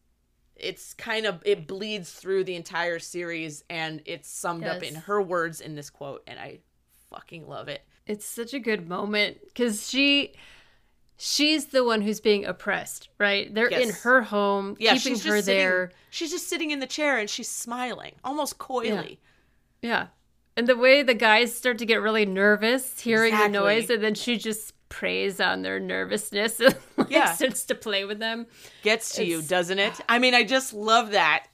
it's 0.59 0.95
kind 0.95 1.27
of 1.27 1.43
it 1.45 1.67
bleeds 1.67 2.13
through 2.13 2.45
the 2.45 2.55
entire 2.57 2.99
series 2.99 3.63
and 3.69 4.03
it's 4.07 4.29
summed 4.29 4.65
up 4.65 4.83
in 4.83 4.95
her 4.95 5.21
words 5.23 5.61
in 5.61 5.75
this 5.75 5.91
quote 5.91 6.23
and 6.27 6.39
I 6.39 6.59
fucking 7.11 7.47
love 7.49 7.69
it. 7.69 7.83
It's 8.07 8.25
such 8.25 8.55
a 8.55 8.59
good 8.59 8.89
moment 8.89 9.39
because 9.47 9.89
she. 9.89 10.33
She's 11.19 11.67
the 11.69 11.83
one 11.83 12.03
who's 12.03 12.21
being 12.21 12.45
oppressed, 12.45 13.09
right? 13.17 13.53
They're 13.55 13.69
in 13.69 13.89
her 13.89 14.21
home, 14.21 14.77
Yeah, 14.79 14.95
keeping 14.99 15.19
her 15.21 15.41
there. 15.41 15.87
Sitting, 15.87 15.97
she's 16.11 16.31
just 16.31 16.47
sitting 16.47 16.73
in 16.73 16.79
the 16.81 16.87
chair 16.87 17.17
and 17.17 17.31
she's 17.31 17.49
smiling, 17.49 18.13
almost 18.23 18.59
coyly. 18.59 19.19
Yeah. 19.81 20.09
And 20.59 20.67
the 20.67 20.77
way 20.77 21.03
the 21.03 21.15
guys 21.15 21.55
start 21.55 21.79
to 21.79 21.87
get 21.87 22.03
really 22.03 22.27
nervous 22.27 23.01
hearing 23.01 23.33
Exactly. 23.33 23.53
the 23.53 23.59
noise, 23.59 23.89
and 23.89 24.05
then 24.05 24.15
she 24.15 24.37
just 24.37 24.75
preys 24.89 25.41
on 25.41 25.63
their 25.63 25.79
nervousness 25.81 26.61
and 26.61 26.77
like, 26.97 27.11
Yeah. 27.11 27.33
starts 27.35 27.65
to 27.67 27.75
play 27.75 28.05
with 28.05 28.19
them. 28.19 28.47
Gets 28.83 29.15
to 29.17 29.25
you, 29.25 29.43
doesn't 29.43 29.79
it? 29.79 29.95
I 30.09 30.19
mean, 30.19 30.35
I 30.35 30.45
just 30.45 30.73
love 30.73 31.13
that. 31.13 31.47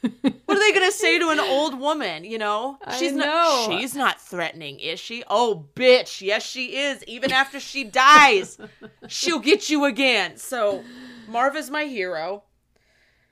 what 0.00 0.56
are 0.56 0.60
they 0.60 0.72
gonna 0.72 0.90
say 0.92 1.18
to 1.18 1.28
an 1.28 1.40
old 1.40 1.78
woman? 1.78 2.24
You 2.24 2.38
know, 2.38 2.78
she's 2.98 3.12
know. 3.12 3.24
not. 3.26 3.66
She's 3.80 3.94
not 3.94 4.20
threatening, 4.20 4.78
is 4.80 4.98
she? 4.98 5.22
Oh, 5.28 5.66
bitch! 5.74 6.22
Yes, 6.22 6.42
she 6.44 6.76
is. 6.76 7.04
Even 7.04 7.32
after 7.32 7.60
she 7.60 7.84
dies, 7.84 8.58
she'll 9.08 9.40
get 9.40 9.68
you 9.68 9.84
again. 9.84 10.36
So, 10.38 10.82
Maarva's 11.28 11.70
my 11.70 11.84
hero, 11.84 12.44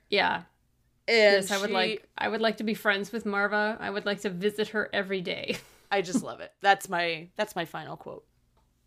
Yeah. 0.09 0.43
and 1.07 1.43
Yes, 1.43 1.51
I 1.51 1.59
would 1.59 1.71
like 1.71 2.07
I 2.17 2.27
would 2.29 2.41
like 2.41 2.57
to 2.57 2.63
be 2.63 2.75
friends 2.75 3.11
with 3.11 3.25
Marva. 3.25 3.77
I 3.79 3.89
would 3.89 4.05
like 4.05 4.21
to 4.21 4.29
visit 4.29 4.69
her 4.69 4.89
every 4.93 5.21
day. 5.21 5.57
I 5.91 6.01
just 6.01 6.23
love 6.23 6.39
it. 6.39 6.51
That's 6.61 6.87
my. 6.87 7.29
That's 7.35 7.55
my 7.55 7.65
final 7.65 7.97
quote. 7.97 8.25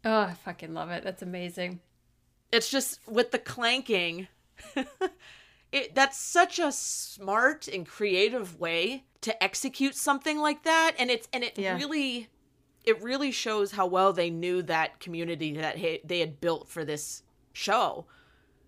Oh, 0.06 0.20
I 0.20 0.34
fucking 0.44 0.72
love 0.72 0.90
it. 0.90 1.02
That's 1.04 1.22
amazing. 1.22 1.80
it's 2.52 2.70
just 2.70 3.00
with 3.08 3.32
the 3.32 3.38
clanking 3.40 4.28
it 5.72 5.94
that's 5.94 6.16
such 6.18 6.58
a 6.58 6.70
smart 6.72 7.66
and 7.68 7.86
creative 7.86 8.58
way 8.60 9.04
to 9.20 9.42
execute 9.42 9.94
something 9.96 10.38
like 10.38 10.62
that 10.62 10.92
and 10.98 11.10
it's 11.10 11.28
and 11.32 11.42
it 11.42 11.58
Yeah. 11.58 11.76
really 11.76 12.28
it 12.84 13.02
really 13.02 13.32
shows 13.32 13.72
how 13.72 13.86
well 13.86 14.12
they 14.12 14.30
knew 14.30 14.62
that 14.62 15.00
community 15.00 15.54
that 15.54 15.76
ha- 15.78 16.00
they 16.04 16.20
had 16.20 16.40
built 16.40 16.68
for 16.68 16.84
this 16.84 17.24
show 17.52 18.06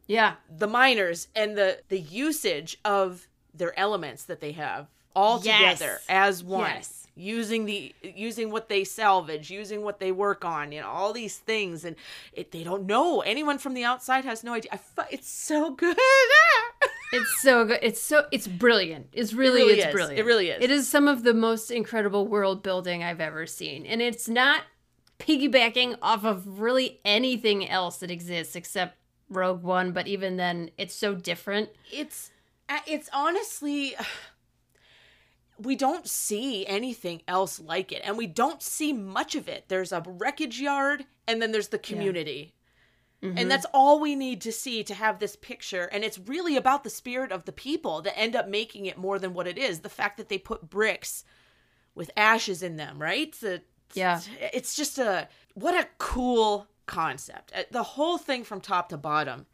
Yeah. 0.09 0.35
the 0.51 0.66
miners 0.66 1.29
and 1.37 1.57
the 1.57 1.81
the 1.88 2.01
usage 2.01 2.79
of 2.85 3.29
their 3.55 3.79
elements 3.79 4.24
that 4.24 4.40
they 4.40 4.53
have 4.53 4.88
all 5.14 5.40
Yes. 5.42 5.79
together 5.79 6.01
as 6.09 6.42
one 6.42 6.68
Yes. 6.70 6.97
Using 7.18 7.64
the 7.64 7.94
using 8.02 8.50
what 8.50 8.68
they 8.68 8.85
salvage 8.85 9.50
using 9.50 9.83
what 9.83 9.98
they 9.98 10.12
work 10.12 10.44
on 10.44 10.70
you 10.72 10.81
know 10.81 10.87
all 10.88 11.12
these 11.12 11.37
things 11.37 11.85
and 11.85 11.96
it, 12.33 12.52
they 12.52 12.62
don't 12.62 12.87
know 12.87 13.20
anyone 13.22 13.59
from 13.59 13.74
the 13.74 13.85
outside 13.85 14.24
has 14.24 14.44
no 14.44 14.52
idea 14.54 14.70
I 14.72 14.76
fu- 14.76 15.02
it's 15.11 15.28
so 15.28 15.70
good 15.70 15.96
It's 17.11 17.40
so 17.40 17.64
good. 17.64 17.78
It's 17.81 18.02
so 18.02 18.26
it's 18.31 18.46
brilliant. 18.46 19.09
It's 19.12 19.33
really, 19.33 19.62
really 19.62 19.78
it's 19.78 19.87
is. 19.87 19.92
brilliant. 19.92 20.18
It 20.18 20.24
really 20.24 20.50
is. 20.50 20.62
It 20.62 20.70
is 20.70 20.88
some 20.88 21.09
of 21.09 21.22
the 21.22 21.33
most 21.33 21.70
incredible 21.70 22.26
world 22.26 22.62
building 22.62 23.02
I've 23.02 23.20
ever 23.20 23.46
seen. 23.46 23.87
And 23.87 24.02
it's 24.02 24.28
not 24.28 24.64
piggybacking 25.18 25.96
off 26.02 26.24
of 26.24 26.61
really 26.61 27.00
anything 27.04 27.68
else 27.68 27.98
that 27.98 28.11
exists 28.11 28.54
except 28.54 28.96
Rogue 29.31 29.62
One, 29.62 29.92
but 29.92 30.07
even 30.07 30.37
then 30.37 30.70
it's 30.76 30.94
so 30.94 31.14
different. 31.14 31.70
it's 31.92 32.31
it's 32.87 33.09
honestly 33.14 33.94
we 35.59 35.75
don't 35.77 36.07
see 36.09 36.66
anything 36.66 37.23
else 37.29 37.59
like 37.61 37.90
it 37.92 38.03
and 38.05 38.16
we 38.16 38.27
don't 38.27 38.62
see 38.62 38.92
much 38.92 39.35
of 39.35 39.49
it. 39.49 39.64
There's 39.68 39.92
a 39.92 40.03
wreckage 40.07 40.61
yard 40.61 41.05
and 41.27 41.40
then 41.42 41.53
there's 41.53 41.68
the 41.68 41.79
community. 41.79 42.55
And 43.21 43.51
that's 43.51 43.66
all 43.75 43.99
we 43.99 44.14
need 44.14 44.40
to 44.42 44.53
see 44.53 44.85
to 44.85 44.94
have 44.94 45.18
this 45.18 45.35
picture 45.35 45.87
and 45.90 46.05
it's 46.05 46.21
really 46.21 46.57
about 46.57 46.85
the 46.85 46.90
spirit 46.90 47.33
of 47.33 47.44
the 47.47 47.53
people 47.53 48.01
that 48.03 48.16
end 48.16 48.37
up 48.37 48.47
making 48.49 48.87
it 48.87 48.97
more 48.97 49.18
than 49.18 49.35
what 49.35 49.49
it 49.49 49.59
is. 49.59 49.81
The 49.81 49.88
fact 49.88 50.18
that 50.18 50.29
they 50.29 50.38
put 50.38 50.71
bricks 50.71 51.25
with 51.97 52.12
ashes 52.16 52.62
in 52.62 52.77
them 52.77 53.01
right? 53.03 53.33
The- 53.33 53.62
Yeah. 53.94 54.21
it's 54.53 54.77
just 54.77 54.99
a 54.99 55.29
what 55.55 55.75
a 55.75 55.88
cool 55.99 56.68
concept. 56.87 57.53
Uh, 57.55 57.64
the 57.73 57.83
whole 57.83 58.18
thing 58.18 58.44
from 58.44 58.61
top 58.61 58.90
to 58.90 58.97
bottom 58.97 59.47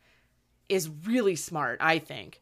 is 0.69 0.88
really 1.05 1.37
smart 1.37 1.77
i 1.81 1.99
think 1.99 2.40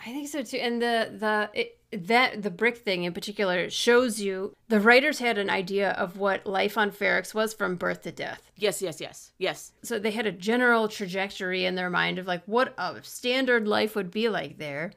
I 0.00 0.10
think 0.12 0.28
so 0.28 0.42
too. 0.42 0.56
And 0.58 0.80
the 0.80 1.10
the 1.18 1.50
it, 1.52 1.78
that 2.06 2.42
the 2.42 2.50
brick 2.50 2.78
thing 2.78 3.04
in 3.04 3.12
particular 3.12 3.68
shows 3.70 4.20
you 4.20 4.54
the 4.68 4.80
writers 4.80 5.18
had 5.18 5.38
an 5.38 5.50
idea 5.50 5.90
of 5.92 6.16
what 6.16 6.46
life 6.46 6.78
on 6.78 6.90
Ferrix 6.90 7.34
was 7.34 7.52
from 7.52 7.76
birth 7.76 8.02
to 8.02 8.12
death. 8.12 8.50
Yes, 8.56 8.80
yes, 8.80 9.00
yes, 9.00 9.32
yes. 9.38 9.72
So 9.82 9.98
they 9.98 10.12
had 10.12 10.26
a 10.26 10.32
general 10.32 10.88
trajectory 10.88 11.64
in 11.64 11.74
their 11.74 11.90
mind 11.90 12.18
of 12.18 12.26
like 12.26 12.42
what 12.46 12.74
a 12.78 13.00
standard 13.02 13.66
life 13.68 13.94
would 13.96 14.10
be 14.10 14.28
like 14.28 14.58
there. 14.58 14.92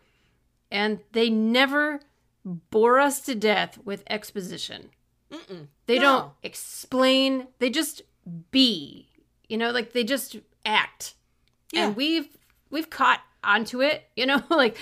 And 0.71 0.99
they 1.11 1.29
never 1.29 1.99
bore 2.45 2.99
us 2.99 3.19
to 3.21 3.35
death 3.35 3.79
with 3.83 4.03
exposition. 4.09 4.89
They 5.87 5.95
No. 5.97 6.01
don't 6.01 6.31
explain, 6.43 7.47
they 7.59 7.69
just 7.71 8.03
be. 8.51 9.09
You 9.49 9.57
know, 9.57 9.71
like 9.71 9.93
they 9.93 10.03
just 10.03 10.37
act. 10.65 11.15
Yeah. 11.71 11.87
And 11.87 11.95
we've 11.95 12.27
we've 12.69 12.89
caught 12.89 13.21
onto 13.43 13.81
it, 13.81 14.09
you 14.15 14.25
know, 14.25 14.41
like 14.49 14.77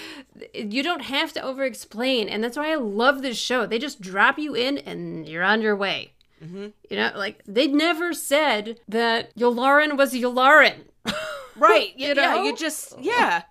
you 0.53 0.83
don't 0.83 1.03
have 1.03 1.33
to 1.33 1.41
over 1.41 1.63
explain. 1.63 2.29
And 2.29 2.43
that's 2.43 2.57
why 2.57 2.71
I 2.71 2.75
love 2.75 3.21
this 3.21 3.37
show. 3.37 3.65
They 3.65 3.79
just 3.79 4.01
drop 4.01 4.37
you 4.39 4.55
in 4.55 4.77
and 4.79 5.27
you're 5.27 5.43
on 5.43 5.61
your 5.61 5.75
way. 5.75 6.13
Mm-hmm. 6.43 6.67
You 6.89 6.97
know, 6.97 7.11
like 7.15 7.41
they 7.47 7.67
never 7.67 8.13
said 8.13 8.79
that 8.87 9.35
Yularen 9.35 9.97
was 9.97 10.13
Yularen. 10.13 10.85
Right. 11.57 11.93
You 11.95 12.07
yeah, 12.09 12.13
know? 12.13 12.43
you 12.43 12.55
just 12.55 12.95
yeah. 12.99 13.43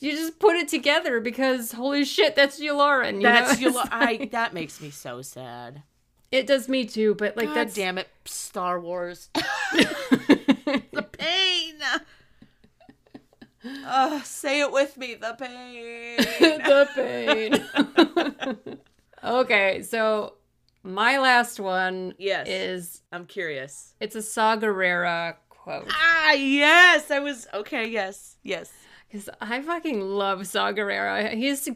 you 0.00 0.12
just 0.12 0.38
put 0.38 0.56
it 0.56 0.68
together 0.68 1.20
because 1.20 1.72
holy 1.72 2.04
shit, 2.04 2.34
that's 2.34 2.60
Yularen. 2.60 3.16
You 3.16 3.22
That's 3.22 3.60
know? 3.60 3.82
I 3.90 4.28
that 4.32 4.54
makes 4.54 4.80
me 4.80 4.90
so 4.90 5.22
sad. 5.22 5.82
It 6.30 6.46
does 6.46 6.68
me 6.68 6.84
too, 6.84 7.14
but 7.14 7.36
like 7.36 7.46
God 7.46 7.54
that's 7.54 7.74
damn 7.74 7.98
it, 7.98 8.08
Star 8.24 8.80
Wars. 8.80 9.30
the 9.72 11.06
pain. 11.12 11.74
Uh, 13.86 14.22
say 14.22 14.60
it 14.60 14.72
with 14.72 14.96
me, 14.96 15.14
the 15.14 15.34
pain. 15.38 16.16
the 16.40 16.88
pain. 16.94 18.78
okay, 19.24 19.82
so 19.82 20.34
my 20.82 21.18
last 21.18 21.60
one 21.60 22.14
Yes. 22.18 22.46
is 22.48 23.02
I'm 23.12 23.26
curious. 23.26 23.94
it's 24.00 24.14
a 24.14 24.22
Saw 24.22 24.56
Gerrera 24.56 25.36
quote. 25.48 25.86
Ah, 25.90 26.32
yes. 26.32 27.10
I 27.10 27.18
was 27.20 27.46
okay, 27.54 27.88
yes. 27.88 28.36
Yes. 28.42 28.70
Because 29.10 29.28
I 29.40 29.60
fucking 29.62 30.00
love 30.00 30.46
Saw 30.46 30.72
Gerrera. 30.72 31.32
He's 31.34 31.68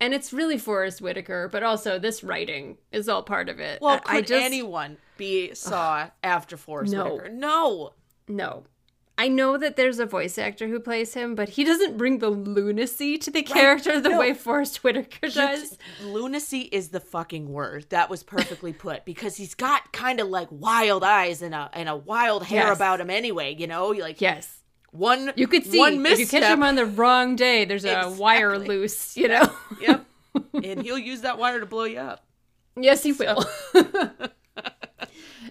and 0.00 0.12
it's 0.12 0.32
really 0.32 0.58
Forest 0.58 1.00
Whitaker, 1.00 1.48
but 1.48 1.62
also 1.62 1.98
this 1.98 2.24
writing 2.24 2.76
is 2.90 3.08
all 3.08 3.22
part 3.22 3.48
of 3.48 3.60
it. 3.60 3.80
Well, 3.80 4.00
could 4.00 4.16
I 4.16 4.20
just 4.20 4.44
anyone 4.44 4.96
be 5.16 5.54
Saw 5.54 6.08
after 6.24 6.56
Forest 6.56 6.92
No. 6.92 7.04
Whitaker? 7.14 7.28
No. 7.30 7.92
no. 8.26 8.64
I 9.18 9.28
know 9.28 9.58
that 9.58 9.76
there's 9.76 9.98
a 9.98 10.06
voice 10.06 10.38
actor 10.38 10.66
who 10.68 10.80
plays 10.80 11.14
him, 11.14 11.34
but 11.34 11.50
he 11.50 11.64
doesn't 11.64 11.96
bring 11.98 12.18
the 12.18 12.30
lunacy 12.30 13.18
to 13.18 13.30
the 13.30 13.42
character 13.42 14.00
the 14.00 14.08
No. 14.08 14.18
way 14.18 14.32
Forest 14.34 14.82
Whitaker 14.82 15.28
does. 15.28 15.76
lunacy 16.02 16.62
is 16.72 16.88
the 16.88 16.98
fucking 17.00 17.52
word. 17.52 17.86
That 17.90 18.08
was 18.10 18.22
perfectly 18.22 18.72
put 18.72 19.04
because 19.04 19.36
he's 19.36 19.54
got 19.54 19.92
kind 19.92 20.18
of 20.18 20.28
like 20.28 20.48
wild 20.50 21.04
eyes 21.04 21.42
and 21.42 21.54
a 21.54 21.70
and 21.74 21.88
a 21.88 21.96
wild 21.96 22.44
hair 22.44 22.68
Yes. 22.68 22.76
about 22.76 23.00
him 23.00 23.10
anyway. 23.10 23.54
You 23.56 23.66
know, 23.66 23.88
like 23.88 24.20
Yes. 24.20 24.58
one 24.90 25.32
You 25.36 25.46
could 25.46 25.66
see 25.66 25.78
one 25.78 26.04
if 26.06 26.18
you 26.18 26.26
catch 26.26 26.44
him 26.44 26.62
on 26.62 26.74
the 26.74 26.86
wrong 26.86 27.36
day, 27.36 27.64
there's 27.66 27.84
a 27.84 28.08
wire 28.10 28.58
loose, 28.58 29.16
you 29.16 29.28
know? 29.28 29.52
yep, 29.80 30.04
and 30.54 30.82
he'll 30.82 30.98
use 30.98 31.20
that 31.20 31.38
wire 31.38 31.60
to 31.60 31.66
blow 31.66 31.84
you 31.84 31.98
up. 31.98 32.24
Yes, 32.76 33.02
he 33.02 33.12
will. 33.12 33.44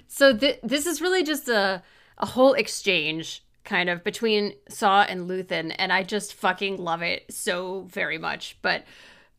so 0.07 0.35
th- 0.35 0.59
this 0.63 0.85
is 0.85 1.01
really 1.01 1.23
just 1.23 1.47
a 1.47 1.83
a 2.17 2.25
whole 2.25 2.53
exchange 2.53 3.43
kind 3.63 3.89
of 3.89 4.03
between 4.03 4.53
Saw 4.69 5.03
and 5.03 5.29
Luthen, 5.29 5.75
and 5.77 5.91
I 5.93 6.03
just 6.03 6.33
fucking 6.33 6.77
love 6.77 7.01
it 7.01 7.25
so 7.33 7.81
very 7.89 8.17
much. 8.17 8.57
But 8.61 8.83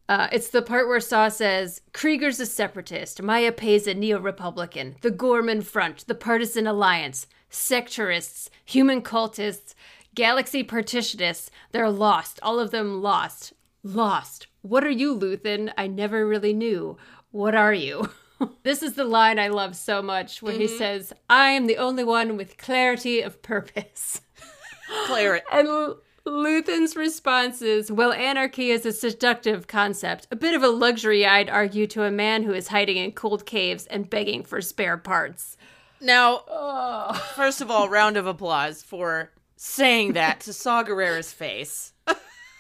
Uh, 0.09 0.29
it's 0.33 0.51
the 0.51 0.61
part 0.61 0.89
where 0.89 1.01
Saw 1.01 1.29
says, 1.29 1.81
Kreegyr's 1.93 2.41
a 2.41 2.45
separatist, 2.45 3.23
Mayapay's 3.23 3.87
a 3.87 3.95
neo 3.95 4.19
Republican, 4.19 4.97
the 5.01 5.13
Ghorman 5.13 5.63
Front, 5.63 6.07
the 6.07 6.15
Partisan 6.15 6.67
Alliance, 6.67 7.27
sectorists, 7.51 8.51
human 8.65 9.01
cultists, 9.01 9.75
galaxy 10.15 10.65
partitionists. 10.65 11.51
They're 11.71 11.89
lost. 11.89 12.41
All 12.43 12.59
of 12.59 12.73
them 12.73 13.01
lost. 13.01 13.53
Lost. 13.85 14.49
What 14.61 14.85
are 14.85 14.91
you, 14.91 15.15
Luthen? 15.17 15.73
I 15.79 15.87
never 15.87 16.27
really 16.27 16.53
knew. 16.53 16.97
What 17.31 17.55
are 17.55 17.73
you? 17.73 18.11
this 18.63 18.83
is 18.83 18.95
the 18.95 19.05
line 19.05 19.39
I 19.39 19.49
love 19.49 19.77
so 19.77 20.03
much 20.03 20.43
where 20.43 20.55
he 20.55 20.67
mm-hmm. 20.67 20.79
says, 20.79 21.13
I 21.29 21.51
am 21.51 21.67
the 21.67 21.77
only 21.77 22.05
one 22.05 22.37
with 22.37 22.59
clarity 22.59 23.21
of 23.21 23.43
purpose. 23.43 24.21
Claret. 25.07 25.45
And 25.53 25.69
L- 25.69 25.99
Luthen's 26.25 26.97
response 26.97 27.63
is, 27.63 27.91
Well, 27.91 28.13
anarchy 28.13 28.71
is 28.71 28.87
a 28.87 28.93
seductive 28.93 29.67
concept, 29.67 30.29
a 30.31 30.37
bit 30.37 30.55
of 30.55 30.63
a 30.63 30.69
luxury, 30.69 31.27
I'd 31.27 31.51
argue, 31.51 31.87
to 31.89 32.05
a 32.05 32.11
man 32.11 32.43
who 32.43 32.53
is 32.53 32.69
hiding 32.69 32.97
in 32.97 33.13
cold 33.13 33.47
caves 33.47 33.87
and 33.87 34.09
begging 34.09 34.45
for 34.45 34.61
spare 34.61 34.99
parts. 34.99 35.57
Now, 36.01 37.13
first 37.35 37.61
of 37.61 37.71
all, 37.71 37.89
round 37.89 38.17
of 38.17 38.27
applause 38.27 38.83
for 38.83 39.31
saying 39.57 40.15
that 40.15 40.41
to 40.41 40.53
Saw 40.53 40.83
Gerrera's 40.83 41.33
face. 41.33 41.92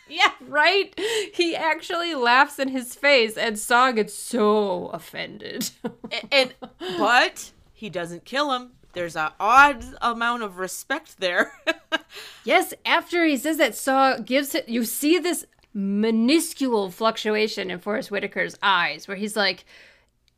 Yeah, 0.08 0.32
right? 0.46 0.92
He 1.32 1.56
actually 1.56 2.14
laughs 2.14 2.58
in 2.58 2.68
his 2.68 2.94
face, 2.94 3.36
and 3.38 3.58
Saw 3.58 3.92
gets 3.92 4.12
so 4.12 4.88
offended. 4.88 5.70
A- 6.10 6.34
and 6.34 6.54
but 6.98 7.52
he 7.72 7.88
doesn't 7.88 8.24
kill 8.26 8.52
him. 8.52 8.72
There's 8.94 9.16
a 9.16 9.32
odd 9.40 9.82
amount 10.02 10.42
of 10.42 10.58
respect 10.58 11.18
there. 11.18 11.52
yes, 12.44 12.74
after 12.84 13.24
he 13.24 13.38
says 13.38 13.56
that, 13.56 13.74
Saw 13.74 14.18
gives 14.18 14.54
it, 14.54 14.68
you 14.68 14.84
see 14.84 15.18
this 15.18 15.46
minuscule 15.72 16.90
fluctuation 16.90 17.70
in 17.70 17.78
Forest 17.78 18.10
Whitaker's 18.10 18.58
eyes 18.62 19.08
where 19.08 19.16
he's 19.16 19.36
like, 19.36 19.64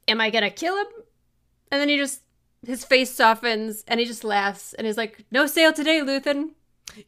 Am 0.07 0.21
I 0.21 0.31
gonna 0.31 0.51
kill 0.51 0.77
him? 0.79 0.87
And 1.73 1.81
then 1.81 1.89
he 1.89 1.97
just, 1.97 2.21
his 2.65 2.85
face 2.85 3.11
softens 3.13 3.83
and 3.89 3.99
he 3.99 4.07
just 4.07 4.23
laughs 4.23 4.73
and 4.75 4.87
he's 4.87 4.97
like, 4.99 5.25
No 5.33 5.47
sale 5.47 5.73
today, 5.73 6.01
Luthen. 6.01 6.51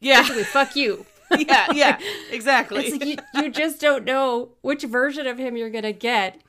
yeah, 0.01 0.23
Basically, 0.23 0.45
fuck 0.45 0.75
you. 0.75 1.07
yeah, 1.39 1.67
yeah, 1.73 1.99
exactly. 2.31 2.87
It's 2.87 2.93
like 2.93 3.05
you, 3.05 3.17
you 3.43 3.51
just 3.51 3.81
don't 3.81 4.05
know 4.05 4.51
which 4.63 4.83
version 4.83 5.27
of 5.27 5.39
him 5.39 5.57
you're 5.57 5.71
gonna 5.71 5.93
get. 5.93 6.41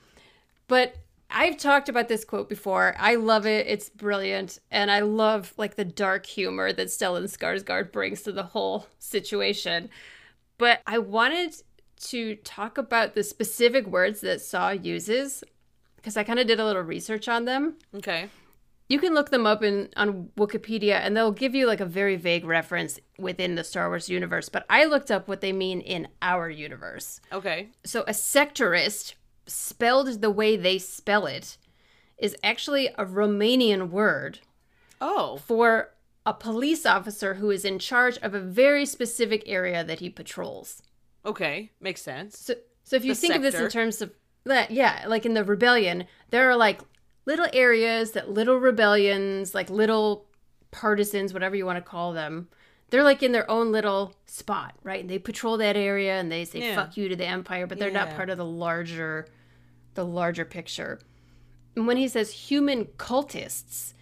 But 0.66 0.96
I've 1.30 1.56
talked 1.56 1.88
about 1.88 2.08
this 2.08 2.24
quote 2.24 2.48
before. 2.48 2.94
I 2.98 3.16
love 3.16 3.46
it. 3.46 3.66
It's 3.66 3.88
brilliant, 3.88 4.58
and 4.70 4.90
I 4.90 5.00
love 5.00 5.54
like 5.56 5.76
the 5.76 5.84
dark 5.84 6.26
humor 6.26 6.72
that 6.72 6.88
Stellan 6.88 7.24
Skarsgård 7.24 7.92
brings 7.92 8.22
to 8.22 8.32
the 8.32 8.44
whole 8.44 8.86
situation. 8.98 9.90
But 10.56 10.82
I 10.86 10.98
wanted 10.98 11.54
to 12.00 12.36
talk 12.36 12.78
about 12.78 13.14
the 13.14 13.22
specific 13.22 13.86
words 13.86 14.20
that 14.20 14.40
Saw 14.40 14.70
uses 14.70 15.42
because 15.96 16.16
I 16.16 16.22
kind 16.22 16.38
of 16.38 16.46
did 16.46 16.60
a 16.60 16.64
little 16.64 16.82
research 16.82 17.28
on 17.28 17.44
them 17.44 17.74
okay. 17.94 18.28
You 18.88 18.98
can 18.98 19.14
look 19.14 19.30
them 19.30 19.46
up 19.46 19.62
in 19.62 19.88
on 19.96 20.30
Wikipedia 20.36 20.94
and 20.94 21.16
they'll 21.16 21.32
give 21.32 21.54
you 21.54 21.66
like 21.66 21.80
a 21.80 21.86
very 21.86 22.16
vague 22.16 22.44
reference 22.44 22.98
within 23.18 23.54
the 23.54 23.64
Star 23.64 23.88
Wars 23.88 24.08
universe, 24.08 24.48
but 24.48 24.64
I 24.70 24.84
looked 24.84 25.10
up 25.10 25.28
what 25.28 25.40
they 25.40 25.52
mean 25.52 25.80
in 25.80 26.08
our 26.22 26.48
universe. 26.48 27.20
Okay. 27.32 27.68
So 27.84 28.02
a 28.02 28.12
sectorist 28.12 29.14
spelled 29.46 30.20
the 30.20 30.30
way 30.30 30.56
they 30.56 30.78
spell 30.78 31.26
it 31.26 31.58
is 32.18 32.36
actually 32.42 32.88
a 32.88 33.04
Romanian 33.04 33.90
word 33.90 34.40
Oh. 35.00 35.36
for 35.36 35.90
a 36.26 36.34
police 36.34 36.84
officer 36.84 37.34
who 37.34 37.50
is 37.50 37.64
in 37.64 37.78
charge 37.78 38.18
of 38.18 38.34
a 38.34 38.40
very 38.40 38.84
specific 38.84 39.42
area 39.46 39.84
that 39.84 40.00
he 40.00 40.10
patrols. 40.10 40.82
Okay. 41.24 41.70
Makes 41.80 42.02
sense. 42.02 42.38
So, 42.38 42.54
so 42.84 42.96
if 42.96 43.04
you 43.04 43.14
The 43.14 43.20
think 43.20 43.34
of 43.36 43.42
this 43.42 43.54
in 43.54 43.68
terms 43.70 44.02
of 44.02 44.12
that, 44.44 44.70
yeah, 44.70 45.04
like 45.06 45.24
in 45.26 45.34
the 45.34 45.44
rebellion, 45.44 46.06
there 46.30 46.50
are 46.50 46.56
like 46.56 46.80
little 47.28 47.46
areas 47.52 48.12
that 48.12 48.30
little 48.30 48.56
rebellions, 48.56 49.54
like 49.54 49.68
little 49.68 50.24
partisans, 50.70 51.34
whatever 51.34 51.54
you 51.54 51.66
want 51.66 51.76
to 51.76 51.82
call 51.82 52.14
them, 52.14 52.48
they're 52.88 53.04
like 53.04 53.22
in 53.22 53.32
their 53.32 53.48
own 53.50 53.70
little 53.70 54.14
spot, 54.24 54.74
right? 54.82 55.02
And 55.02 55.10
they 55.10 55.18
patrol 55.18 55.58
that 55.58 55.76
area 55.76 56.18
and 56.18 56.32
they 56.32 56.46
say 56.46 56.60
Yeah. 56.60 56.74
"fuck 56.74 56.96
you" 56.96 57.06
to 57.10 57.16
the 57.16 57.26
empire, 57.26 57.66
but 57.66 57.78
they're 57.78 57.90
not 57.90 58.16
part 58.16 58.30
of 58.30 58.38
the 58.38 58.46
larger, 58.46 59.26
the 59.92 60.06
larger 60.06 60.46
picture. 60.46 60.98
And 61.76 61.86
when 61.86 61.98
he 61.98 62.08
says 62.08 62.30
human 62.30 62.86
cultists, 62.96 63.92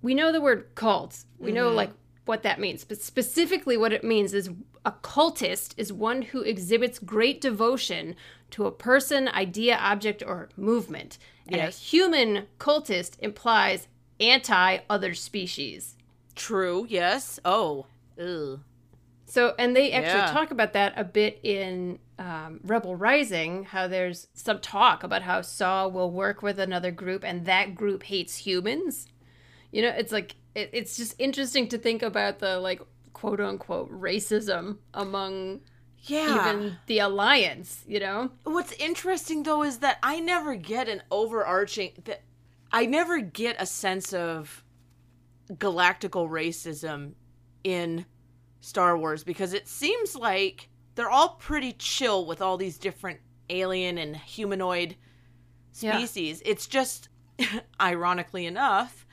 we 0.00 0.14
know 0.14 0.32
the 0.32 0.40
word 0.40 0.74
cult. 0.74 1.24
We 1.38 1.52
know 1.52 1.66
mm-hmm. 1.66 1.76
like 1.76 1.90
what 2.24 2.42
that 2.42 2.58
means, 2.58 2.84
but 2.84 3.02
specifically 3.02 3.76
what 3.76 3.92
it 3.92 4.02
means 4.02 4.32
is 4.32 4.48
a 4.86 4.92
cultist 4.92 5.74
is 5.76 5.92
one 5.92 6.22
who 6.22 6.40
exhibits 6.40 6.98
great 6.98 7.42
devotion 7.42 8.16
to 8.52 8.66
a 8.66 8.72
person, 8.72 9.28
idea, 9.28 9.76
object, 9.76 10.22
or 10.26 10.48
movement. 10.56 11.18
And 11.46 11.56
Yes. 11.56 11.78
a 11.78 11.84
human 11.84 12.46
cultist 12.58 13.18
implies 13.20 13.88
anti 14.18 14.78
other 14.88 15.14
species. 15.14 15.96
True. 16.34 16.86
Yes. 16.88 17.40
Oh. 17.44 17.86
Ugh. 18.20 18.60
So, 19.26 19.54
and 19.58 19.76
they 19.76 19.92
actually 19.92 20.20
Yeah. 20.22 20.32
talk 20.32 20.50
about 20.50 20.72
that 20.72 20.92
a 20.96 21.04
bit 21.04 21.38
in 21.42 21.98
um, 22.18 22.60
Rebel 22.64 22.96
Rising, 22.96 23.64
how 23.64 23.88
there's 23.88 24.28
some 24.34 24.58
talk 24.60 25.02
about 25.02 25.22
how 25.22 25.40
Saw 25.40 25.88
will 25.88 26.10
work 26.10 26.42
with 26.42 26.58
another 26.58 26.90
group 26.90 27.24
and 27.24 27.46
that 27.46 27.74
group 27.74 28.02
hates 28.02 28.36
humans. 28.36 29.06
You 29.72 29.80
know, 29.82 29.88
it's 29.88 30.12
like, 30.12 30.34
it, 30.54 30.68
it's 30.74 30.98
just 30.98 31.14
interesting 31.18 31.66
to 31.68 31.78
think 31.78 32.02
about 32.02 32.40
the 32.40 32.58
like 32.60 32.82
quote 33.14 33.40
unquote 33.40 33.90
racism 33.90 34.78
among 34.92 35.60
Yeah. 36.02 36.50
even 36.50 36.76
the 36.86 37.00
Alliance, 37.00 37.84
you 37.86 38.00
know? 38.00 38.30
What's 38.44 38.72
interesting 38.72 39.42
though 39.42 39.62
is 39.62 39.78
that 39.78 39.98
I 40.02 40.20
never 40.20 40.54
get 40.54 40.88
an 40.88 41.02
overarching 41.10 41.92
that 42.04 42.22
I 42.72 42.86
never 42.86 43.20
get 43.20 43.56
a 43.58 43.66
sense 43.66 44.12
of 44.12 44.64
galactical 45.52 46.28
racism 46.28 47.12
in 47.64 48.06
Star 48.60 48.96
Wars 48.96 49.24
because 49.24 49.52
it 49.52 49.66
seems 49.68 50.14
like 50.14 50.68
they're 50.94 51.10
all 51.10 51.30
pretty 51.40 51.72
chill 51.72 52.24
with 52.26 52.40
all 52.40 52.56
these 52.56 52.78
different 52.78 53.20
alien 53.48 53.98
and 53.98 54.16
humanoid 54.16 54.96
Yeah. 55.80 55.96
species. 55.98 56.42
It's 56.44 56.66
just 56.66 57.08
ironically 57.80 58.46
enough 58.46 59.06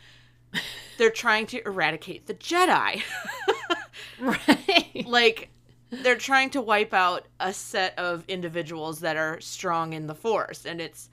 they're 0.98 1.10
trying 1.12 1.46
to 1.48 1.62
eradicate 1.66 2.26
the 2.28 2.34
Jedi. 2.34 3.02
Right. 4.20 5.04
like 5.06 5.50
they're 5.90 6.18
trying 6.18 6.50
to 6.52 6.62
wipe 6.62 6.94
out 6.94 7.26
a 7.40 7.54
set 7.54 7.98
of 7.98 8.24
individuals 8.28 9.00
that 9.00 9.16
are 9.18 9.40
strong 9.42 9.94
in 9.94 10.08
the 10.08 10.16
force 10.16 10.66
and 10.66 10.82
it's 10.82 11.10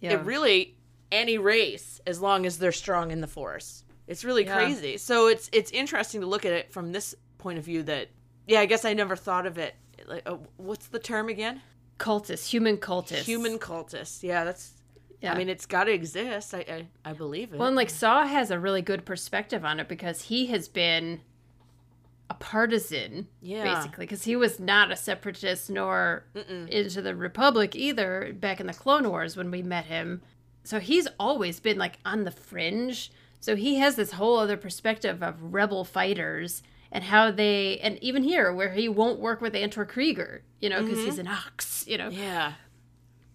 Yeah. 0.00 0.12
it 0.14 0.24
really 0.24 0.76
any 1.10 1.38
race 1.38 2.00
as 2.06 2.20
long 2.20 2.46
as 2.46 2.58
they're 2.58 2.72
strong 2.72 3.10
in 3.10 3.20
the 3.20 3.26
force 3.26 3.84
it's 4.06 4.24
really 4.24 4.44
Yeah. 4.44 4.54
crazy 4.56 4.96
so 4.98 5.28
it's 5.28 5.48
it's 5.52 5.70
interesting 5.70 6.20
to 6.20 6.26
look 6.26 6.44
at 6.44 6.52
it 6.52 6.72
from 6.72 6.92
this 6.92 7.14
point 7.38 7.58
of 7.58 7.64
view 7.64 7.82
that 7.84 8.08
yeah 8.46 8.60
i 8.60 8.66
guess 8.66 8.84
i 8.84 8.92
never 8.92 9.16
thought 9.16 9.46
of 9.46 9.56
it 9.58 9.74
like 10.06 10.22
uh, 10.26 10.36
what's 10.56 10.88
the 10.88 10.98
term 10.98 11.28
again 11.28 11.60
cultists, 11.98 12.46
human 12.48 12.76
cultists. 12.76 13.24
human 13.24 13.58
cultists 13.58 14.22
yeah 14.22 14.42
that's 14.44 14.72
Yeah. 15.20 15.32
i 15.34 15.38
mean 15.38 15.48
it's 15.48 15.66
got 15.66 15.84
to 15.84 15.92
exist 15.92 16.52
I, 16.54 16.64
I 17.04 17.10
i 17.10 17.12
believe 17.12 17.52
it 17.52 17.58
Well, 17.58 17.68
and 17.68 17.76
like 17.76 17.90
Saw 17.90 18.26
has 18.26 18.50
a 18.50 18.58
really 18.58 18.82
good 18.82 19.04
perspective 19.04 19.64
on 19.64 19.78
it 19.80 19.88
because 19.88 20.22
he 20.22 20.46
has 20.46 20.68
been 20.68 21.20
a 22.32 22.34
partisan, 22.34 23.28
Yeah. 23.40 23.62
basically, 23.62 24.06
because 24.06 24.24
he 24.24 24.36
was 24.36 24.58
not 24.58 24.90
a 24.90 24.96
separatist 24.96 25.68
nor 25.68 26.24
into 26.68 27.02
the 27.02 27.14
Republic 27.14 27.76
either 27.76 28.32
back 28.32 28.58
in 28.58 28.66
the 28.66 28.72
Clone 28.72 29.08
Wars 29.08 29.36
when 29.36 29.50
we 29.50 29.62
met 29.62 29.84
him. 29.86 30.22
So 30.64 30.80
he's 30.80 31.06
always 31.20 31.60
been 31.60 31.76
like 31.78 31.98
on 32.04 32.24
the 32.24 32.30
fringe. 32.30 33.10
So 33.40 33.54
he 33.54 33.76
has 33.76 33.96
this 33.96 34.12
whole 34.12 34.38
other 34.38 34.56
perspective 34.56 35.22
of 35.22 35.52
rebel 35.52 35.84
fighters 35.84 36.62
and 36.90 37.04
how 37.04 37.30
they, 37.30 37.78
and 37.80 38.02
even 38.02 38.22
here 38.22 38.52
where 38.52 38.72
he 38.72 38.88
won't 38.88 39.20
work 39.20 39.40
with 39.40 39.54
Anto 39.54 39.84
Kreegyr, 39.84 40.40
you 40.60 40.70
know, 40.70 40.82
because 40.82 41.04
he's 41.04 41.18
mm-hmm. 41.18 41.26
an 41.26 41.38
ox, 41.46 41.86
you 41.86 41.98
know. 41.98 42.08
yeah 42.08 42.54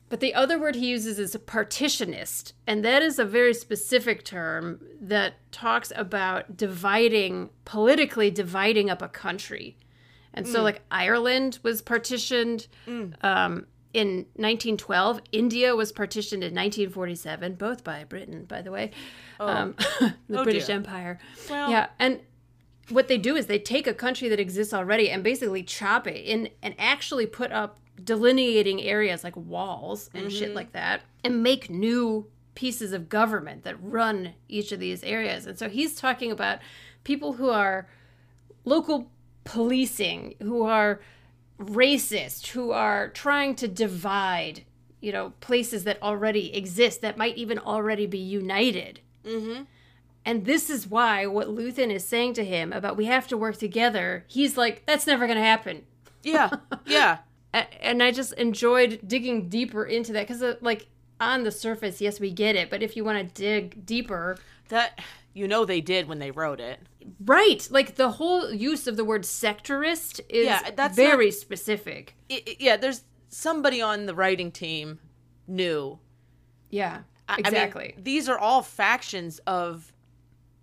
But 0.10 0.22
the 0.22 0.34
other 0.34 0.58
word 0.58 0.76
he 0.76 0.88
uses 0.88 1.20
is 1.20 1.36
a 1.36 1.39
partitionist, 1.39 2.53
and 2.66 2.84
that 2.86 3.01
is 3.01 3.20
a 3.20 3.26
very 3.26 3.53
specific 3.53 4.24
term 4.24 4.80
that 5.01 5.34
talks 5.51 5.91
about 5.95 6.55
dividing, 6.55 7.49
politically 7.66 8.32
dividing 8.32 8.89
up 8.89 9.01
a 9.01 9.10
country. 9.10 9.76
And 10.34 10.47
so, 10.47 10.62
like, 10.62 10.82
Ireland 10.91 11.60
was 11.64 11.82
partitioned 11.82 12.68
um, 12.88 13.66
in 13.93 14.18
1912, 14.36 15.22
India 15.32 15.76
was 15.76 15.91
partitioned 15.91 16.43
in 16.43 16.53
1947, 16.53 17.55
both 17.55 17.84
by 17.84 18.03
Britain, 18.03 18.45
by 18.45 18.62
the 18.62 18.72
way, 18.72 18.91
um, 19.39 19.76
the 19.99 20.39
Oh, 20.39 20.43
British 20.43 20.68
dear. 20.68 20.76
Empire. 20.76 21.20
Well- 21.49 21.72
yeah. 21.72 21.88
And 21.97 22.20
what 22.89 23.08
they 23.08 23.18
do 23.18 23.36
is 23.36 23.47
they 23.47 23.60
take 23.60 23.88
a 23.88 23.93
country 23.93 24.30
that 24.30 24.39
exists 24.39 24.74
already 24.74 25.10
and 25.10 25.24
basically 25.24 25.64
chop 25.64 26.08
it 26.08 26.24
in 26.24 26.49
and 26.62 26.76
actually 26.78 27.26
put 27.26 27.51
up 27.51 27.80
delineating 28.03 28.81
areas 28.81 29.23
like 29.23 29.35
walls 29.35 30.09
and 30.13 30.31
shit 30.31 30.53
like 30.53 30.71
that 30.71 31.01
and 31.23 31.43
make 31.43 31.69
new 31.69 32.27
pieces 32.55 32.91
of 32.91 33.09
government 33.09 33.63
that 33.63 33.75
run 33.81 34.33
each 34.47 34.71
of 34.71 34.79
these 34.79 35.03
areas. 35.03 35.45
And 35.45 35.57
so 35.59 35.69
he's 35.69 35.95
talking 35.95 36.31
about 36.31 36.59
people 37.03 37.33
who 37.33 37.49
are 37.49 37.87
local 38.65 39.11
policing, 39.43 40.35
who 40.41 40.63
are 40.63 40.99
racist, 41.59 42.47
who 42.47 42.71
are 42.71 43.09
trying 43.09 43.55
to 43.55 43.67
divide, 43.67 44.65
you 45.01 45.11
know, 45.11 45.33
places 45.39 45.83
that 45.83 46.01
already 46.01 46.55
exist 46.55 47.01
that 47.01 47.17
might 47.17 47.37
even 47.37 47.59
already 47.59 48.05
be 48.05 48.17
united. 48.17 49.01
Mm-hmm. 49.23 49.63
And 50.25 50.45
this 50.45 50.69
is 50.69 50.87
why 50.87 51.25
what 51.25 51.47
Luthen 51.47 51.91
is 51.91 52.03
saying 52.03 52.33
to 52.33 52.43
him 52.43 52.73
about 52.73 52.97
we 52.97 53.05
have 53.05 53.27
to 53.27 53.37
work 53.37 53.57
together, 53.57 54.25
he's 54.27 54.57
like, 54.57 54.83
that's 54.85 55.07
never 55.07 55.25
going 55.25 55.37
to 55.37 55.43
happen. 55.43 55.85
Yeah, 56.23 56.49
yeah. 56.85 57.19
And 57.53 58.03
I 58.03 58.11
just 58.11 58.33
enjoyed 58.33 58.99
digging 59.07 59.49
deeper 59.49 59.83
into 59.85 60.13
that 60.13 60.27
because, 60.27 60.43
uh, 60.43 60.55
like, 60.61 60.87
on 61.19 61.43
the 61.43 61.51
surface, 61.51 61.99
yes, 62.01 62.19
we 62.19 62.29
get 62.31 62.55
it. 62.55 62.69
But 62.69 62.83
if 62.83 62.95
you 62.95 63.03
want 63.03 63.17
to 63.33 63.41
dig 63.41 63.85
deeper, 63.85 64.37
That 64.69 64.99
you 65.33 65.47
know 65.47 65.65
they 65.65 65.81
did 65.81 66.07
when 66.07 66.19
they 66.19 66.29
wrote 66.31 66.59
it. 66.59 66.79
right, 67.25 67.65
like 67.71 67.95
the 67.95 68.11
whole 68.11 68.51
use 68.53 68.85
of 68.85 68.97
the 68.97 69.05
word 69.05 69.21
sectorist 69.23 70.19
is 70.29 70.45
Yeah, 70.45 70.69
that's 70.75 70.95
very 70.95 71.31
specific. 71.31 72.15
I- 72.29 72.43
I- 72.45 72.55
yeah, 72.59 72.77
there's 72.77 73.03
somebody 73.29 73.81
on 73.81 74.05
the 74.07 74.13
writing 74.13 74.51
team 74.51 74.99
knew. 75.47 75.99
Yeah, 76.69 77.03
I- 77.29 77.33
I 77.33 77.35
mean, 77.37 77.45
exactly. 77.45 77.95
these 77.97 78.27
are 78.29 78.37
all 78.37 78.61
factions 78.61 79.39
of 79.47 79.93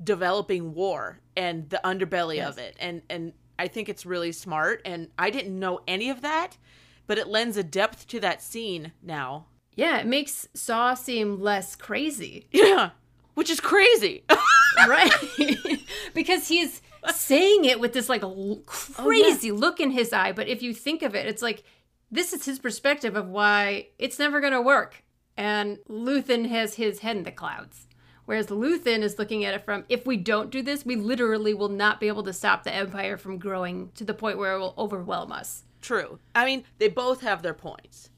developing 0.02 0.74
war 0.74 1.20
and 1.36 1.68
the 1.70 1.80
underbelly 1.84 2.46
of 2.46 2.58
it. 2.58 2.76
And 2.78 3.02
and 3.08 3.32
I 3.58 3.68
think 3.68 3.88
it's 3.88 4.04
really 4.04 4.32
smart 4.32 4.82
and 4.84 5.08
I 5.18 5.30
didn't 5.30 5.58
know 5.58 5.80
any 5.88 6.10
of 6.10 6.20
that, 6.22 6.58
but 7.06 7.18
it 7.18 7.28
lends 7.28 7.56
a 7.56 7.62
depth 7.62 8.06
to 8.08 8.20
that 8.20 8.42
scene 8.42 8.92
now. 9.02 9.46
yeah, 9.76 9.98
it 9.98 10.06
makes 10.06 10.48
Saw 10.54 10.94
seem 10.94 11.40
less 11.40 11.76
crazy. 11.76 12.46
Yeah. 12.52 12.90
Which 13.34 13.50
is 13.50 13.60
crazy. 13.60 14.24
right 14.88 15.12
because 16.14 16.48
he's 16.48 16.80
saying 17.12 17.64
it 17.64 17.78
with 17.80 17.92
this 17.92 18.08
like 18.08 18.22
l- 18.22 18.58
oh, 18.58 18.62
crazy 18.66 19.52
look 19.52 19.78
in 19.80 19.90
his 19.92 20.12
eye 20.12 20.32
but 20.32 20.48
if 20.48 20.62
you 20.62 20.72
think 20.74 21.02
of 21.02 21.14
it 21.14 21.26
it's 21.26 21.42
like 21.42 21.62
this 22.10 22.32
is 22.32 22.44
his 22.44 22.58
perspective 22.58 23.14
of 23.16 23.28
why 23.28 23.86
it's 23.98 24.18
never 24.18 24.40
going 24.40 24.52
to 24.52 24.60
work 24.60 25.02
and 25.36 25.78
Luthen 25.88 26.48
has 26.48 26.74
his 26.74 27.00
head 27.00 27.16
in 27.16 27.22
the 27.22 27.30
clouds 27.32 27.86
whereas 28.24 28.46
Luthen 28.48 29.02
is 29.02 29.18
looking 29.18 29.44
at 29.44 29.54
it 29.54 29.64
from 29.64 29.84
if 29.88 30.06
we 30.06 30.16
don't 30.16 30.50
do 30.50 30.62
this 30.62 30.84
we 30.84 30.96
literally 30.96 31.54
will 31.54 31.68
not 31.68 32.00
be 32.00 32.08
able 32.08 32.24
to 32.24 32.32
stop 32.32 32.64
the 32.64 32.74
empire 32.74 33.16
from 33.16 33.38
growing 33.38 33.90
to 33.94 34.04
the 34.04 34.14
point 34.14 34.38
where 34.38 34.54
it 34.54 34.58
will 34.58 34.74
overwhelm 34.78 35.30
us 35.30 35.62
True. 35.84 36.18
I 36.34 36.44
mean, 36.46 36.64
they 36.78 36.88
both 36.88 37.20
have 37.20 37.42
their 37.42 37.54
points. 37.54 38.10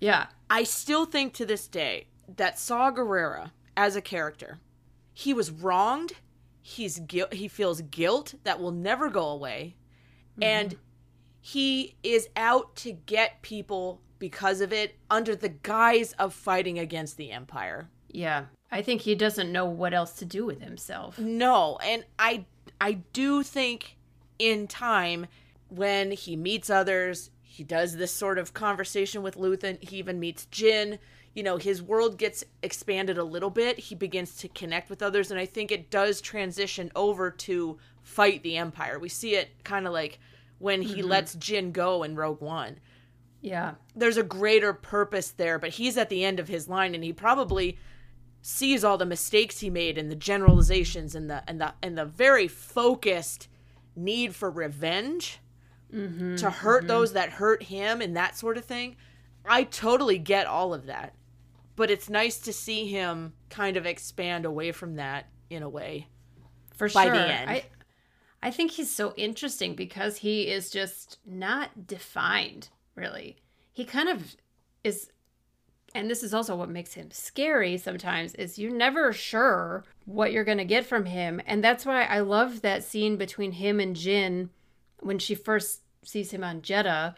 yeah 0.00 0.26
I 0.50 0.64
still 0.64 1.04
think 1.04 1.32
to 1.34 1.46
this 1.46 1.68
day 1.68 2.08
that 2.36 2.58
Saw 2.58 2.90
Gerrera 2.90 3.52
as 3.76 3.96
a 3.96 4.00
character, 4.02 4.58
he 5.12 5.32
was 5.32 5.50
wronged. 5.50 6.12
He's 6.60 6.98
guilt. 6.98 7.32
He 7.34 7.48
feels 7.48 7.80
guilt 7.82 8.34
that 8.44 8.60
will 8.60 8.72
never 8.72 9.08
go 9.10 9.26
away, 9.28 9.76
mm-hmm. 10.32 10.42
and 10.42 10.76
he 11.40 11.94
is 12.02 12.28
out 12.36 12.74
to 12.76 12.92
get 12.92 13.42
people 13.42 14.00
because 14.18 14.60
of 14.60 14.72
it 14.72 14.96
under 15.10 15.36
the 15.36 15.50
guise 15.50 16.12
of 16.14 16.32
fighting 16.32 16.78
against 16.78 17.16
the 17.16 17.30
empire. 17.30 17.90
yeah 18.08 18.46
i 18.72 18.80
think 18.82 19.02
he 19.02 19.14
doesn't 19.14 19.52
know 19.52 19.66
what 19.66 19.92
else 19.92 20.12
to 20.14 20.24
do 20.24 20.46
with 20.46 20.60
himself 20.62 21.18
No, 21.18 21.76
and 21.84 22.04
I 22.18 22.46
I 22.80 22.92
do 23.12 23.42
think 23.42 23.96
in 24.38 24.66
time 24.66 25.26
when 25.76 26.10
he 26.10 26.36
meets 26.36 26.70
others, 26.70 27.30
he 27.42 27.64
does 27.64 27.96
this 27.96 28.12
sort 28.12 28.38
of 28.38 28.54
conversation 28.54 29.22
with 29.22 29.36
Luthen, 29.36 29.82
he 29.82 29.96
even 29.96 30.18
meets 30.18 30.46
Jyn, 30.50 30.98
you 31.34 31.42
know, 31.42 31.56
his 31.56 31.82
world 31.82 32.18
gets 32.18 32.44
expanded 32.62 33.18
a 33.18 33.24
little 33.24 33.50
bit, 33.50 33.78
he 33.78 33.94
begins 33.94 34.36
to 34.36 34.48
connect 34.48 34.90
with 34.90 35.02
others 35.02 35.30
and 35.30 35.38
I 35.38 35.46
think 35.46 35.70
it 35.70 35.90
does 35.90 36.20
transition 36.20 36.90
over 36.94 37.30
to 37.30 37.78
fight 38.02 38.42
the 38.42 38.56
empire. 38.56 38.98
We 38.98 39.08
see 39.08 39.34
it 39.34 39.50
kind 39.64 39.86
of 39.86 39.92
like 39.92 40.18
when 40.58 40.82
he 40.82 41.00
mm-hmm. 41.00 41.10
lets 41.10 41.36
Jyn 41.36 41.72
go 41.72 42.02
in 42.02 42.16
Rogue 42.16 42.40
One. 42.40 42.78
Yeah. 43.40 43.74
There's 43.94 44.16
a 44.16 44.22
greater 44.22 44.72
purpose 44.72 45.30
there, 45.30 45.58
but 45.58 45.70
he's 45.70 45.98
at 45.98 46.08
the 46.08 46.24
end 46.24 46.40
of 46.40 46.48
his 46.48 46.68
line 46.68 46.94
and 46.94 47.04
he 47.04 47.12
probably 47.12 47.78
sees 48.40 48.84
all 48.84 48.98
the 48.98 49.06
mistakes 49.06 49.60
he 49.60 49.70
made 49.70 49.98
and 49.98 50.10
the 50.10 50.16
generalizations 50.16 51.14
and 51.14 51.30
the 51.30 51.42
and 51.48 51.60
the 51.60 51.74
and 51.82 51.96
the 51.96 52.04
very 52.04 52.46
focused 52.46 53.48
need 53.96 54.34
for 54.34 54.50
revenge 54.50 55.40
Mm-hmm, 55.94 56.36
to 56.36 56.50
hurt 56.50 56.80
mm-hmm. 56.80 56.88
those 56.88 57.12
that 57.12 57.30
hurt 57.30 57.62
him 57.62 58.00
and 58.00 58.16
that 58.16 58.36
sort 58.36 58.56
of 58.56 58.64
thing. 58.64 58.96
I 59.44 59.64
totally 59.64 60.18
get 60.18 60.46
all 60.46 60.74
of 60.74 60.86
that. 60.86 61.14
But 61.76 61.90
it's 61.90 62.08
nice 62.08 62.38
to 62.40 62.52
see 62.52 62.86
him 62.86 63.34
kind 63.50 63.76
of 63.76 63.86
expand 63.86 64.44
away 64.44 64.72
from 64.72 64.96
that 64.96 65.26
in 65.50 65.62
a 65.62 65.68
way. 65.68 66.08
for 66.74 66.88
by 66.88 67.04
sure. 67.04 67.14
the 67.14 67.32
end. 67.32 67.50
I 67.50 67.64
I 68.42 68.50
think 68.50 68.72
he's 68.72 68.94
so 68.94 69.14
interesting 69.16 69.74
because 69.74 70.18
he 70.18 70.48
is 70.48 70.68
just 70.70 71.18
not 71.24 71.86
defined, 71.86 72.68
really. 72.94 73.38
He 73.72 73.84
kind 73.84 74.08
of 74.08 74.36
is 74.84 75.10
and 75.94 76.10
this 76.10 76.22
is 76.22 76.34
also 76.34 76.56
what 76.56 76.68
makes 76.68 76.94
him 76.94 77.10
scary 77.10 77.78
sometimes 77.78 78.34
is 78.34 78.58
you're 78.58 78.74
never 78.74 79.12
sure 79.12 79.84
what 80.06 80.32
you're 80.32 80.44
going 80.44 80.58
to 80.58 80.64
get 80.64 80.84
from 80.84 81.06
him 81.06 81.40
and 81.46 81.62
that's 81.62 81.86
why 81.86 82.02
I 82.02 82.18
love 82.18 82.62
that 82.62 82.82
scene 82.82 83.16
between 83.16 83.52
him 83.52 83.78
and 83.78 83.94
Jyn 83.94 84.48
when 84.98 85.18
she 85.18 85.34
first 85.34 85.83
sees 86.04 86.30
him 86.30 86.44
on 86.44 86.60
Jedha 86.60 87.14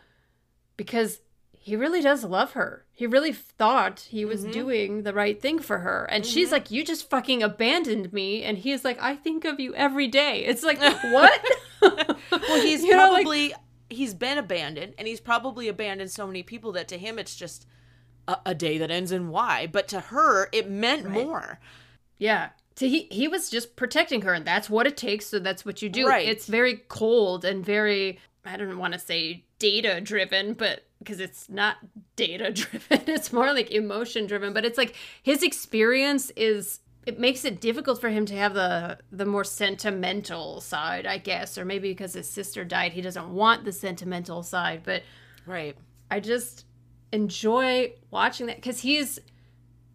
because 0.77 1.21
he 1.67 1.75
really 1.75 2.01
does 2.01 2.23
love 2.25 2.53
her. 2.53 2.85
He 2.93 3.07
really 3.07 3.33
thought 3.33 4.07
he 4.09 4.25
was 4.25 4.43
mm-hmm. 4.43 4.53
doing 4.53 5.03
the 5.03 5.13
right 5.13 5.41
thing 5.41 5.59
for 5.59 5.79
her. 5.79 6.07
And 6.11 6.25
she's 6.25 6.47
mm-hmm. 6.47 6.53
like, 6.55 6.71
You 6.71 6.85
just 6.85 7.11
fucking 7.11 7.43
abandoned 7.43 8.13
me. 8.13 8.45
And 8.45 8.57
he's 8.57 8.85
like, 8.85 9.03
I 9.03 9.17
think 9.17 9.45
of 9.45 9.59
you 9.59 9.75
every 9.75 10.07
day. 10.07 10.45
It's 10.45 10.63
like, 10.63 10.79
What? 11.03 11.45
Well, 12.31 12.63
he's 12.63 12.83
You 12.85 12.93
know, 12.93 13.11
like- 13.11 13.23
probably 13.25 13.55
he's 13.91 14.15
been 14.15 14.39
abandoned, 14.39 14.95
and 14.99 15.07
he's 15.07 15.21
probably 15.21 15.69
abandoned 15.69 16.11
so 16.11 16.27
many 16.27 16.43
people 16.43 16.73
that 16.73 16.89
to 16.89 16.99
him 16.99 17.19
it's 17.19 17.37
just 17.37 17.67
a, 18.29 18.39
a 18.47 18.55
day 18.55 18.79
that 18.79 18.91
ends 18.91 19.13
in 19.13 19.29
Y. 19.29 19.69
But 19.71 19.89
to 19.89 20.01
her, 20.01 20.49
it 20.53 20.71
meant 20.71 21.09
more. 21.09 21.59
yeah. 22.19 22.51
So 22.77 22.87
he, 22.87 23.09
he 23.11 23.27
was 23.27 23.49
just 23.49 23.75
protecting 23.75 24.23
her, 24.23 24.35
and 24.35 24.45
that's 24.45 24.69
what 24.69 24.87
it 24.87 24.97
takes. 24.97 25.27
So 25.27 25.39
that's 25.39 25.65
what 25.65 25.81
you 25.81 25.89
do. 25.89 26.07
Right. 26.07 26.29
It's 26.29 26.47
very 26.47 26.83
cold 26.89 27.45
and 27.45 27.65
very, 27.65 28.19
I 28.47 28.57
don't 28.57 28.79
want 28.79 28.95
to 28.95 28.99
say 28.99 29.45
data 29.59 30.01
driven, 30.01 30.55
but 30.55 30.85
because 30.99 31.21
it's 31.21 31.49
not 31.49 31.77
data 32.17 32.53
driven, 32.53 33.01
it's 33.07 33.33
more 33.33 33.53
like 33.53 33.71
emotion 33.71 34.27
driven. 34.27 34.53
But 34.53 34.65
it's 34.65 34.79
like 34.79 34.95
his 35.23 35.43
experience 35.43 36.31
is 36.37 36.81
it 37.07 37.21
makes 37.21 37.45
it 37.45 37.61
difficult 37.61 38.01
for 38.01 38.09
him 38.09 38.27
to 38.27 38.37
have 38.37 38.55
the 38.55 38.99
the 39.13 39.27
more 39.27 39.45
sentimental 39.45 40.61
side, 40.61 41.07
I 41.07 41.19
guess, 41.19 41.57
or 41.57 41.65
maybe 41.65 41.91
because 41.91 42.15
his 42.15 42.29
sister 42.29 42.65
died, 42.65 42.93
he 42.93 43.01
doesn't 43.01 43.33
want 43.33 43.65
the 43.65 43.73
sentimental 43.73 44.43
side. 44.43 44.83
But 44.85 45.03
Right. 45.47 45.77
I 46.11 46.21
just 46.21 46.67
enjoy 47.13 47.93
watching 48.11 48.47
that 48.47 48.57
because 48.57 48.81
he's, 48.81 49.19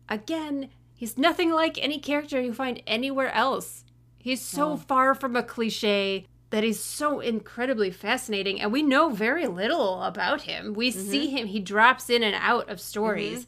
again, 0.10 0.70
he's 0.94 1.18
nothing 1.18 1.52
like 1.52 1.78
any 1.82 2.00
character 2.00 2.42
you 2.42 2.54
find 2.54 2.82
anywhere 2.88 3.32
else. 3.32 3.84
He's 4.18 4.42
so 4.42 4.78
far 4.78 5.16
from 5.16 5.36
a 5.36 5.44
cliche 5.44 6.28
that 6.52 6.64
he's 6.64 6.80
so 6.80 7.20
incredibly 7.20 7.92
fascinating, 7.92 8.62
and 8.62 8.72
we 8.72 8.84
know 8.84 9.10
very 9.10 9.48
little 9.48 10.04
about 10.04 10.44
him. 10.44 10.74
We 10.74 10.92
mm-hmm. 10.92 11.10
see 11.10 11.30
him; 11.30 11.48
he 11.48 11.60
drops 11.60 12.10
in 12.10 12.24
and 12.24 12.36
out 12.36 12.70
of 12.70 12.78
mm-hmm. 12.78 12.78
stories. 12.78 13.48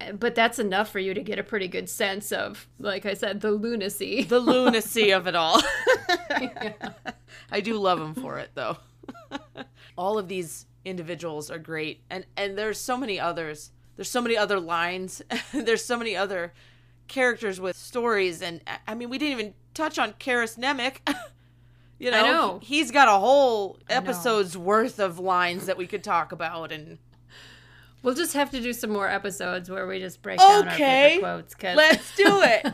Uh, 0.00 0.12
But 0.12 0.34
that's 0.34 0.58
enough 0.58 0.90
for 0.90 0.98
you 0.98 1.14
to 1.14 1.22
get 1.22 1.38
a 1.38 1.42
pretty 1.42 1.68
good 1.68 1.88
sense 1.88 2.30
of, 2.30 2.68
like 2.78 3.06
I 3.06 3.14
said, 3.14 3.40
the 3.40 3.50
lunacy. 3.50 4.24
The 4.24 4.38
lunacy 4.38 5.10
of 5.10 5.26
it 5.26 5.34
all. 5.34 5.62
I 7.50 7.60
do 7.60 7.78
love 7.78 8.00
him 8.00 8.14
for 8.14 8.38
it 8.38 8.50
though. 8.54 8.76
all 9.98 10.18
of 10.18 10.28
these 10.28 10.66
individuals 10.84 11.50
are 11.50 11.58
great 11.58 12.02
and 12.10 12.26
and 12.36 12.56
there's 12.56 12.80
so 12.80 12.96
many 12.96 13.18
others. 13.18 13.70
There's 13.96 14.10
so 14.10 14.20
many 14.20 14.36
other 14.36 14.60
lines. 14.60 15.22
there's 15.52 15.84
so 15.84 15.96
many 15.96 16.16
other 16.16 16.52
characters 17.08 17.60
with 17.60 17.76
stories 17.76 18.42
and 18.42 18.60
I 18.86 18.94
mean 18.94 19.08
we 19.08 19.18
didn't 19.18 19.40
even 19.40 19.54
touch 19.74 19.98
on 19.98 20.12
Karis 20.14 20.58
Nemik. 20.58 20.98
You 21.98 22.10
know, 22.10 22.22
know. 22.26 22.60
he's 22.62 22.90
got 22.90 23.08
a 23.08 23.18
whole 23.18 23.78
episode's 23.88 24.56
worth 24.56 24.98
of 24.98 25.18
lines 25.18 25.66
that 25.66 25.76
we 25.78 25.86
could 25.86 26.04
talk 26.04 26.32
about 26.32 26.72
and 26.72 26.98
We'll 28.02 28.14
just 28.14 28.34
have 28.34 28.50
to 28.52 28.60
do 28.60 28.72
some 28.72 28.90
more 28.90 29.08
episodes 29.08 29.68
where 29.68 29.84
we 29.86 29.98
just 29.98 30.22
break 30.22 30.38
down 30.38 30.68
our 30.68 30.74
Okay. 30.74 31.14
favorite 31.16 31.20
quotes. 31.22 31.54
'cause- 31.56 31.76
let's 31.76 32.14
do 32.14 32.40
it. 32.44 32.64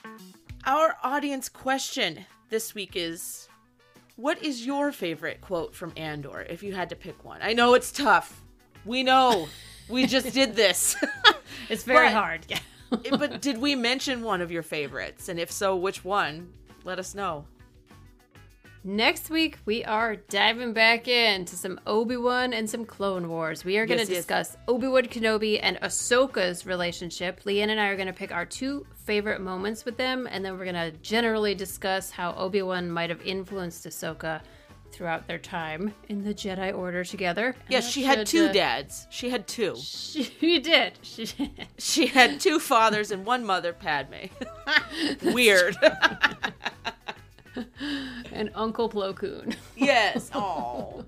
Our 0.66 0.96
audience 1.02 1.48
question 1.48 2.26
this 2.48 2.74
week 2.74 2.92
is 2.94 3.48
What 4.16 4.42
is 4.42 4.66
your 4.66 4.92
favorite 4.92 5.40
quote 5.40 5.74
from 5.74 5.92
Andor 5.96 6.42
if 6.48 6.62
you 6.62 6.74
had 6.74 6.90
to 6.90 6.96
pick 6.96 7.24
one? 7.24 7.40
I 7.42 7.52
know 7.52 7.74
it's 7.74 7.90
tough. 7.92 8.42
We 8.84 9.02
know. 9.02 9.48
We 9.90 10.06
just 10.06 10.32
did 10.32 10.54
this. 10.62 10.96
It's 11.68 11.84
very 11.84 12.06
But- 12.08 12.14
hard. 12.14 12.46
Yeah. 12.48 12.58
but 13.16 13.40
did 13.40 13.58
we 13.58 13.76
mention 13.76 14.22
one 14.24 14.40
of 14.40 14.50
your 14.50 14.62
favorites? 14.64 15.28
And 15.28 15.38
if 15.38 15.52
so, 15.52 15.76
which 15.76 16.04
one? 16.04 16.52
Let 16.84 16.98
us 16.98 17.14
know. 17.14 17.44
Next 18.82 19.28
week, 19.30 19.58
we 19.66 19.84
are 19.84 20.16
diving 20.16 20.72
back 20.72 21.06
into 21.06 21.54
some 21.54 21.78
Obi 21.86 22.16
Wan 22.16 22.52
and 22.54 22.68
some 22.68 22.84
Clone 22.86 23.28
Wars. 23.28 23.62
We 23.64 23.76
are 23.76 23.84
going 23.86 23.98
to 23.98 24.04
Yes, 24.04 24.08
yes. 24.10 24.18
discuss 24.18 24.56
Obi 24.66 24.88
Wan 24.88 25.04
Kenobi 25.04 25.60
and 25.62 25.76
Ahsoka's 25.82 26.64
relationship. 26.66 27.42
Leanne 27.44 27.68
and 27.68 27.78
I 27.78 27.88
are 27.88 27.94
going 27.96 28.06
to 28.08 28.12
pick 28.14 28.32
our 28.32 28.46
two 28.46 28.86
favorite 29.04 29.40
moments 29.42 29.84
with 29.84 29.96
them, 29.98 30.26
and 30.30 30.42
then 30.44 30.56
we're 30.58 30.64
gonna 30.64 30.90
generally 31.02 31.54
discuss 31.54 32.10
how 32.10 32.32
Obi 32.34 32.62
Wan 32.62 32.90
might 32.90 33.10
have 33.10 33.20
influenced 33.22 33.86
Ahsoka 33.86 34.40
throughout 34.92 35.26
their 35.26 35.38
time 35.38 35.94
in 36.08 36.24
the 36.24 36.34
Jedi 36.34 36.76
Order 36.76 37.04
together. 37.04 37.54
Yes, 37.68 37.88
she 37.88 38.02
had 38.02 38.26
two 38.26 38.46
uh, 38.46 38.52
dads. 38.52 39.06
She 39.10 39.30
had 39.30 39.46
two. 39.46 39.76
She 39.76 40.24
did. 40.60 40.98
She 41.02 41.26
did. 41.26 41.66
She 41.78 42.06
had 42.06 42.40
two 42.40 42.58
fathers 42.58 43.10
and 43.10 43.24
one 43.24 43.44
mother, 43.44 43.72
Padme. 43.72 44.26
Weird. 45.22 45.76
and 48.32 48.50
Uncle 48.54 48.88
Plo 48.88 49.14
Koon. 49.14 49.54
yes. 49.76 50.30
Oh. 50.34 51.04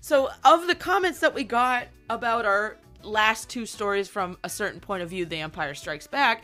So, 0.00 0.30
of 0.44 0.66
the 0.66 0.74
comments 0.74 1.20
that 1.20 1.32
we 1.32 1.44
got 1.44 1.86
about 2.10 2.44
our 2.44 2.76
last 3.02 3.48
two 3.48 3.66
stories 3.66 4.08
from 4.08 4.36
a 4.42 4.48
certain 4.48 4.80
point 4.80 5.02
of 5.02 5.10
view, 5.10 5.24
The 5.24 5.36
Empire 5.36 5.74
Strikes 5.74 6.06
Back, 6.06 6.42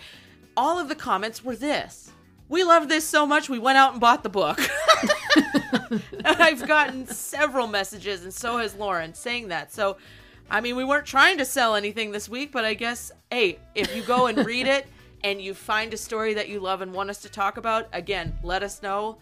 all 0.57 0.79
of 0.79 0.89
the 0.89 0.95
comments 0.95 1.45
were 1.45 1.57
this. 1.57 2.13
We 2.49 2.65
love 2.65 2.89
this 2.89 3.05
so 3.05 3.27
much, 3.27 3.49
we 3.49 3.59
went 3.59 3.79
out 3.79 3.93
and 3.93 4.01
bought 4.01 4.23
the 4.23 4.29
book. 4.29 4.59
And 5.39 6.03
I've 6.25 6.67
gotten 6.67 7.07
several 7.07 7.67
messages, 7.67 8.23
and 8.25 8.33
so 8.33 8.59
has 8.59 8.75
Lauren, 8.75 9.15
saying 9.15 9.49
that. 9.49 9.73
So, 9.73 9.97
I 10.51 10.61
mean, 10.61 10.77
we 10.77 10.85
weren't 10.85 11.07
trying 11.07 11.39
to 11.39 11.45
sell 11.45 11.75
anything 11.75 12.11
this 12.11 12.29
week, 12.29 12.53
but 12.53 12.65
I 12.65 12.75
guess, 12.75 13.13
hey, 13.31 13.59
if 13.75 13.95
you 13.95 14.03
go 14.03 14.27
and 14.27 14.45
read 14.47 14.67
it 14.67 14.87
and 15.25 15.41
you 15.41 15.55
find 15.55 15.93
a 15.93 15.97
story 15.97 16.35
that 16.35 16.49
you 16.49 16.61
love 16.61 16.81
and 16.81 16.93
want 16.93 17.11
us 17.11 17.23
to 17.23 17.29
talk 17.29 17.57
about, 17.57 17.89
again, 17.93 18.37
let 18.43 18.63
us 18.63 18.83
know. 18.83 19.19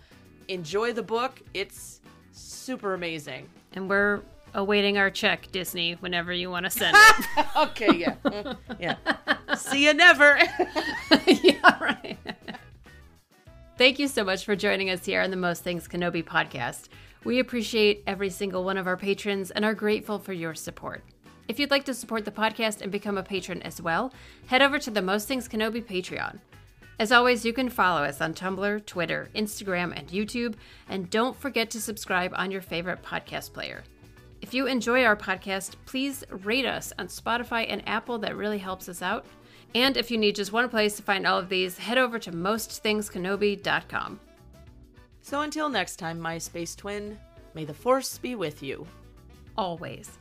Enjoy 0.48 0.92
the 0.92 1.02
book. 1.02 1.40
It's 1.54 2.00
super 2.32 2.94
amazing. 2.94 3.48
And 3.72 3.88
we're 3.88 4.20
awaiting 4.54 4.96
our 4.98 5.10
check, 5.10 5.50
Disney, 5.52 5.94
whenever 5.94 6.32
you 6.32 6.50
want 6.50 6.64
to 6.64 6.70
send 6.70 6.96
it. 7.36 7.46
Okay, 7.56 7.94
yeah. 7.96 8.14
Mm, 8.24 8.56
yeah. 8.78 8.96
See 9.56 9.84
you 9.84 9.94
never. 9.94 10.38
yeah, 11.26 11.78
right. 11.80 12.18
Thank 13.78 13.98
you 13.98 14.08
so 14.08 14.24
much 14.24 14.46
for 14.46 14.56
joining 14.56 14.88
us 14.88 15.04
here 15.04 15.20
on 15.20 15.30
the 15.30 15.36
Most 15.36 15.62
Things 15.62 15.86
Kenobi 15.86 16.24
podcast. 16.24 16.88
We 17.24 17.40
appreciate 17.40 18.02
every 18.06 18.30
single 18.30 18.64
one 18.64 18.78
of 18.78 18.86
our 18.86 18.96
patrons 18.96 19.50
and 19.50 19.66
are 19.66 19.74
grateful 19.74 20.18
for 20.18 20.32
your 20.32 20.54
support. 20.54 21.04
If 21.46 21.58
you'd 21.58 21.70
like 21.70 21.84
to 21.84 21.92
support 21.92 22.24
the 22.24 22.30
podcast 22.30 22.80
and 22.80 22.90
become 22.90 23.18
a 23.18 23.22
patron 23.22 23.60
as 23.60 23.82
well, 23.82 24.14
head 24.46 24.62
over 24.62 24.78
to 24.78 24.90
the 24.90 25.02
Most 25.02 25.28
Things 25.28 25.46
Kenobi 25.46 25.84
Patreon. 25.84 26.38
As 26.98 27.12
always, 27.12 27.44
you 27.44 27.52
can 27.52 27.68
follow 27.68 28.02
us 28.02 28.22
on 28.22 28.32
Tumblr, 28.32 28.86
Twitter, 28.86 29.28
Instagram, 29.34 29.92
and 29.94 30.08
YouTube, 30.08 30.54
and 30.88 31.10
don't 31.10 31.38
forget 31.38 31.68
to 31.68 31.80
subscribe 31.80 32.32
on 32.34 32.50
your 32.50 32.62
favorite 32.62 33.02
podcast 33.02 33.52
player. 33.52 33.84
If 34.40 34.54
you 34.54 34.66
enjoy 34.66 35.04
our 35.04 35.16
podcast, 35.16 35.74
please 35.84 36.24
rate 36.30 36.64
us 36.64 36.94
on 36.98 37.08
Spotify 37.08 37.66
and 37.68 37.86
Apple. 37.86 38.18
That 38.20 38.36
really 38.36 38.58
helps 38.58 38.88
us 38.88 39.02
out. 39.02 39.26
And 39.76 39.98
if 39.98 40.10
you 40.10 40.16
need 40.16 40.36
just 40.36 40.54
one 40.54 40.70
place 40.70 40.96
to 40.96 41.02
find 41.02 41.26
all 41.26 41.38
of 41.38 41.50
these, 41.50 41.76
head 41.76 41.98
over 41.98 42.18
to 42.20 42.32
mostthingskenobi.com. 42.32 44.20
so 45.20 45.40
until 45.42 45.68
next 45.68 45.96
time, 45.96 46.18
my 46.18 46.38
space 46.38 46.74
twin, 46.74 47.18
may 47.52 47.66
the 47.66 47.74
force 47.74 48.16
be 48.16 48.34
with 48.34 48.62
you. 48.62 48.86
Always. 49.54 50.18